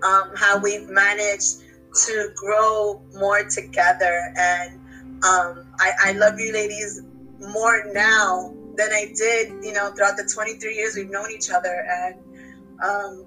um, 0.04 0.32
how 0.36 0.58
we've 0.58 0.88
managed 0.88 1.58
to 2.06 2.30
grow 2.36 3.02
more 3.14 3.42
together, 3.44 4.32
and 4.36 4.74
um, 5.24 5.74
I, 5.80 5.92
I 6.06 6.12
love 6.12 6.38
you 6.38 6.52
ladies 6.52 7.02
more 7.40 7.82
now 7.84 8.54
than 8.76 8.92
I 8.92 9.12
did, 9.16 9.48
you 9.62 9.72
know, 9.72 9.90
throughout 9.90 10.16
the 10.16 10.28
23 10.32 10.74
years 10.74 10.94
we've 10.96 11.10
known 11.10 11.30
each 11.30 11.50
other, 11.50 11.84
and 11.88 12.14
um, 12.82 13.26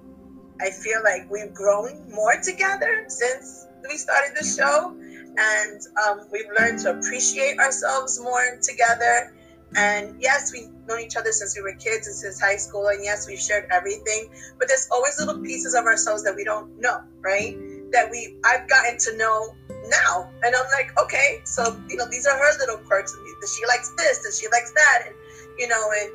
I 0.60 0.70
feel 0.70 1.02
like 1.02 1.28
we've 1.30 1.52
grown 1.52 2.10
more 2.10 2.36
together 2.36 3.04
since 3.08 3.66
we 3.88 3.96
started 3.96 4.32
the 4.38 4.44
show, 4.44 4.94
and 5.36 5.80
um, 6.04 6.26
we've 6.30 6.48
learned 6.58 6.78
to 6.80 6.90
appreciate 6.90 7.58
ourselves 7.58 8.18
more 8.18 8.58
together. 8.62 9.34
And 9.74 10.20
yes, 10.20 10.52
we've 10.52 10.68
known 10.86 11.00
each 11.00 11.16
other 11.16 11.32
since 11.32 11.56
we 11.56 11.62
were 11.62 11.72
kids 11.72 12.06
and 12.06 12.14
since 12.14 12.40
high 12.40 12.56
school, 12.56 12.88
and 12.88 13.02
yes, 13.02 13.26
we've 13.26 13.40
shared 13.40 13.66
everything. 13.70 14.28
But 14.58 14.68
there's 14.68 14.86
always 14.90 15.18
little 15.18 15.40
pieces 15.40 15.74
of 15.74 15.84
ourselves 15.84 16.22
that 16.24 16.34
we 16.34 16.44
don't 16.44 16.78
know, 16.78 17.00
right? 17.20 17.56
That 17.92 18.10
we 18.10 18.36
I've 18.44 18.68
gotten 18.68 18.98
to 18.98 19.16
know 19.16 19.54
now, 19.92 20.30
and 20.42 20.54
I'm 20.54 20.66
like, 20.72 20.90
okay, 21.04 21.40
so 21.44 21.78
you 21.88 21.96
know, 21.96 22.06
these 22.10 22.26
are 22.26 22.36
her 22.36 22.58
little 22.58 22.78
quirks. 22.78 23.14
And 23.14 23.48
she 23.48 23.64
likes 23.66 23.92
this, 23.96 24.24
and 24.24 24.34
she 24.34 24.48
likes 24.48 24.72
that, 24.72 25.02
and 25.06 25.14
you 25.58 25.68
know, 25.68 25.90
and 26.00 26.10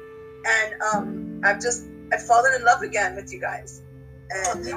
and 0.45 0.82
um, 0.82 1.41
I've 1.43 1.61
just 1.61 1.88
I've 2.11 2.25
fallen 2.25 2.53
in 2.55 2.65
love 2.65 2.82
again 2.82 3.15
with 3.15 3.32
you 3.32 3.39
guys. 3.39 3.84
And 4.30 4.67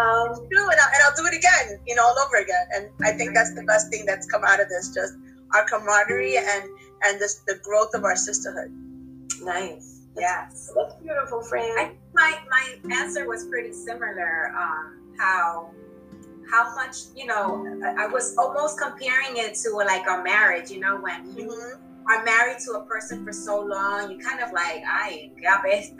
Um, 0.00 0.32
true, 0.50 0.70
and, 0.70 0.80
I, 0.80 0.86
and 0.94 1.02
I'll 1.04 1.14
do 1.16 1.26
it 1.26 1.36
again, 1.36 1.78
you 1.86 1.94
know, 1.94 2.04
all 2.04 2.16
over 2.26 2.36
again. 2.36 2.66
And 2.74 2.88
I 3.02 3.12
think 3.12 3.34
that's 3.34 3.54
the 3.54 3.62
best 3.64 3.90
thing 3.90 4.06
that's 4.06 4.26
come 4.26 4.42
out 4.44 4.60
of 4.60 4.68
this, 4.68 4.94
just 4.94 5.14
our 5.52 5.66
camaraderie 5.68 6.38
and 6.38 6.64
and 7.02 7.20
this 7.20 7.42
the 7.46 7.58
growth 7.62 7.90
of 7.94 8.04
our 8.04 8.16
sisterhood. 8.16 8.72
nice. 9.42 9.98
Yes. 10.18 10.72
That's 10.74 10.94
beautiful, 11.02 11.42
Fran. 11.42 11.78
I, 11.78 11.92
my 12.14 12.38
my 12.50 12.94
answer 12.94 13.28
was 13.28 13.44
pretty 13.46 13.72
similar. 13.72 14.52
Um, 14.56 14.99
how 15.20 15.70
how 16.50 16.74
much 16.74 16.96
you 17.14 17.26
know 17.26 17.62
I, 17.84 18.06
was 18.06 18.34
almost 18.36 18.78
comparing 18.80 19.36
it 19.36 19.54
to 19.62 19.70
like 19.76 20.06
a 20.08 20.22
marriage. 20.22 20.70
You 20.70 20.80
know, 20.80 20.96
when 20.96 21.36
you 21.36 21.46
Mhm. 21.46 21.78
are 22.10 22.24
married 22.24 22.58
to 22.66 22.72
a 22.80 22.82
person 22.86 23.24
for 23.24 23.32
so 23.32 23.60
long, 23.60 24.10
you 24.10 24.18
kind 24.18 24.40
of 24.40 24.50
like, 24.52 24.82
i. 24.82 25.30
It's 25.72 25.92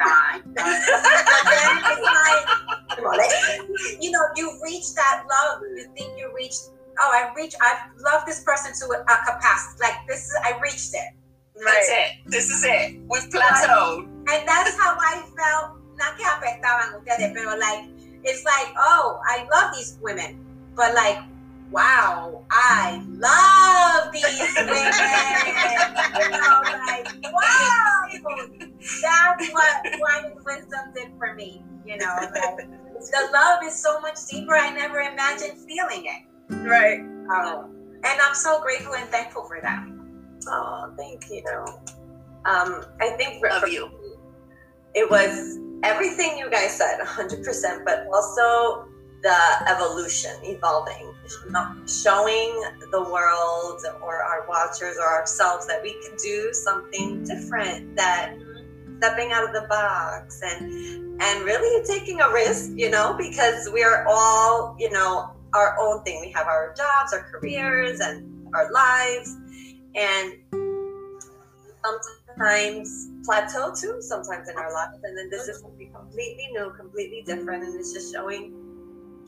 you 4.00 4.10
know, 4.10 4.24
you 4.36 4.46
reach 4.64 4.94
that 4.94 5.22
love. 5.30 5.62
You 5.76 5.84
think 5.96 6.18
you 6.18 6.32
reached. 6.34 6.62
Oh, 7.02 7.10
I 7.14 7.32
reached. 7.36 7.56
i 7.60 7.72
love 8.08 8.26
this 8.26 8.40
person 8.42 8.72
to 8.80 8.84
a, 8.96 9.16
capacity. 9.28 9.78
Like 9.86 9.98
this 10.08 10.26
is. 10.26 10.34
I 10.44 10.58
reached 10.58 10.94
it. 10.94 11.10
that's 11.60 11.90
it 11.92 12.10
this 12.24 12.48
is 12.48 12.64
it 12.64 12.96
we've 13.10 13.28
plateaued 13.28 14.08
And 14.32 14.40
that's 14.48 14.74
how 14.80 14.96
I 14.96 15.14
felt. 15.36 15.76
Not 16.00 16.16
que 16.16 16.24
apestaban 16.24 16.96
ustedes, 16.96 17.32
pero 17.36 17.58
like, 17.60 17.84
it's 18.24 18.44
like, 18.44 18.74
oh, 18.78 19.20
I 19.26 19.46
love 19.52 19.74
these 19.74 19.98
women. 20.02 20.44
But 20.76 20.94
like, 20.94 21.18
wow, 21.70 22.44
I 22.50 23.02
love 23.08 24.12
these 24.12 24.54
women. 24.56 24.92
you 26.16 26.30
know, 26.30 26.60
like, 26.86 27.06
wow. 27.32 28.06
That's 29.02 29.52
what 29.52 29.84
Wine 29.84 30.32
and 30.32 30.44
Wisdom 30.44 30.92
did 30.94 31.08
for 31.18 31.34
me. 31.34 31.62
You 31.84 31.98
know, 31.98 32.14
like, 32.20 32.56
the 32.56 33.28
love 33.32 33.60
is 33.64 33.74
so 33.74 34.00
much 34.00 34.26
deeper. 34.30 34.54
I 34.54 34.70
never 34.74 35.00
imagined 35.00 35.58
feeling 35.66 36.06
it. 36.06 36.54
Right. 36.68 37.00
Um, 37.00 37.76
and 38.04 38.20
I'm 38.20 38.34
so 38.34 38.60
grateful 38.60 38.94
and 38.94 39.08
thankful 39.08 39.44
for 39.44 39.60
that. 39.62 39.86
Oh, 40.48 40.92
thank 40.96 41.28
you. 41.30 41.42
Um, 42.46 42.84
I 43.00 43.10
think 43.18 43.40
for, 43.40 43.50
love 43.50 43.68
you 43.68 43.90
it 44.94 45.10
was 45.10 45.58
everything 45.82 46.38
you 46.38 46.50
guys 46.50 46.76
said, 46.76 46.98
100%, 47.00 47.84
but 47.84 48.06
also 48.12 48.88
the 49.22 49.36
evolution, 49.68 50.32
evolving, 50.42 51.12
showing 51.86 52.62
the 52.90 53.02
world 53.10 53.82
or 54.02 54.22
our 54.22 54.46
watchers 54.48 54.96
or 54.98 55.06
ourselves 55.06 55.66
that 55.66 55.82
we 55.82 55.92
can 56.02 56.16
do 56.16 56.52
something 56.52 57.22
different, 57.24 57.96
that 57.96 58.34
stepping 58.98 59.32
out 59.32 59.44
of 59.44 59.52
the 59.52 59.66
box 59.68 60.40
and 60.42 61.10
and 61.22 61.44
really 61.44 61.84
taking 61.84 62.20
a 62.20 62.30
risk, 62.32 62.70
you 62.76 62.88
know, 62.88 63.14
because 63.18 63.68
we 63.74 63.82
are 63.82 64.06
all, 64.08 64.74
you 64.78 64.90
know, 64.90 65.30
our 65.52 65.76
own 65.78 66.02
thing. 66.02 66.20
We 66.20 66.30
have 66.32 66.46
our 66.46 66.74
jobs, 66.74 67.12
our 67.12 67.30
careers, 67.30 68.00
and 68.00 68.26
our 68.54 68.72
lives, 68.72 69.36
and 69.94 70.32
sometimes 71.84 72.19
plateau 73.24 73.74
too 73.74 74.00
sometimes 74.00 74.48
in 74.48 74.56
our 74.56 74.72
lives. 74.72 74.98
And 75.04 75.16
then 75.16 75.28
this 75.30 75.48
is 75.48 75.60
something 75.60 75.90
completely 75.92 76.48
new 76.52 76.70
completely 76.70 77.22
different. 77.26 77.64
And 77.64 77.78
it's 77.78 77.92
just 77.92 78.12
showing 78.12 78.52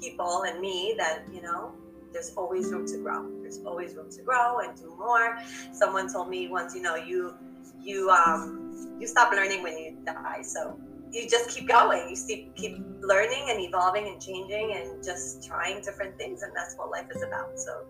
people 0.01 0.45
and 0.47 0.61
me 0.61 0.95
that 0.99 1.25
you 1.33 1.43
know 1.43 1.73
there's 2.13 2.33
always 2.37 2.71
room 2.73 2.87
to 2.87 2.99
grow. 2.99 3.29
There's 3.43 3.61
always 3.65 3.95
room 3.95 4.11
to 4.11 4.23
grow 4.23 4.61
and 4.61 4.77
do 4.77 4.95
more. 4.99 5.39
Someone 5.73 6.13
told 6.13 6.29
me 6.29 6.49
once 6.49 6.75
you 6.75 6.83
know 6.83 6.97
you 6.97 7.35
you 7.81 8.11
um 8.11 8.99
you 8.99 9.07
stop 9.07 9.33
learning 9.33 9.63
when 9.63 9.77
you 9.79 9.97
die. 10.07 10.43
So 10.43 10.79
you 11.11 11.29
just 11.29 11.51
keep 11.51 11.69
going. 11.69 12.09
You 12.09 12.17
keep 12.27 12.57
keep 12.57 12.79
learning 13.03 13.49
and 13.51 13.61
evolving 13.61 14.09
and 14.09 14.21
changing 14.21 14.75
and 14.75 15.05
just 15.05 15.47
trying 15.47 15.83
different 15.83 16.17
things. 16.17 16.43
And 16.43 16.53
that's 16.57 16.75
what 16.77 16.91
life 16.91 17.07
is 17.15 17.23
about. 17.23 17.59
So 17.59 17.85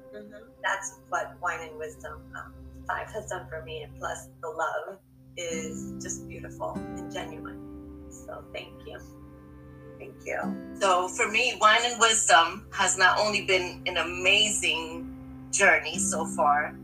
that's 0.63 0.99
what 1.09 1.37
wine 1.41 1.61
and 1.69 1.79
wisdom 1.79 2.21
um, 2.37 2.53
five 2.87 3.11
has 3.13 3.27
done 3.27 3.47
for 3.49 3.63
me 3.63 3.83
and 3.83 3.97
plus 3.99 4.29
the 4.43 4.49
love 4.49 4.99
is 5.37 5.95
just 6.03 6.29
beautiful 6.29 6.73
and 6.77 7.13
genuine 7.13 7.61
so 8.11 8.45
thank 8.53 8.73
you 8.87 8.99
thank 9.99 10.15
you 10.27 10.39
So 10.81 11.09
for 11.09 11.29
me, 11.31 11.57
Wine 11.61 11.81
and 11.85 12.01
Wisdom 12.01 12.67
has 12.73 12.99
not 12.99 13.19
only 13.21 13.43
been 13.47 13.83
an 13.87 13.99
amazing 13.99 15.17
journey 15.53 15.99
so 15.99 16.27
far, 16.27 16.75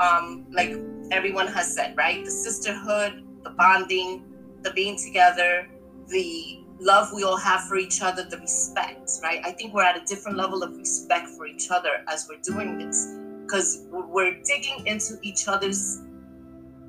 um, 0.00 0.46
like 0.52 0.76
everyone 1.10 1.46
has 1.48 1.74
said, 1.74 1.96
right? 1.96 2.24
The 2.24 2.30
sisterhood, 2.30 3.24
the 3.44 3.50
bonding, 3.50 4.24
the 4.62 4.72
being 4.72 4.98
together, 4.98 5.68
the 6.08 6.60
love 6.80 7.12
we 7.14 7.24
all 7.24 7.38
have 7.38 7.62
for 7.62 7.78
each 7.78 8.02
other, 8.02 8.24
the 8.24 8.38
respect, 8.38 9.10
right? 9.22 9.40
I 9.44 9.52
think 9.52 9.74
we're 9.74 9.84
at 9.84 9.96
a 9.96 10.04
different 10.04 10.36
level 10.36 10.62
of 10.62 10.76
respect 10.76 11.28
for 11.28 11.46
each 11.46 11.70
other 11.70 12.04
as 12.08 12.28
we're 12.28 12.42
doing 12.42 12.78
this 12.78 13.08
because 13.42 13.86
we're 13.90 14.38
digging 14.44 14.86
into 14.86 15.18
each 15.22 15.48
other's 15.48 16.02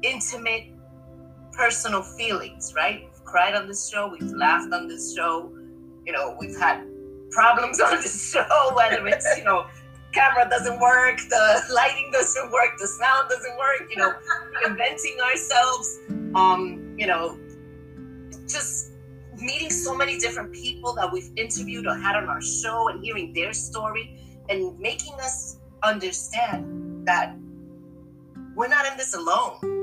intimate, 0.03 0.65
personal 1.58 2.03
feelings, 2.03 2.74
right? 2.76 3.01
We've 3.12 3.26
cried 3.26 3.55
on 3.55 3.68
this 3.68 3.89
show, 3.89 4.08
we've 4.08 4.32
laughed 4.32 4.72
on 4.74 4.88
this 4.88 5.16
show, 5.16 5.51
you 6.05 6.14
know, 6.14 6.38
we've 6.39 6.58
had 6.58 6.86
problems 7.32 7.80
on 7.86 7.97
this 7.97 8.32
show, 8.32 8.72
whether 8.76 9.05
it's, 9.08 9.28
you 9.38 9.43
know, 9.43 9.66
camera 10.14 10.47
doesn't 10.49 10.80
work, 10.80 11.18
the 11.30 11.62
lighting 11.74 12.10
doesn't 12.12 12.51
work, 12.51 12.78
the 12.80 12.88
sound 12.88 13.30
doesn't 13.30 13.58
work, 13.58 13.89
you 13.89 13.97
know, 13.97 14.14
inventing 14.66 15.18
ourselves. 15.26 15.99
Um, 16.36 16.95
you 16.97 17.08
know, 17.08 17.38
just 18.47 18.91
meeting 19.39 19.70
so 19.70 19.95
many 19.95 20.18
different 20.18 20.51
people 20.51 20.93
that 20.93 21.12
we've 21.12 21.30
interviewed 21.36 21.86
or 21.86 21.95
had 21.95 22.16
on 22.16 22.28
our 22.28 22.41
show 22.41 22.89
and 22.89 23.03
hearing 23.03 23.34
their 23.34 23.53
story 23.53 24.20
and 24.49 24.78
making 24.80 25.14
us 25.16 25.60
understand 25.84 27.05
that 27.08 27.36
we're 28.55 28.68
not 28.68 28.86
in 28.88 28.97
this 28.97 29.14
alone. 29.14 29.76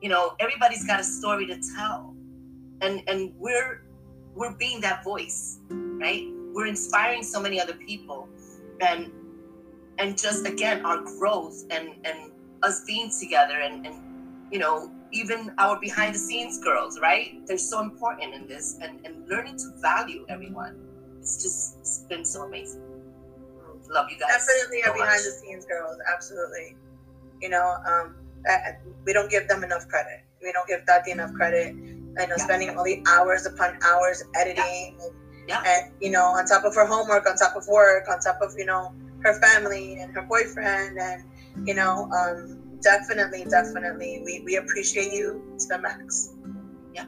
You 0.00 0.08
know, 0.08 0.34
everybody's 0.40 0.86
got 0.86 1.00
a 1.00 1.04
story 1.04 1.46
to 1.46 1.58
tell. 1.76 2.14
And 2.80 3.02
and 3.08 3.32
we're 3.38 3.82
we're 4.34 4.54
being 4.54 4.80
that 4.80 5.04
voice, 5.04 5.58
right? 5.70 6.26
We're 6.52 6.66
inspiring 6.66 7.22
so 7.22 7.40
many 7.40 7.60
other 7.60 7.74
people. 7.74 8.28
And 8.80 9.12
and 9.98 10.16
just 10.16 10.46
again 10.46 10.84
our 10.84 11.02
growth 11.02 11.64
and 11.70 11.90
and 12.04 12.32
us 12.62 12.84
being 12.86 13.10
together 13.20 13.60
and 13.60 13.86
and 13.86 13.96
you 14.50 14.58
know 14.58 14.90
even 15.12 15.52
our 15.58 15.78
behind 15.78 16.14
the 16.14 16.18
scenes 16.18 16.58
girls 16.62 16.98
right 17.00 17.46
they're 17.46 17.58
so 17.58 17.80
important 17.80 18.32
in 18.32 18.46
this 18.46 18.78
and 18.80 19.04
and 19.04 19.28
learning 19.28 19.56
to 19.56 19.70
value 19.82 20.24
everyone 20.30 20.74
it's 21.18 21.42
just 21.42 21.78
it's 21.80 21.98
been 22.08 22.24
so 22.24 22.42
amazing 22.44 22.80
love 23.90 24.06
you 24.10 24.18
guys 24.18 24.46
Definitely 24.46 24.82
so 24.82 24.90
our 24.90 24.96
behind 24.96 25.24
the 25.24 25.30
scenes 25.30 25.66
girls. 25.66 25.98
Absolutely. 26.12 26.76
You 27.40 27.48
know, 27.48 27.76
um, 27.86 28.14
I- 28.48 28.76
we 29.04 29.12
don't 29.12 29.30
give 29.30 29.48
them 29.48 29.62
enough 29.64 29.86
credit. 29.88 30.20
We 30.42 30.52
don't 30.52 30.66
give 30.66 30.84
Tati 30.86 31.10
enough 31.10 31.32
credit. 31.34 31.74
You 31.74 32.26
know, 32.26 32.34
Yeah. 32.36 32.44
spending 32.44 32.76
all 32.76 32.84
the 32.84 33.02
hours 33.06 33.46
upon 33.46 33.78
hours 33.82 34.22
editing, 34.34 34.98
Yeah. 35.48 35.62
and 35.64 35.92
you 36.00 36.10
know, 36.10 36.24
on 36.24 36.44
top 36.44 36.64
of 36.64 36.74
her 36.74 36.84
homework, 36.84 37.26
on 37.28 37.36
top 37.36 37.54
of 37.56 37.66
work, 37.68 38.08
on 38.08 38.18
top 38.20 38.40
of 38.42 38.54
you 38.58 38.64
know 38.64 38.92
her 39.22 39.34
family 39.34 39.98
and 40.00 40.12
her 40.14 40.22
boyfriend, 40.22 40.98
and 40.98 41.22
you 41.66 41.74
know, 41.74 42.08
um, 42.12 42.78
definitely, 42.82 43.44
definitely, 43.44 44.22
we 44.24 44.40
we 44.44 44.56
appreciate 44.56 45.12
you 45.12 45.54
to 45.58 45.66
the 45.68 45.78
max. 45.78 46.30
Yeah. 46.92 47.04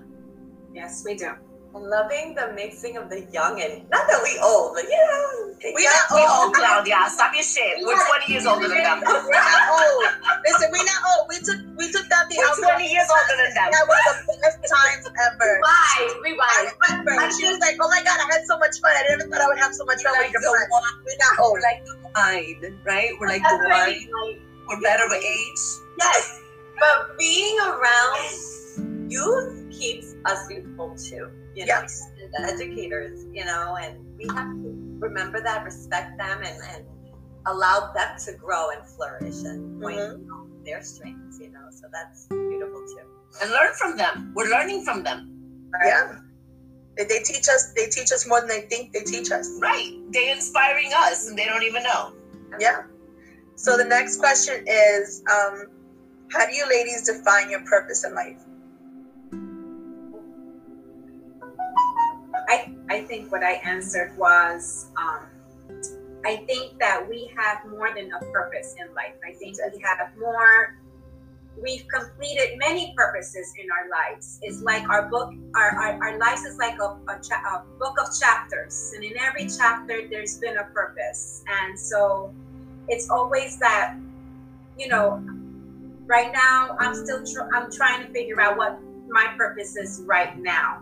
Yes, 0.73 1.03
we 1.05 1.15
do. 1.15 1.31
And 1.73 1.89
loving 1.89 2.35
the 2.37 2.53
mixing 2.53 2.97
of 3.01 3.09
the 3.09 3.25
young 3.33 3.57
and 3.57 3.89
not 3.89 4.05
that 4.05 4.21
we 4.21 4.37
old, 4.45 4.77
but 4.77 4.85
you 4.85 4.93
know, 4.93 5.57
We 5.73 5.83
not 5.89 6.05
old. 6.13 6.29
old 6.29 6.51
claudia 6.53 7.09
stop 7.09 7.33
your 7.33 7.41
shit 7.43 7.81
we're 7.81 7.97
20 7.97 8.29
years 8.29 8.45
older 8.45 8.69
than 8.69 8.83
them 8.85 9.01
We're 9.09 9.33
not 9.33 9.63
old. 9.73 10.05
Listen, 10.45 10.69
we're 10.69 10.85
not 10.85 11.01
old. 11.17 11.25
We 11.33 11.41
took 11.41 11.61
we 11.81 11.89
took 11.89 12.05
Tati 12.13 12.37
out. 12.45 12.61
we're 12.61 12.77
20 12.77 12.93
years 12.93 13.09
older 13.09 13.37
than 13.41 13.51
them 13.57 13.71
That 13.73 13.87
was 13.89 14.05
the 14.29 14.37
best 14.45 14.61
times 14.69 15.05
ever. 15.17 15.51
Rewind, 16.21 16.77
I 16.85 17.01
remember 17.01 17.33
she 17.33 17.49
was 17.49 17.57
like, 17.65 17.81
"Oh 17.81 17.89
my 17.89 18.05
god, 18.05 18.21
I 18.21 18.27
had 18.37 18.45
so 18.45 18.59
much 18.61 18.77
fun. 18.85 18.93
I 18.93 19.03
never 19.09 19.25
thought 19.33 19.41
I 19.41 19.47
would 19.49 19.59
have 19.59 19.73
so 19.73 19.85
much 19.89 20.03
fun 20.05 20.13
like 20.13 20.29
with 20.29 20.43
your 20.45 20.53
friends." 20.53 20.69
We're 21.09 21.21
not 21.25 21.35
old. 21.41 21.57
we're 21.57 21.65
like 21.65 21.81
the 21.89 21.97
wine 22.13 22.77
right 22.85 23.11
we're 23.19 23.29
like 23.33 23.43
the 23.43 23.57
wine 23.73 24.41
we're 24.69 24.81
better 24.85 25.09
with 25.09 25.25
age 25.25 25.63
Yes, 25.99 26.41
but 26.79 27.17
being 27.19 27.57
around 27.61 29.09
youth 29.09 29.71
keeps 29.73 30.15
us 30.25 30.51
youthful 30.51 30.95
too. 30.97 31.31
You 31.55 31.67
know, 31.67 31.81
Yes. 31.83 32.03
the 32.33 32.41
educators, 32.53 33.25
you 33.33 33.45
know, 33.45 33.77
and 33.77 33.99
we 34.17 34.25
have 34.35 34.51
to 34.63 34.97
remember 35.01 35.41
that, 35.43 35.65
respect 35.65 36.17
them, 36.19 36.43
and, 36.43 36.59
and 36.75 36.85
allow 37.47 37.93
them 37.93 38.17
to 38.25 38.33
grow 38.35 38.71
and 38.71 38.85
flourish 38.87 39.43
and 39.45 39.81
point 39.83 39.99
Mhm. 39.99 40.21
you 40.21 40.27
know, 40.27 40.47
their 40.65 40.83
strengths. 40.83 41.39
You 41.41 41.51
know, 41.51 41.67
so 41.71 41.87
that's 41.93 42.27
beautiful 42.29 42.81
too. 42.87 43.07
and 43.41 43.51
learn 43.51 43.73
from 43.75 43.97
them 43.97 44.33
we're 44.37 44.49
learning 44.51 44.85
from 44.85 45.03
them 45.03 45.21
Yeah. 45.85 46.19
They, 46.99 47.05
they 47.05 47.21
teach 47.21 47.49
us. 47.49 47.73
They 47.75 47.87
teach 47.87 48.13
us 48.13 48.27
more 48.27 48.41
than 48.41 48.49
they 48.51 48.61
think 48.73 48.93
they 48.93 49.01
teach 49.01 49.31
us. 49.33 49.49
right 49.61 49.91
they're 50.13 50.35
inspiring 50.35 50.93
us 51.05 51.27
and 51.27 51.37
they 51.39 51.47
don't 51.47 51.63
even 51.71 51.83
know 51.83 52.13
Yeah. 52.61 52.83
So 53.57 53.77
the 53.79 53.85
next 53.85 54.19
question 54.19 54.65
is, 54.67 55.23
um, 55.35 55.55
how 56.33 56.45
do 56.47 56.55
you 56.55 56.67
ladies 56.69 57.03
define 57.07 57.49
your 57.51 57.65
purpose 57.65 58.05
in 58.05 58.15
life? 58.15 58.41
Think 63.13 63.31
what 63.31 63.43
I 63.43 63.61
answered 63.63 64.17
was 64.17 64.87
um, 64.97 65.27
I 66.25 66.37
think 66.49 66.79
that 66.79 67.07
we 67.07 67.31
have 67.37 67.59
more 67.71 67.91
than 67.95 68.11
a 68.11 68.25
purpose 68.33 68.75
in 68.81 68.95
life. 68.95 69.13
I 69.23 69.35
think 69.35 69.59
we 69.71 69.83
have 69.83 70.17
more, 70.19 70.79
we've 71.63 71.87
completed 71.89 72.57
many 72.57 72.95
purposes 72.97 73.53
in 73.63 73.67
our 73.71 73.91
lives. 73.91 74.39
It's 74.41 74.63
like 74.63 74.89
our 74.89 75.11
book, 75.11 75.35
our, 75.55 75.71
our, 75.77 76.03
our 76.03 76.19
lives 76.19 76.45
is 76.45 76.57
like 76.57 76.79
a, 76.81 76.97
a, 77.13 77.21
cha- 77.21 77.45
a 77.53 77.79
book 77.79 77.99
of 78.01 78.19
chapters. 78.19 78.93
And 78.95 79.05
in 79.05 79.19
every 79.19 79.47
chapter, 79.47 80.09
there's 80.09 80.39
been 80.39 80.57
a 80.57 80.65
purpose. 80.73 81.45
And 81.47 81.79
so 81.79 82.33
it's 82.89 83.11
always 83.11 83.59
that, 83.59 83.95
you 84.79 84.89
know, 84.89 85.23
right 86.07 86.33
now, 86.33 86.79
I'm 86.81 86.95
still, 86.95 87.23
tr- 87.27 87.55
I'm 87.55 87.71
trying 87.71 88.07
to 88.07 88.11
figure 88.11 88.41
out 88.41 88.57
what 88.57 88.81
my 89.07 89.35
purpose 89.37 89.77
is 89.77 90.01
right 90.07 90.39
now 90.39 90.81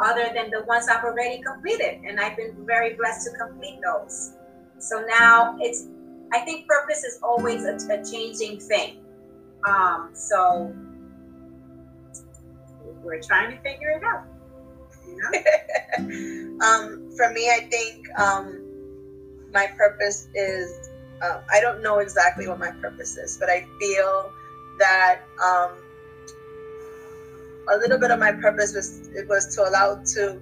other 0.00 0.30
than 0.34 0.50
the 0.50 0.64
ones 0.64 0.86
I've 0.88 1.04
already 1.04 1.42
completed. 1.42 2.00
And 2.06 2.20
I've 2.20 2.36
been 2.36 2.54
very 2.66 2.94
blessed 2.94 3.30
to 3.30 3.38
complete 3.38 3.80
those. 3.84 4.32
So 4.78 5.04
now 5.08 5.56
it's, 5.60 5.86
I 6.32 6.40
think 6.40 6.68
purpose 6.68 7.04
is 7.04 7.18
always 7.22 7.64
a, 7.64 7.76
a 7.92 8.04
changing 8.04 8.60
thing. 8.60 8.98
Um, 9.66 10.10
so 10.12 10.72
we're 13.02 13.20
trying 13.20 13.50
to 13.50 13.62
figure 13.62 13.90
it 13.90 14.02
out. 14.04 14.24
You 15.06 16.56
know? 16.58 16.64
um, 16.66 17.10
for 17.16 17.30
me, 17.30 17.50
I 17.50 17.66
think 17.70 18.06
um, 18.18 18.64
my 19.52 19.66
purpose 19.76 20.28
is 20.34 20.90
uh, 21.22 21.40
I 21.50 21.60
don't 21.60 21.82
know 21.82 21.98
exactly 21.98 22.46
what 22.46 22.58
my 22.58 22.70
purpose 22.70 23.16
is, 23.16 23.36
but 23.38 23.48
I 23.48 23.66
feel 23.80 24.30
that 24.78 25.20
um, 25.44 25.70
a 27.70 27.76
little 27.78 27.98
bit 27.98 28.10
of 28.10 28.18
my 28.18 28.32
purpose 28.32 28.74
was 28.74 29.08
it 29.14 29.28
was 29.28 29.54
to 29.56 29.68
allow 29.68 30.02
to 30.14 30.40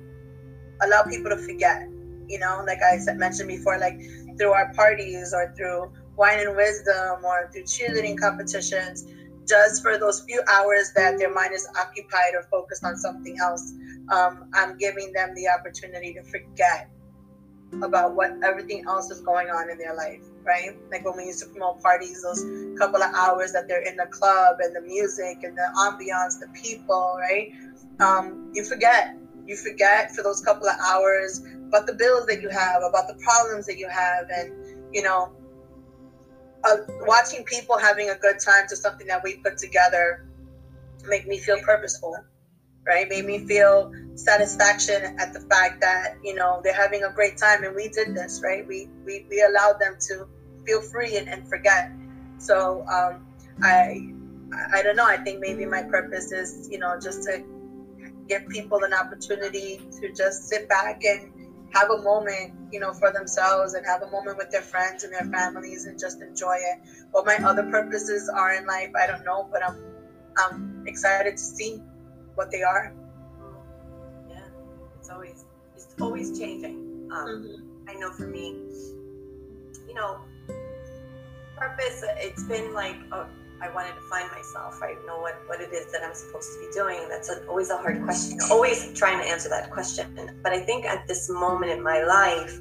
allow 0.82 1.02
people 1.02 1.30
to 1.30 1.36
forget. 1.36 1.88
You 2.28 2.38
know, 2.40 2.62
like 2.66 2.78
I 2.82 2.98
said, 2.98 3.18
mentioned 3.18 3.48
before, 3.48 3.78
like 3.78 4.00
through 4.36 4.52
our 4.52 4.72
parties 4.74 5.32
or 5.32 5.54
through 5.56 5.92
wine 6.16 6.40
and 6.40 6.56
wisdom 6.56 7.24
or 7.24 7.50
through 7.52 7.62
cheerleading 7.64 8.18
competitions, 8.18 9.06
just 9.46 9.82
for 9.82 9.96
those 9.96 10.22
few 10.22 10.42
hours 10.48 10.92
that 10.96 11.18
their 11.18 11.32
mind 11.32 11.54
is 11.54 11.68
occupied 11.78 12.34
or 12.34 12.42
focused 12.50 12.84
on 12.84 12.96
something 12.96 13.36
else 13.40 13.72
um, 14.12 14.48
I'm 14.54 14.76
giving 14.78 15.12
them 15.12 15.34
the 15.34 15.48
opportunity 15.48 16.14
to 16.14 16.22
forget 16.22 16.88
about 17.82 18.14
what 18.14 18.32
everything 18.44 18.84
else 18.86 19.10
is 19.10 19.20
going 19.20 19.48
on 19.48 19.70
in 19.70 19.78
their 19.78 19.94
life, 19.94 20.22
right? 20.46 20.70
Like 20.90 21.04
when 21.04 21.16
we 21.16 21.24
used 21.24 21.40
to 21.40 21.46
promote 21.46 21.82
parties, 21.82 22.22
those 22.22 22.44
couple 22.78 23.02
of 23.02 23.10
hours 23.14 23.52
that 23.52 23.68
they're 23.68 23.82
in 23.82 23.96
the 23.96 24.06
club 24.06 24.56
and 24.60 24.74
the 24.74 24.80
music 24.80 25.38
and 25.42 25.56
the 25.56 25.68
ambiance, 25.78 26.38
the 26.38 26.48
people, 26.54 27.16
right? 27.18 27.52
Um, 28.00 28.50
you 28.54 28.64
forget. 28.64 29.14
You 29.46 29.56
forget 29.56 30.10
for 30.10 30.22
those 30.22 30.40
couple 30.40 30.68
of 30.68 30.76
hours 30.80 31.40
about 31.68 31.86
the 31.86 31.92
bills 31.92 32.26
that 32.26 32.40
you 32.40 32.48
have, 32.48 32.82
about 32.82 33.06
the 33.06 33.14
problems 33.14 33.66
that 33.66 33.78
you 33.78 33.88
have, 33.88 34.28
and 34.28 34.52
you 34.92 35.02
know, 35.02 35.32
uh, 36.64 36.78
watching 37.02 37.44
people 37.44 37.78
having 37.78 38.10
a 38.10 38.16
good 38.16 38.40
time 38.40 38.66
to 38.68 38.76
something 38.76 39.06
that 39.06 39.22
we 39.22 39.36
put 39.36 39.56
together 39.56 40.24
make 41.08 41.26
me 41.28 41.38
feel 41.38 41.58
purposeful 41.60 42.16
right? 42.86 43.08
Made 43.08 43.24
me 43.24 43.38
feel 43.46 43.92
satisfaction 44.16 45.16
at 45.18 45.32
the 45.32 45.40
fact 45.40 45.80
that 45.80 46.16
you 46.24 46.34
know 46.34 46.60
they're 46.64 46.74
having 46.74 47.04
a 47.04 47.10
great 47.10 47.36
time, 47.36 47.64
and 47.64 47.74
we 47.74 47.88
did 47.88 48.14
this, 48.14 48.40
right? 48.42 48.66
We 48.66 48.88
we, 49.04 49.26
we 49.30 49.42
allowed 49.42 49.78
them 49.80 49.96
to 50.08 50.26
feel 50.66 50.80
free 50.80 51.16
and, 51.16 51.28
and 51.28 51.48
forget. 51.48 51.90
So 52.38 52.84
um, 52.88 53.26
I 53.62 54.12
I 54.72 54.82
don't 54.82 54.96
know. 54.96 55.06
I 55.06 55.18
think 55.18 55.40
maybe 55.40 55.64
my 55.66 55.82
purpose 55.82 56.32
is 56.32 56.68
you 56.70 56.78
know 56.78 56.98
just 57.00 57.22
to 57.24 57.44
give 58.28 58.48
people 58.48 58.82
an 58.82 58.92
opportunity 58.92 59.80
to 60.00 60.12
just 60.12 60.48
sit 60.48 60.68
back 60.68 61.04
and 61.04 61.32
have 61.72 61.90
a 61.90 61.98
moment, 62.02 62.52
you 62.72 62.80
know, 62.80 62.92
for 62.92 63.12
themselves 63.12 63.74
and 63.74 63.84
have 63.86 64.02
a 64.02 64.10
moment 64.10 64.38
with 64.38 64.50
their 64.50 64.62
friends 64.62 65.04
and 65.04 65.12
their 65.12 65.24
families 65.32 65.84
and 65.86 65.98
just 65.98 66.20
enjoy 66.22 66.54
it. 66.54 66.78
What 67.10 67.26
my 67.26 67.36
other 67.36 67.64
purposes 67.64 68.28
are 68.28 68.54
in 68.54 68.66
life, 68.66 68.90
I 69.00 69.06
don't 69.06 69.24
know, 69.24 69.48
but 69.52 69.62
I'm 69.64 69.76
I'm 70.38 70.84
excited 70.86 71.32
to 71.32 71.42
see 71.42 71.82
what 72.34 72.50
they 72.50 72.62
are. 72.62 72.92
It's 75.06 75.12
always 75.12 75.44
it's 75.76 75.94
always 76.00 76.36
changing. 76.36 77.08
Um, 77.12 77.62
I 77.86 77.94
know 77.94 78.10
for 78.10 78.26
me, 78.26 78.56
you 79.86 79.94
know, 79.94 80.18
purpose. 81.56 82.02
It's 82.16 82.42
been 82.42 82.74
like 82.74 82.96
oh, 83.12 83.28
I 83.62 83.72
wanted 83.72 83.94
to 83.94 84.00
find 84.10 84.28
myself. 84.32 84.80
I 84.82 84.96
know 85.06 85.20
what 85.20 85.40
what 85.46 85.60
it 85.60 85.72
is 85.72 85.92
that 85.92 86.02
I'm 86.02 86.12
supposed 86.12 86.48
to 86.54 86.66
be 86.66 86.72
doing. 86.72 87.08
That's 87.08 87.30
a, 87.30 87.46
always 87.46 87.70
a 87.70 87.76
hard 87.76 88.02
question. 88.02 88.40
Always 88.50 88.92
trying 88.94 89.22
to 89.22 89.24
answer 89.30 89.48
that 89.48 89.70
question. 89.70 90.40
But 90.42 90.52
I 90.52 90.58
think 90.58 90.84
at 90.84 91.06
this 91.06 91.30
moment 91.30 91.70
in 91.70 91.84
my 91.84 92.02
life, 92.02 92.58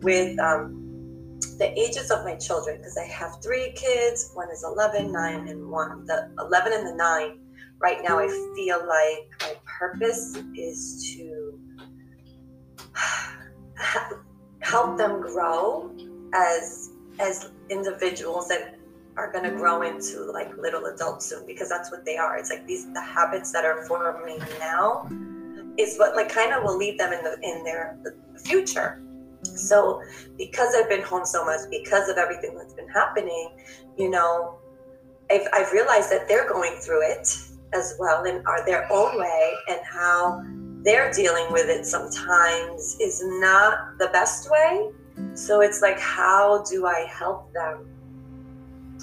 with 0.00 0.38
um, 0.38 1.40
the 1.58 1.76
ages 1.76 2.12
of 2.12 2.22
my 2.22 2.36
children, 2.36 2.76
because 2.76 2.96
I 2.96 3.06
have 3.06 3.42
three 3.42 3.72
kids. 3.72 4.30
One 4.34 4.48
is 4.50 4.62
11, 4.62 5.10
9, 5.10 5.48
and 5.48 5.68
one. 5.68 6.06
The 6.06 6.30
11 6.38 6.72
and 6.72 6.86
the 6.86 6.94
9 6.94 7.38
right 7.80 7.98
now 8.02 8.18
i 8.18 8.28
feel 8.54 8.78
like 8.78 9.28
my 9.42 9.54
purpose 9.66 10.38
is 10.56 11.12
to 11.14 11.43
help 14.60 14.96
them 14.98 15.20
grow 15.20 15.90
as 16.32 16.90
as 17.20 17.50
individuals 17.70 18.48
that 18.48 18.76
are 19.16 19.30
going 19.30 19.44
to 19.44 19.56
grow 19.56 19.82
into 19.82 20.24
like 20.32 20.56
little 20.56 20.86
adults 20.86 21.26
soon 21.26 21.46
because 21.46 21.68
that's 21.68 21.90
what 21.90 22.04
they 22.04 22.16
are. 22.16 22.36
It's 22.36 22.50
like 22.50 22.66
these 22.66 22.92
the 22.92 23.00
habits 23.00 23.52
that 23.52 23.64
are 23.64 23.84
forming 23.86 24.38
now 24.58 25.08
is 25.78 25.96
what 25.96 26.16
like 26.16 26.28
kind 26.28 26.52
of 26.52 26.64
will 26.64 26.76
lead 26.76 26.98
them 26.98 27.12
in 27.12 27.22
the 27.22 27.38
in 27.42 27.64
their 27.64 27.96
future. 28.38 29.00
So 29.44 30.02
because 30.36 30.74
I've 30.74 30.88
been 30.88 31.02
home 31.02 31.24
so 31.24 31.44
much, 31.44 31.60
because 31.70 32.08
of 32.08 32.16
everything 32.16 32.56
that's 32.56 32.74
been 32.74 32.88
happening, 32.88 33.56
you 33.96 34.10
know, 34.10 34.58
I've, 35.30 35.46
I've 35.52 35.72
realized 35.72 36.10
that 36.10 36.28
they're 36.28 36.48
going 36.48 36.78
through 36.80 37.02
it 37.10 37.36
as 37.72 37.94
well 37.98 38.24
and 38.24 38.44
are 38.46 38.60
uh, 38.60 38.64
their 38.64 38.90
own 38.92 39.18
way 39.18 39.52
and 39.68 39.80
how 39.84 40.42
they're 40.84 41.10
dealing 41.12 41.46
with 41.50 41.68
it 41.68 41.86
sometimes 41.86 42.96
is 43.00 43.22
not 43.24 43.98
the 43.98 44.08
best 44.08 44.50
way. 44.50 44.90
So 45.34 45.62
it's 45.62 45.80
like, 45.80 45.98
how 45.98 46.62
do 46.70 46.86
I 46.86 47.06
help 47.10 47.52
them 47.54 47.86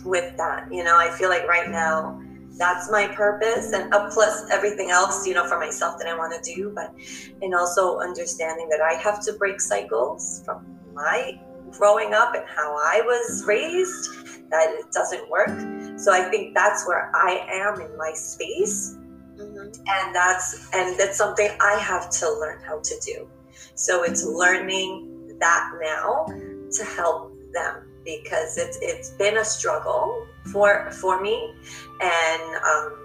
with 0.05 0.37
that? 0.37 0.71
You 0.71 0.83
know, 0.83 0.97
I 0.97 1.09
feel 1.09 1.29
like 1.29 1.47
right 1.47 1.69
now 1.69 2.21
that's 2.57 2.91
my 2.91 3.07
purpose 3.07 3.73
and 3.73 3.91
uh, 3.93 4.09
plus 4.11 4.47
everything 4.51 4.91
else, 4.91 5.25
you 5.25 5.33
know, 5.33 5.47
for 5.47 5.57
myself 5.57 5.97
that 5.97 6.07
I 6.07 6.15
want 6.15 6.33
to 6.43 6.55
do, 6.55 6.71
but 6.75 6.93
and 7.41 7.55
also 7.55 7.99
understanding 7.99 8.69
that 8.69 8.81
I 8.81 8.93
have 9.01 9.23
to 9.25 9.33
break 9.33 9.59
cycles 9.59 10.43
from 10.45 10.63
my 10.93 11.39
growing 11.71 12.13
up 12.13 12.35
and 12.35 12.43
how 12.47 12.75
I 12.75 13.01
was 13.03 13.43
raised, 13.47 14.49
that 14.51 14.69
it 14.69 14.91
doesn't 14.91 15.27
work. 15.29 15.49
So 15.97 16.13
I 16.13 16.29
think 16.29 16.53
that's 16.53 16.85
where 16.85 17.09
I 17.15 17.47
am 17.49 17.81
in 17.81 17.97
my 17.97 18.11
space 18.13 18.97
and 19.41 20.15
that's 20.15 20.69
and 20.73 20.99
that's 20.99 21.17
something 21.17 21.49
i 21.61 21.73
have 21.79 22.09
to 22.09 22.31
learn 22.39 22.61
how 22.63 22.79
to 22.79 22.95
do. 23.05 23.27
So 23.75 24.03
it's 24.03 24.23
learning 24.23 25.37
that 25.39 25.71
now 25.81 26.25
to 26.27 26.85
help 26.85 27.33
them 27.53 27.87
because 28.05 28.57
it's 28.57 28.77
it's 28.81 29.09
been 29.11 29.37
a 29.37 29.45
struggle 29.45 30.27
for 30.51 30.91
for 30.91 31.21
me. 31.21 31.53
And 32.01 32.55
um, 32.65 32.97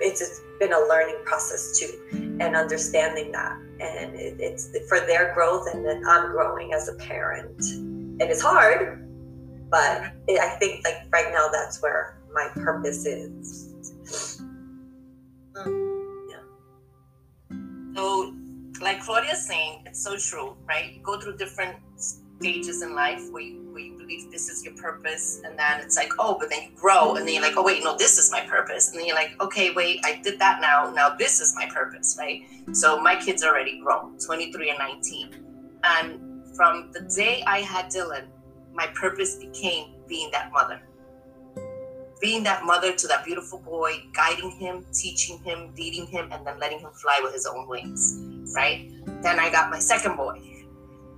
it's 0.00 0.40
been 0.60 0.72
a 0.72 0.80
learning 0.88 1.18
process 1.24 1.78
too 1.78 2.38
and 2.40 2.56
understanding 2.56 3.32
that. 3.32 3.56
And 3.80 4.14
it, 4.14 4.36
it's 4.38 4.76
for 4.88 5.00
their 5.00 5.34
growth 5.34 5.68
and 5.72 5.84
then 5.84 6.02
i'm 6.06 6.32
growing 6.32 6.72
as 6.72 6.88
a 6.88 6.94
parent. 6.94 7.60
And 7.62 8.22
it's 8.22 8.42
hard 8.42 9.04
but 9.70 10.12
it, 10.26 10.40
i 10.40 10.48
think 10.58 10.84
like 10.84 10.96
right 11.12 11.30
now 11.32 11.48
that's 11.48 11.80
where 11.82 12.18
my 12.32 12.48
purpose 12.54 13.06
is 13.06 13.67
So, 17.96 18.34
like 18.80 19.02
Claudia's 19.02 19.44
saying, 19.44 19.82
it's 19.86 20.02
so 20.02 20.16
true, 20.16 20.56
right? 20.68 20.92
You 20.94 21.02
go 21.02 21.18
through 21.18 21.36
different 21.36 21.76
stages 21.96 22.82
in 22.82 22.94
life 22.94 23.22
where 23.32 23.42
you, 23.42 23.68
where 23.72 23.82
you 23.82 23.98
believe 23.98 24.30
this 24.30 24.48
is 24.48 24.64
your 24.64 24.74
purpose, 24.74 25.40
and 25.44 25.58
then 25.58 25.80
it's 25.80 25.96
like, 25.96 26.12
oh, 26.18 26.36
but 26.38 26.48
then 26.48 26.62
you 26.62 26.70
grow, 26.76 27.16
and 27.16 27.26
then 27.26 27.34
you're 27.34 27.42
like, 27.42 27.56
oh, 27.56 27.64
wait, 27.64 27.82
no, 27.82 27.96
this 27.96 28.18
is 28.18 28.30
my 28.30 28.42
purpose. 28.42 28.90
And 28.90 28.98
then 28.98 29.06
you're 29.06 29.16
like, 29.16 29.34
okay, 29.40 29.72
wait, 29.72 30.00
I 30.04 30.20
did 30.22 30.38
that 30.38 30.60
now. 30.60 30.92
Now 30.92 31.16
this 31.16 31.40
is 31.40 31.54
my 31.56 31.66
purpose, 31.66 32.16
right? 32.18 32.42
So, 32.72 33.00
my 33.00 33.16
kids 33.16 33.42
already 33.42 33.80
grown 33.80 34.16
23 34.18 34.70
and 34.70 34.78
19. 34.78 35.44
And 35.82 36.56
from 36.56 36.92
the 36.92 37.00
day 37.00 37.42
I 37.46 37.60
had 37.62 37.86
Dylan, 37.86 38.26
my 38.72 38.86
purpose 38.94 39.36
became 39.36 39.94
being 40.06 40.30
that 40.30 40.52
mother 40.52 40.80
being 42.20 42.42
that 42.44 42.64
mother 42.64 42.92
to 42.92 43.06
that 43.06 43.24
beautiful 43.24 43.58
boy, 43.58 44.04
guiding 44.12 44.50
him, 44.50 44.84
teaching 44.92 45.38
him, 45.38 45.72
leading 45.76 46.06
him, 46.06 46.28
and 46.32 46.46
then 46.46 46.58
letting 46.58 46.80
him 46.80 46.90
fly 46.92 47.20
with 47.22 47.32
his 47.32 47.46
own 47.46 47.68
wings, 47.68 48.20
right? 48.54 48.90
Then 49.22 49.38
I 49.38 49.50
got 49.50 49.70
my 49.70 49.78
second 49.78 50.16
boy. 50.16 50.40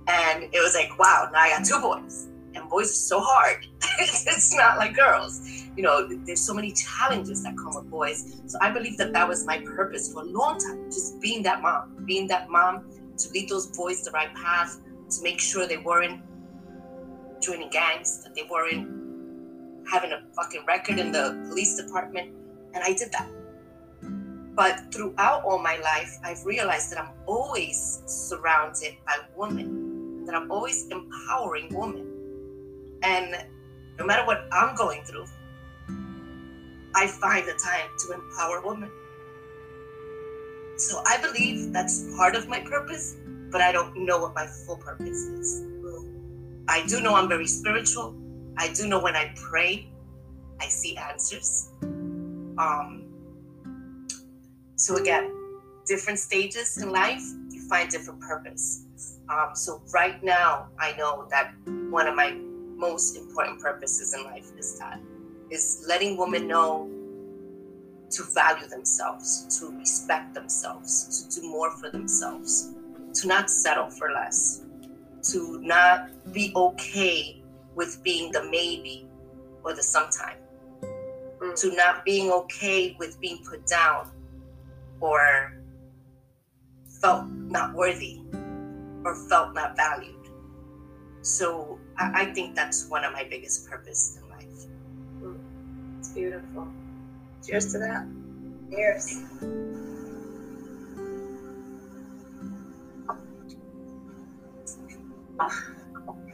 And 0.07 0.43
it 0.43 0.61
was 0.61 0.75
like, 0.75 0.97
wow, 0.99 1.29
now 1.31 1.39
I 1.39 1.49
got 1.49 1.65
two 1.65 1.79
boys. 1.79 2.27
And 2.53 2.69
boys 2.69 2.89
are 2.89 2.93
so 2.93 3.19
hard. 3.21 3.65
it's 3.99 4.55
not 4.55 4.77
like 4.77 4.95
girls. 4.95 5.47
You 5.75 5.83
know, 5.83 6.07
there's 6.25 6.41
so 6.41 6.53
many 6.53 6.73
challenges 6.73 7.43
that 7.43 7.55
come 7.57 7.75
with 7.75 7.89
boys. 7.89 8.41
So 8.47 8.57
I 8.61 8.71
believe 8.71 8.97
that 8.97 9.13
that 9.13 9.27
was 9.27 9.45
my 9.45 9.59
purpose 9.59 10.11
for 10.11 10.21
a 10.21 10.25
long 10.25 10.59
time, 10.59 10.85
just 10.85 11.21
being 11.21 11.43
that 11.43 11.61
mom, 11.61 12.03
being 12.05 12.27
that 12.27 12.49
mom 12.49 12.89
to 13.17 13.29
lead 13.31 13.49
those 13.49 13.67
boys 13.67 14.03
the 14.03 14.11
right 14.11 14.33
path, 14.35 14.79
to 15.09 15.23
make 15.23 15.39
sure 15.39 15.67
they 15.67 15.77
weren't 15.77 16.21
joining 17.41 17.69
gangs, 17.69 18.23
that 18.23 18.35
they 18.35 18.43
weren't 18.49 19.00
having 19.91 20.13
a 20.13 20.21
fucking 20.35 20.65
record 20.65 20.97
in 20.99 21.11
the 21.11 21.45
police 21.49 21.75
department. 21.75 22.33
And 22.73 22.83
I 22.83 22.93
did 22.93 23.11
that. 23.11 23.27
But 24.55 24.93
throughout 24.93 25.43
all 25.43 25.59
my 25.59 25.77
life, 25.77 26.17
I've 26.23 26.43
realized 26.45 26.91
that 26.91 26.99
I'm 26.99 27.11
always 27.25 28.01
surrounded 28.05 28.95
by 29.05 29.17
women, 29.35 29.65
and 30.19 30.27
that 30.27 30.35
I'm 30.35 30.49
always 30.49 30.87
empowering 30.89 31.67
women. 31.71 32.07
And 33.03 33.35
no 33.99 34.05
matter 34.05 34.25
what 34.25 34.47
I'm 34.51 34.75
going 34.75 35.03
through, 35.03 35.25
I 36.95 37.07
find 37.07 37.47
the 37.47 37.53
time 37.53 37.89
to 37.99 38.13
empower 38.13 38.61
women. 38.61 38.91
So 40.77 41.01
I 41.05 41.21
believe 41.21 41.71
that's 41.73 42.05
part 42.17 42.35
of 42.35 42.47
my 42.47 42.59
purpose, 42.59 43.17
but 43.51 43.61
I 43.61 43.71
don't 43.71 43.95
know 44.05 44.19
what 44.19 44.33
my 44.35 44.47
full 44.47 44.77
purpose 44.77 45.17
is. 45.17 45.65
I 46.67 46.85
do 46.87 47.01
know 47.01 47.15
I'm 47.15 47.27
very 47.27 47.47
spiritual. 47.47 48.15
I 48.61 48.71
do 48.73 48.87
know 48.87 49.01
when 49.01 49.15
I 49.15 49.33
pray, 49.35 49.89
I 50.59 50.67
see 50.67 50.95
answers. 50.95 51.71
Um, 51.81 53.07
so 54.75 54.97
again, 54.97 55.33
different 55.87 56.19
stages 56.19 56.77
in 56.77 56.91
life, 56.91 57.23
you 57.49 57.67
find 57.67 57.89
different 57.89 58.21
purpose. 58.21 58.85
Um, 59.29 59.55
so 59.55 59.81
right 59.91 60.23
now, 60.23 60.67
I 60.77 60.95
know 60.95 61.27
that 61.31 61.53
one 61.89 62.07
of 62.07 62.15
my 62.15 62.37
most 62.75 63.17
important 63.17 63.59
purposes 63.59 64.13
in 64.13 64.25
life 64.25 64.51
is 64.55 64.77
that 64.77 65.01
is 65.49 65.83
letting 65.87 66.15
women 66.15 66.45
know 66.47 66.87
to 68.11 68.23
value 68.35 68.67
themselves, 68.67 69.59
to 69.59 69.75
respect 69.75 70.35
themselves, 70.35 71.27
to 71.27 71.41
do 71.41 71.49
more 71.49 71.71
for 71.71 71.89
themselves, 71.89 72.75
to 73.15 73.27
not 73.27 73.49
settle 73.49 73.89
for 73.89 74.11
less, 74.11 74.61
to 75.31 75.59
not 75.63 76.09
be 76.31 76.53
okay 76.55 77.40
with 77.75 78.03
being 78.03 78.31
the 78.31 78.43
maybe 78.45 79.07
or 79.63 79.73
the 79.73 79.83
sometime, 79.83 80.37
mm. 81.39 81.55
to 81.59 81.75
not 81.75 82.03
being 82.05 82.31
okay 82.31 82.95
with 82.99 83.19
being 83.19 83.43
put 83.43 83.65
down 83.67 84.11
or 84.99 85.53
felt 87.01 87.27
not 87.27 87.73
worthy 87.73 88.21
or 89.03 89.15
felt 89.27 89.53
not 89.53 89.75
valued. 89.75 90.15
So 91.21 91.79
I, 91.97 92.21
I 92.21 92.25
think 92.33 92.55
that's 92.55 92.87
one 92.89 93.03
of 93.03 93.13
my 93.13 93.23
biggest 93.23 93.69
purpose 93.69 94.17
in 94.21 94.29
life. 94.29 94.67
Mm. 95.21 95.39
It's 95.99 96.09
beautiful. 96.09 96.67
Cheers 97.45 97.71
to 97.73 97.79
that. 97.79 98.07
Cheers. 98.71 99.23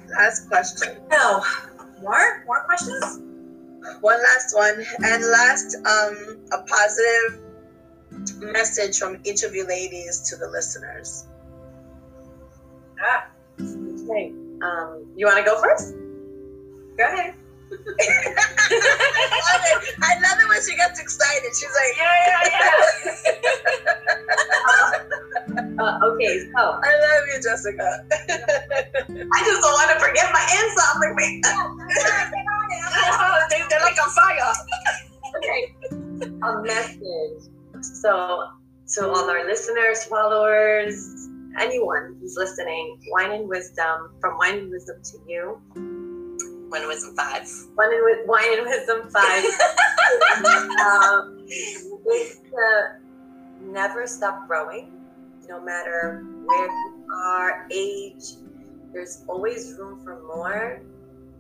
Last 0.10 0.48
question. 0.48 0.98
No. 1.10 1.44
More? 2.02 2.44
More 2.46 2.64
questions? 2.66 3.20
One 4.02 4.20
last 4.22 4.56
one. 4.56 4.86
And 5.04 5.24
last, 5.24 5.76
um, 5.78 6.40
a 6.52 6.64
positive 6.64 7.42
message 8.40 8.98
from 8.98 9.20
each 9.24 9.44
of 9.44 9.54
you 9.56 9.66
ladies 9.68 10.22
to 10.30 10.36
the 10.36 10.48
listeners. 10.48 11.26
Ah, 13.00 13.28
okay. 13.60 14.34
Um, 14.62 15.06
you 15.16 15.26
want 15.26 15.38
to 15.38 15.44
go 15.44 15.62
first? 15.62 15.94
Go 16.98 17.04
ahead. 17.04 17.34
I 17.72 17.74
love 19.44 19.64
it. 19.66 19.96
I 20.02 20.14
love 20.22 20.40
it 20.40 20.48
when 20.48 20.62
she 20.64 20.76
gets 20.76 21.00
excited. 21.00 21.52
She's 21.54 21.76
like, 21.76 21.98
yeah, 21.98 22.28
yeah, 22.28 22.44
yeah. 22.56 23.44
uh, 25.78 25.84
uh, 25.84 26.12
okay, 26.14 26.40
so 26.40 26.62
I 26.84 26.92
love 26.98 27.24
you, 27.34 27.42
Jessica. 27.44 28.06
So, 38.08 38.48
to 38.94 39.10
all 39.10 39.30
our 39.30 39.46
listeners, 39.46 40.06
followers, 40.06 41.28
anyone 41.60 42.16
who's 42.22 42.38
listening, 42.38 42.98
wine 43.12 43.34
and 43.34 43.50
wisdom 43.50 44.12
from 44.22 44.38
wine 44.38 44.60
and 44.60 44.72
wisdom 44.72 44.96
to 45.04 45.18
you 45.28 45.62
Wine 46.72 46.84
and 46.84 46.88
Wisdom 46.88 47.18
Five. 47.18 47.46
Wine 47.76 47.90
and, 47.92 48.30
Wine 48.30 48.60
and 48.60 48.66
Wisdom 48.66 49.10
Five. 49.10 49.44
um, 50.88 51.46
is 51.50 52.40
to 52.50 52.96
never 53.60 54.08
stop 54.08 54.48
growing, 54.48 54.90
no 55.50 55.62
matter 55.62 56.24
where 56.46 56.68
you 56.68 57.06
are, 57.14 57.68
age. 57.74 58.24
There's 58.94 59.26
always 59.28 59.74
room 59.78 60.00
for 60.02 60.24
more. 60.26 60.82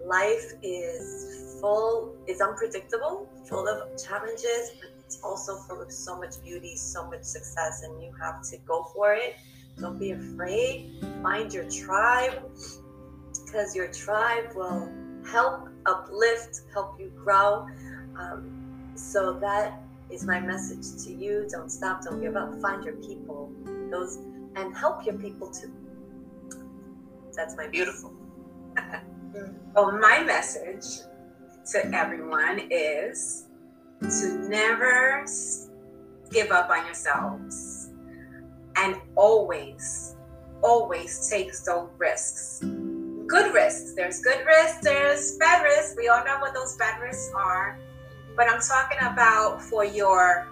Life 0.05 0.51
is 0.61 1.57
full, 1.61 2.13
is 2.27 2.41
unpredictable, 2.41 3.29
full 3.45 3.69
of 3.69 3.87
challenges, 4.03 4.71
but 4.81 4.96
it's 5.07 5.23
also 5.23 5.55
full 5.55 5.81
of 5.81 5.89
so 5.89 6.19
much 6.19 6.43
beauty, 6.43 6.75
so 6.75 7.09
much 7.09 7.23
success, 7.23 7.83
and 7.83 8.03
you 8.03 8.11
have 8.21 8.41
to 8.49 8.57
go 8.67 8.83
for 8.93 9.13
it. 9.13 9.37
Don't 9.79 9.97
be 9.97 10.11
afraid. 10.11 11.01
Find 11.23 11.53
your 11.53 11.63
tribe 11.69 12.41
because 13.45 13.73
your 13.73 13.87
tribe 13.87 14.51
will 14.53 14.91
help 15.25 15.69
uplift, 15.85 16.63
help 16.73 16.99
you 16.99 17.09
grow. 17.15 17.67
Um, 18.19 18.91
so 18.95 19.31
that 19.39 19.81
is 20.09 20.25
my 20.25 20.41
message 20.41 21.05
to 21.05 21.13
you. 21.13 21.47
Don't 21.49 21.69
stop, 21.69 22.03
don't 22.03 22.19
give 22.19 22.35
up. 22.35 22.59
Find 22.61 22.83
your 22.83 22.95
people, 22.95 23.49
those, 23.89 24.17
and 24.57 24.75
help 24.75 25.05
your 25.05 25.15
people 25.15 25.49
too. 25.49 25.71
That's 27.33 27.55
my 27.55 27.67
Beautiful. 27.67 28.13
Well, 29.75 29.91
my 29.91 30.23
message 30.23 31.03
to 31.71 31.85
everyone 31.93 32.61
is 32.71 33.46
to 34.01 34.49
never 34.49 35.25
give 36.31 36.51
up 36.51 36.69
on 36.69 36.85
yourselves 36.85 37.89
and 38.75 38.95
always, 39.15 40.15
always 40.61 41.29
take 41.29 41.51
those 41.65 41.89
risks. 41.97 42.59
Good 43.27 43.53
risks. 43.53 43.93
There's 43.95 44.21
good 44.21 44.45
risks, 44.45 44.79
there's 44.81 45.37
bad 45.37 45.63
risks. 45.63 45.95
We 45.97 46.07
all 46.07 46.23
know 46.23 46.37
what 46.39 46.53
those 46.53 46.77
bad 46.77 47.01
risks 47.01 47.31
are. 47.35 47.79
But 48.35 48.49
I'm 48.49 48.61
talking 48.61 48.99
about 49.01 49.61
for 49.61 49.83
your 49.83 50.47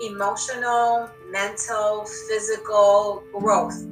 emotional, 0.00 1.10
mental, 1.30 2.06
physical 2.28 3.22
growth. 3.38 3.84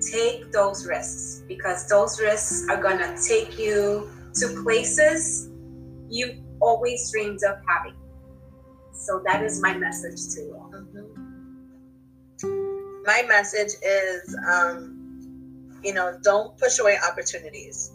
Take 0.00 0.52
those 0.52 0.86
risks 0.86 1.42
because 1.48 1.88
those 1.88 2.20
risks 2.20 2.66
are 2.68 2.80
going 2.80 2.98
to 2.98 3.16
take 3.26 3.58
you 3.58 4.10
to 4.34 4.62
places 4.62 5.48
you 6.08 6.42
always 6.60 7.10
dreamed 7.10 7.40
of 7.48 7.56
having. 7.66 7.94
So 8.98 9.22
that 9.26 9.42
is 9.42 9.60
my 9.60 9.74
message 9.74 10.34
to 10.34 10.40
you 10.42 10.54
all. 10.56 10.70
my 13.06 13.22
message 13.28 13.72
is 13.82 14.36
um, 14.52 15.08
you 15.82 15.94
know 15.94 16.18
don't 16.22 16.56
push 16.58 16.78
away 16.78 16.98
opportunities. 17.08 17.92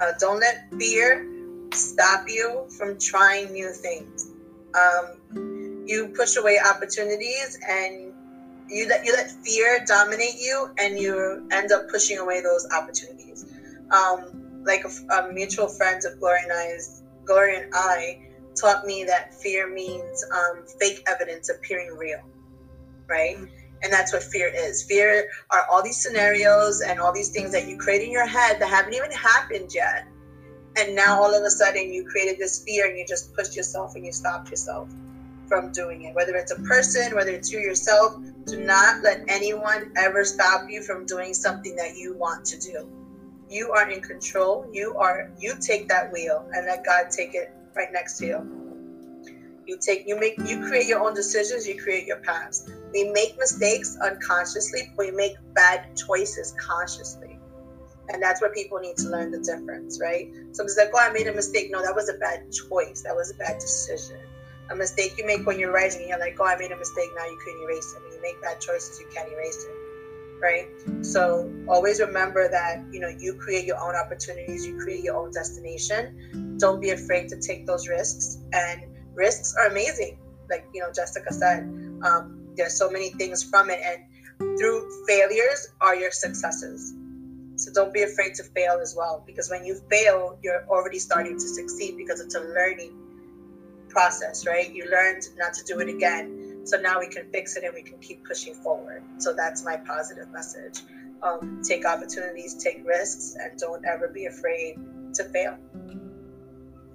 Uh, 0.00 0.12
don't 0.18 0.40
let 0.40 0.56
fear 0.78 1.26
stop 1.74 2.24
you 2.28 2.66
from 2.78 2.98
trying 2.98 3.52
new 3.52 3.72
things. 3.72 4.26
Um, 4.74 5.84
you 5.86 6.08
push 6.16 6.36
away 6.36 6.58
opportunities 6.60 7.58
and 7.68 8.12
you 8.68 8.86
let 8.88 9.04
you 9.04 9.12
let 9.12 9.30
fear 9.44 9.84
dominate 9.86 10.36
you 10.38 10.70
and 10.78 10.98
you 10.98 11.48
end 11.52 11.72
up 11.72 11.88
pushing 11.88 12.18
away 12.18 12.40
those 12.40 12.66
opportunities. 12.72 13.44
Um, 13.90 14.62
like 14.64 14.84
a, 14.84 15.14
a 15.14 15.32
mutual 15.32 15.68
friend 15.68 16.00
of 16.04 16.18
gloria 16.20 16.42
and 16.44 16.52
i's 16.52 17.02
gloria 17.24 17.62
and 17.62 17.72
i 17.74 18.18
taught 18.60 18.84
me 18.84 19.04
that 19.04 19.34
fear 19.34 19.72
means 19.72 20.24
um, 20.32 20.64
fake 20.80 21.02
evidence 21.08 21.48
appearing 21.50 21.96
real 21.96 22.20
right 23.08 23.38
and 23.82 23.92
that's 23.92 24.12
what 24.12 24.22
fear 24.22 24.52
is. 24.54 24.82
Fear 24.82 25.26
are 25.50 25.66
all 25.70 25.82
these 25.82 26.02
scenarios 26.02 26.80
and 26.80 27.00
all 27.00 27.12
these 27.12 27.30
things 27.30 27.52
that 27.52 27.66
you 27.66 27.76
create 27.78 28.02
in 28.02 28.10
your 28.10 28.26
head 28.26 28.60
that 28.60 28.68
haven't 28.68 28.94
even 28.94 29.10
happened 29.10 29.70
yet. 29.74 30.04
And 30.76 30.94
now 30.94 31.20
all 31.22 31.34
of 31.34 31.42
a 31.44 31.50
sudden 31.50 31.92
you 31.92 32.04
created 32.04 32.38
this 32.38 32.62
fear 32.64 32.86
and 32.86 32.96
you 32.98 33.06
just 33.06 33.34
pushed 33.34 33.56
yourself 33.56 33.94
and 33.94 34.04
you 34.04 34.12
stopped 34.12 34.50
yourself 34.50 34.88
from 35.48 35.72
doing 35.72 36.02
it. 36.04 36.14
Whether 36.14 36.36
it's 36.36 36.52
a 36.52 36.60
person, 36.60 37.14
whether 37.14 37.30
it's 37.30 37.50
you 37.50 37.58
yourself, 37.60 38.14
do 38.46 38.62
not 38.62 39.02
let 39.02 39.22
anyone 39.28 39.92
ever 39.96 40.24
stop 40.24 40.62
you 40.68 40.82
from 40.82 41.06
doing 41.06 41.34
something 41.34 41.74
that 41.76 41.96
you 41.96 42.16
want 42.16 42.44
to 42.46 42.58
do. 42.58 42.88
You 43.48 43.72
are 43.72 43.88
in 43.90 44.00
control. 44.00 44.66
You 44.72 44.96
are 44.96 45.30
you 45.38 45.56
take 45.60 45.88
that 45.88 46.12
wheel 46.12 46.48
and 46.52 46.66
let 46.66 46.84
God 46.84 47.10
take 47.10 47.34
it 47.34 47.52
right 47.74 47.92
next 47.92 48.18
to 48.18 48.26
you. 48.26 48.60
You 49.66 49.78
take 49.80 50.06
you 50.06 50.18
make 50.18 50.36
you 50.38 50.66
create 50.66 50.86
your 50.86 51.00
own 51.00 51.14
decisions, 51.14 51.66
you 51.66 51.80
create 51.80 52.06
your 52.06 52.18
paths. 52.18 52.68
We 52.92 53.10
make 53.12 53.38
mistakes 53.38 53.96
unconsciously, 54.02 54.92
we 54.98 55.10
make 55.12 55.36
bad 55.54 55.96
choices 55.96 56.54
consciously. 56.58 57.38
And 58.12 58.20
that's 58.20 58.40
where 58.40 58.52
people 58.52 58.78
need 58.78 58.96
to 58.96 59.08
learn 59.08 59.30
the 59.30 59.38
difference, 59.38 60.00
right? 60.00 60.28
Somebody's 60.50 60.76
like, 60.76 60.90
oh, 60.92 60.98
I 60.98 61.12
made 61.12 61.28
a 61.28 61.34
mistake. 61.34 61.70
No, 61.70 61.80
that 61.80 61.94
was 61.94 62.08
a 62.08 62.14
bad 62.14 62.50
choice. 62.50 63.02
That 63.02 63.14
was 63.14 63.30
a 63.30 63.34
bad 63.34 63.60
decision. 63.60 64.18
A 64.70 64.74
mistake 64.74 65.14
you 65.16 65.24
make 65.26 65.46
when 65.46 65.60
you're 65.60 65.72
writing, 65.72 66.08
you're 66.08 66.18
like, 66.18 66.36
oh, 66.40 66.44
I 66.44 66.56
made 66.56 66.72
a 66.72 66.76
mistake. 66.76 67.08
Now 67.16 67.26
you 67.26 67.38
can 67.44 67.62
erase 67.62 67.94
it. 67.94 68.02
When 68.02 68.12
you 68.12 68.22
make 68.22 68.42
bad 68.42 68.60
choices, 68.60 68.98
you 68.98 69.06
can't 69.14 69.30
erase 69.32 69.64
it, 69.64 69.74
right? 70.40 70.66
So 71.02 71.52
always 71.68 72.00
remember 72.00 72.48
that, 72.48 72.82
you 72.92 73.00
know, 73.00 73.08
you 73.08 73.34
create 73.34 73.64
your 73.66 73.78
own 73.78 73.94
opportunities, 73.94 74.66
you 74.66 74.78
create 74.78 75.04
your 75.04 75.16
own 75.16 75.30
destination. 75.32 76.56
Don't 76.58 76.80
be 76.80 76.90
afraid 76.90 77.28
to 77.28 77.40
take 77.40 77.66
those 77.66 77.88
risks. 77.88 78.38
And 78.52 78.82
risks 79.14 79.54
are 79.58 79.66
amazing. 79.66 80.18
Like, 80.48 80.66
you 80.74 80.80
know, 80.80 80.90
Jessica 80.92 81.32
said, 81.32 81.62
um, 82.04 82.40
there's 82.56 82.76
so 82.76 82.90
many 82.90 83.10
things 83.10 83.42
from 83.42 83.70
it 83.70 83.80
and 83.84 84.58
through 84.58 85.06
failures 85.06 85.68
are 85.80 85.94
your 85.94 86.10
successes 86.10 86.94
so 87.56 87.70
don't 87.74 87.92
be 87.92 88.02
afraid 88.02 88.34
to 88.34 88.42
fail 88.42 88.78
as 88.80 88.94
well 88.96 89.22
because 89.26 89.50
when 89.50 89.64
you 89.64 89.78
fail 89.90 90.38
you're 90.42 90.64
already 90.68 90.98
starting 90.98 91.34
to 91.34 91.46
succeed 91.46 91.96
because 91.96 92.20
it's 92.20 92.34
a 92.34 92.40
learning 92.40 92.92
process 93.88 94.46
right 94.46 94.74
you 94.74 94.88
learned 94.90 95.24
not 95.36 95.52
to 95.52 95.64
do 95.64 95.78
it 95.80 95.88
again 95.88 96.39
so 96.64 96.76
now 96.80 96.98
we 96.98 97.08
can 97.08 97.30
fix 97.32 97.56
it 97.56 97.64
and 97.64 97.74
we 97.74 97.82
can 97.82 97.98
keep 97.98 98.24
pushing 98.24 98.54
forward. 98.54 99.02
So 99.18 99.32
that's 99.32 99.64
my 99.64 99.76
positive 99.76 100.30
message. 100.30 100.80
Um, 101.22 101.60
take 101.62 101.84
opportunities 101.84 102.54
take 102.54 102.82
risks 102.86 103.36
and 103.38 103.58
don't 103.58 103.84
ever 103.84 104.08
be 104.08 104.26
afraid 104.26 104.78
to 105.14 105.24
fail. 105.24 105.58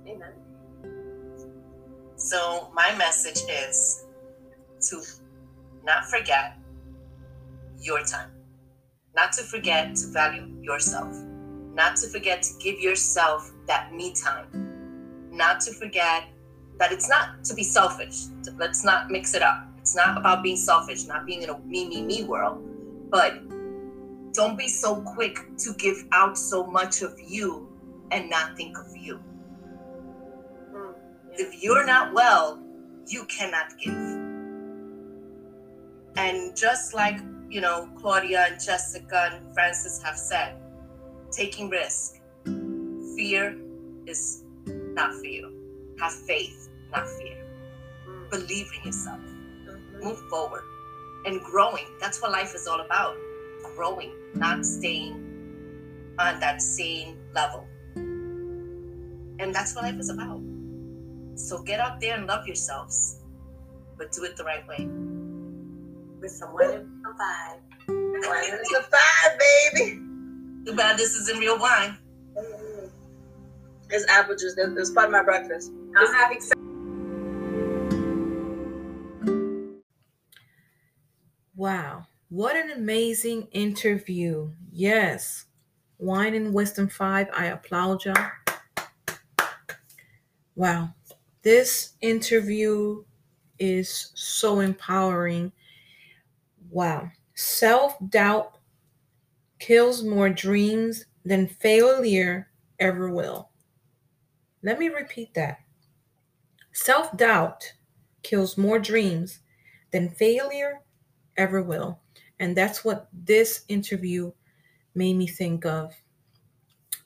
Amen. 0.07 0.33
So 2.15 2.71
my 2.73 2.95
message 2.97 3.41
is 3.49 4.05
to 4.89 5.01
not 5.83 6.05
forget 6.05 6.57
your 7.79 8.03
time, 8.03 8.31
not 9.15 9.31
to 9.33 9.43
forget 9.43 9.95
to 9.95 10.07
value 10.07 10.47
yourself, 10.61 11.15
not 11.73 11.97
to 11.97 12.07
forget 12.07 12.41
to 12.43 12.53
give 12.59 12.79
yourself 12.79 13.51
that 13.67 13.93
me 13.93 14.13
time, 14.13 15.29
not 15.31 15.59
to 15.61 15.73
forget 15.73 16.23
that 16.79 16.91
it's 16.91 17.09
not 17.09 17.43
to 17.45 17.53
be 17.53 17.63
selfish. 17.63 18.25
Let's 18.57 18.83
not 18.83 19.09
mix 19.09 19.33
it 19.33 19.41
up. 19.41 19.67
It's 19.77 19.95
not 19.95 20.17
about 20.17 20.43
being 20.43 20.57
selfish, 20.57 21.05
not 21.05 21.25
being 21.25 21.43
in 21.43 21.49
a 21.49 21.59
me, 21.59 21.87
me, 21.87 22.01
me 22.01 22.23
world, 22.23 22.63
but 23.09 23.41
don't 24.33 24.57
be 24.57 24.67
so 24.67 25.01
quick 25.01 25.39
to 25.59 25.73
give 25.75 26.05
out 26.11 26.37
so 26.37 26.65
much 26.65 27.01
of 27.01 27.17
you 27.19 27.69
and 28.11 28.29
not 28.29 28.57
think 28.57 28.77
of 28.77 28.95
you. 28.95 29.19
Mm, 30.73 30.93
If 31.33 31.63
you're 31.63 31.85
not 31.85 32.13
well, 32.13 32.61
you 33.07 33.25
cannot 33.25 33.77
give. 33.79 33.93
And 36.17 36.55
just 36.55 36.93
like, 36.93 37.17
you 37.49 37.61
know, 37.61 37.89
Claudia 37.95 38.47
and 38.49 38.59
Jessica 38.59 39.29
and 39.31 39.53
Frances 39.53 40.01
have 40.03 40.17
said, 40.17 40.55
taking 41.31 41.69
risk. 41.69 42.19
Fear 43.15 43.57
is 44.07 44.43
not 44.67 45.13
for 45.13 45.25
you. 45.25 45.54
Have 45.99 46.13
faith, 46.13 46.69
not 46.91 47.07
fear. 47.07 47.37
Mm, 48.07 48.29
Believe 48.29 48.69
in 48.77 48.85
yourself. 48.87 49.19
mhm. 49.19 50.03
Move 50.03 50.19
forward. 50.29 50.63
And 51.25 51.41
growing. 51.41 51.85
That's 51.99 52.21
what 52.21 52.31
life 52.31 52.53
is 52.53 52.67
all 52.67 52.81
about. 52.81 53.15
Growing, 53.75 54.11
not 54.35 54.65
staying 54.65 55.15
on 56.19 56.39
that 56.39 56.61
same 56.61 57.17
level. 57.33 57.65
And 57.95 59.53
that's 59.53 59.75
what 59.75 59.83
life 59.85 59.99
is 59.99 60.09
about. 60.09 60.41
So 61.35 61.61
get 61.63 61.79
out 61.79 61.99
there 61.99 62.15
and 62.15 62.27
love 62.27 62.45
yourselves, 62.47 63.19
but 63.97 64.11
do 64.11 64.23
it 64.23 64.37
the 64.37 64.43
right 64.43 64.65
way. 64.67 64.87
With 66.21 66.31
someone 66.31 66.63
in 66.63 67.03
a 67.05 67.09
vibe. 67.21 67.59
it's 67.87 68.73
a 68.73 68.81
five 68.83 69.39
baby 69.39 69.99
Too 70.65 70.73
bad 70.75 70.97
this 70.97 71.15
isn't 71.15 71.37
real 71.39 71.59
wine. 71.59 71.97
It's 73.89 74.07
apple 74.09 74.35
juice 74.35 74.55
That- 74.55 74.73
that's 74.75 74.91
part 74.91 75.07
of 75.07 75.11
my 75.11 75.23
breakfast 75.23 75.71
I'm 75.95 76.13
having 76.13 76.41
some. 76.41 76.55
Wow. 81.55 82.05
What 82.29 82.55
an 82.57 82.71
amazing 82.71 83.47
interview. 83.51 84.51
Yes. 84.71 85.45
Wine 85.99 86.33
and 86.33 86.53
Wisdom 86.53 86.89
5, 86.89 87.29
I 87.33 87.45
applaud 87.45 88.03
y'all. 88.03 88.31
Wow. 90.55 90.89
This 91.43 91.93
interview 92.01 93.03
is 93.59 94.11
so 94.15 94.59
empowering. 94.59 95.51
Wow. 96.69 97.09
Self 97.35 97.95
doubt 98.09 98.57
kills 99.59 100.03
more 100.03 100.29
dreams 100.29 101.05
than 101.23 101.47
failure 101.47 102.49
ever 102.79 103.09
will. 103.09 103.49
Let 104.65 104.79
me 104.79 104.89
repeat 104.89 105.35
that. 105.35 105.59
Self 106.73 107.15
doubt 107.15 107.73
kills 108.23 108.57
more 108.57 108.79
dreams 108.79 109.39
than 109.91 110.09
failure 110.09 110.81
ever 111.37 111.61
will. 111.61 111.99
And 112.39 112.57
that's 112.57 112.83
what 112.83 113.07
this 113.13 113.63
interview 113.67 114.31
made 114.95 115.17
me 115.17 115.27
think 115.27 115.67
of. 115.67 115.93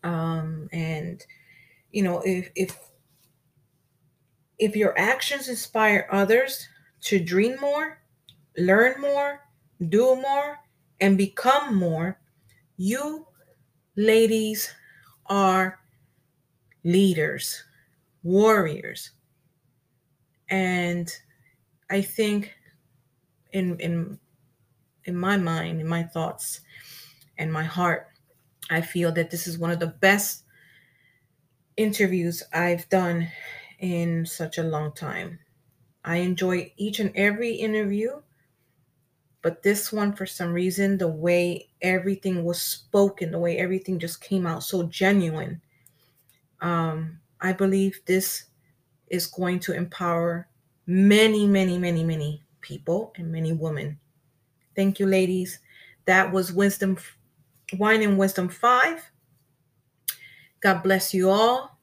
Um, 0.04 0.70
and 0.72 1.22
you 1.92 2.02
know, 2.02 2.22
if 2.26 2.50
if 2.56 2.80
if 4.58 4.78
your 4.78 4.98
actions 4.98 5.50
inspire 5.50 6.08
others 6.10 6.70
to 7.02 7.20
dream 7.20 7.58
more, 7.60 8.02
learn 8.58 9.02
more, 9.02 9.42
do 9.90 10.16
more, 10.16 10.60
and 11.02 11.18
become 11.18 11.76
more, 11.76 12.22
you 12.78 13.28
ladies 13.98 14.74
are 15.26 15.79
leaders, 16.84 17.64
warriors. 18.24 19.12
And 20.50 21.12
I 21.90 22.02
think 22.02 22.56
in 23.52 23.80
in 23.80 24.20
in 25.06 25.16
my 25.16 25.38
mind, 25.38 25.82
in 25.82 25.88
my 25.88 26.04
thoughts, 26.04 26.62
and 27.38 27.52
my 27.52 27.64
heart, 27.64 28.10
I 28.70 28.82
feel 28.82 29.12
that 29.14 29.32
this 29.32 29.48
is 29.48 29.58
one 29.58 29.72
of 29.72 29.80
the 29.80 29.88
best 29.88 30.44
interviews 31.78 32.44
I've 32.54 32.88
done 32.90 33.30
in 33.80 34.26
such 34.26 34.58
a 34.58 34.64
long 34.64 34.94
time. 34.94 35.40
I 36.04 36.18
enjoy 36.18 36.74
each 36.78 37.00
and 37.00 37.12
every 37.16 37.54
interview, 37.54 38.22
but 39.42 39.64
this 39.64 39.92
one, 39.92 40.14
for 40.14 40.26
some 40.26 40.52
reason, 40.52 40.98
the 40.98 41.08
way 41.08 41.70
everything 41.82 42.44
was 42.44 42.62
spoken, 42.62 43.32
the 43.32 43.40
way 43.40 43.58
everything 43.58 44.00
just 44.00 44.22
came 44.22 44.46
out 44.46 44.64
so 44.64 44.84
genuine, 44.84 45.62
um, 46.62 47.20
I 47.42 47.54
believe 47.54 48.02
this 48.06 48.46
is 49.08 49.28
going 49.28 49.60
to 49.62 49.74
empower 49.74 50.48
many, 50.88 51.48
many, 51.48 51.78
many, 51.78 52.04
many 52.04 52.44
people 52.62 53.14
and 53.16 53.32
many 53.32 53.54
women. 53.54 54.00
Thank 54.76 55.00
you, 55.00 55.06
ladies. 55.06 55.60
That 56.06 56.32
was 56.32 56.52
Wisdom, 56.52 56.98
Wine 57.78 58.02
and 58.02 58.18
Wisdom 58.18 58.50
5. 58.50 59.12
God 60.62 60.84
bless 60.84 61.14
you 61.14 61.30
all. 61.30 61.80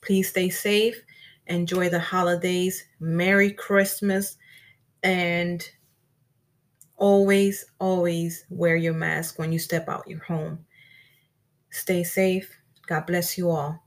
Please 0.00 0.28
stay 0.28 0.50
safe. 0.50 1.00
Enjoy 1.46 1.88
the 1.88 2.00
holidays. 2.00 2.84
Merry 3.00 3.52
Christmas. 3.52 4.36
And 5.02 5.68
always, 6.96 7.64
always 7.78 8.44
wear 8.50 8.76
your 8.76 8.94
mask 8.94 9.38
when 9.38 9.52
you 9.52 9.58
step 9.58 9.88
out 9.88 10.06
your 10.06 10.22
home. 10.22 10.64
Stay 11.70 12.04
safe. 12.04 12.50
God 12.86 13.06
bless 13.06 13.38
you 13.38 13.50
all. 13.50 13.82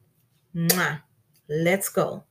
Mwah. 0.55 1.01
Let's 1.49 1.89
go. 1.89 2.23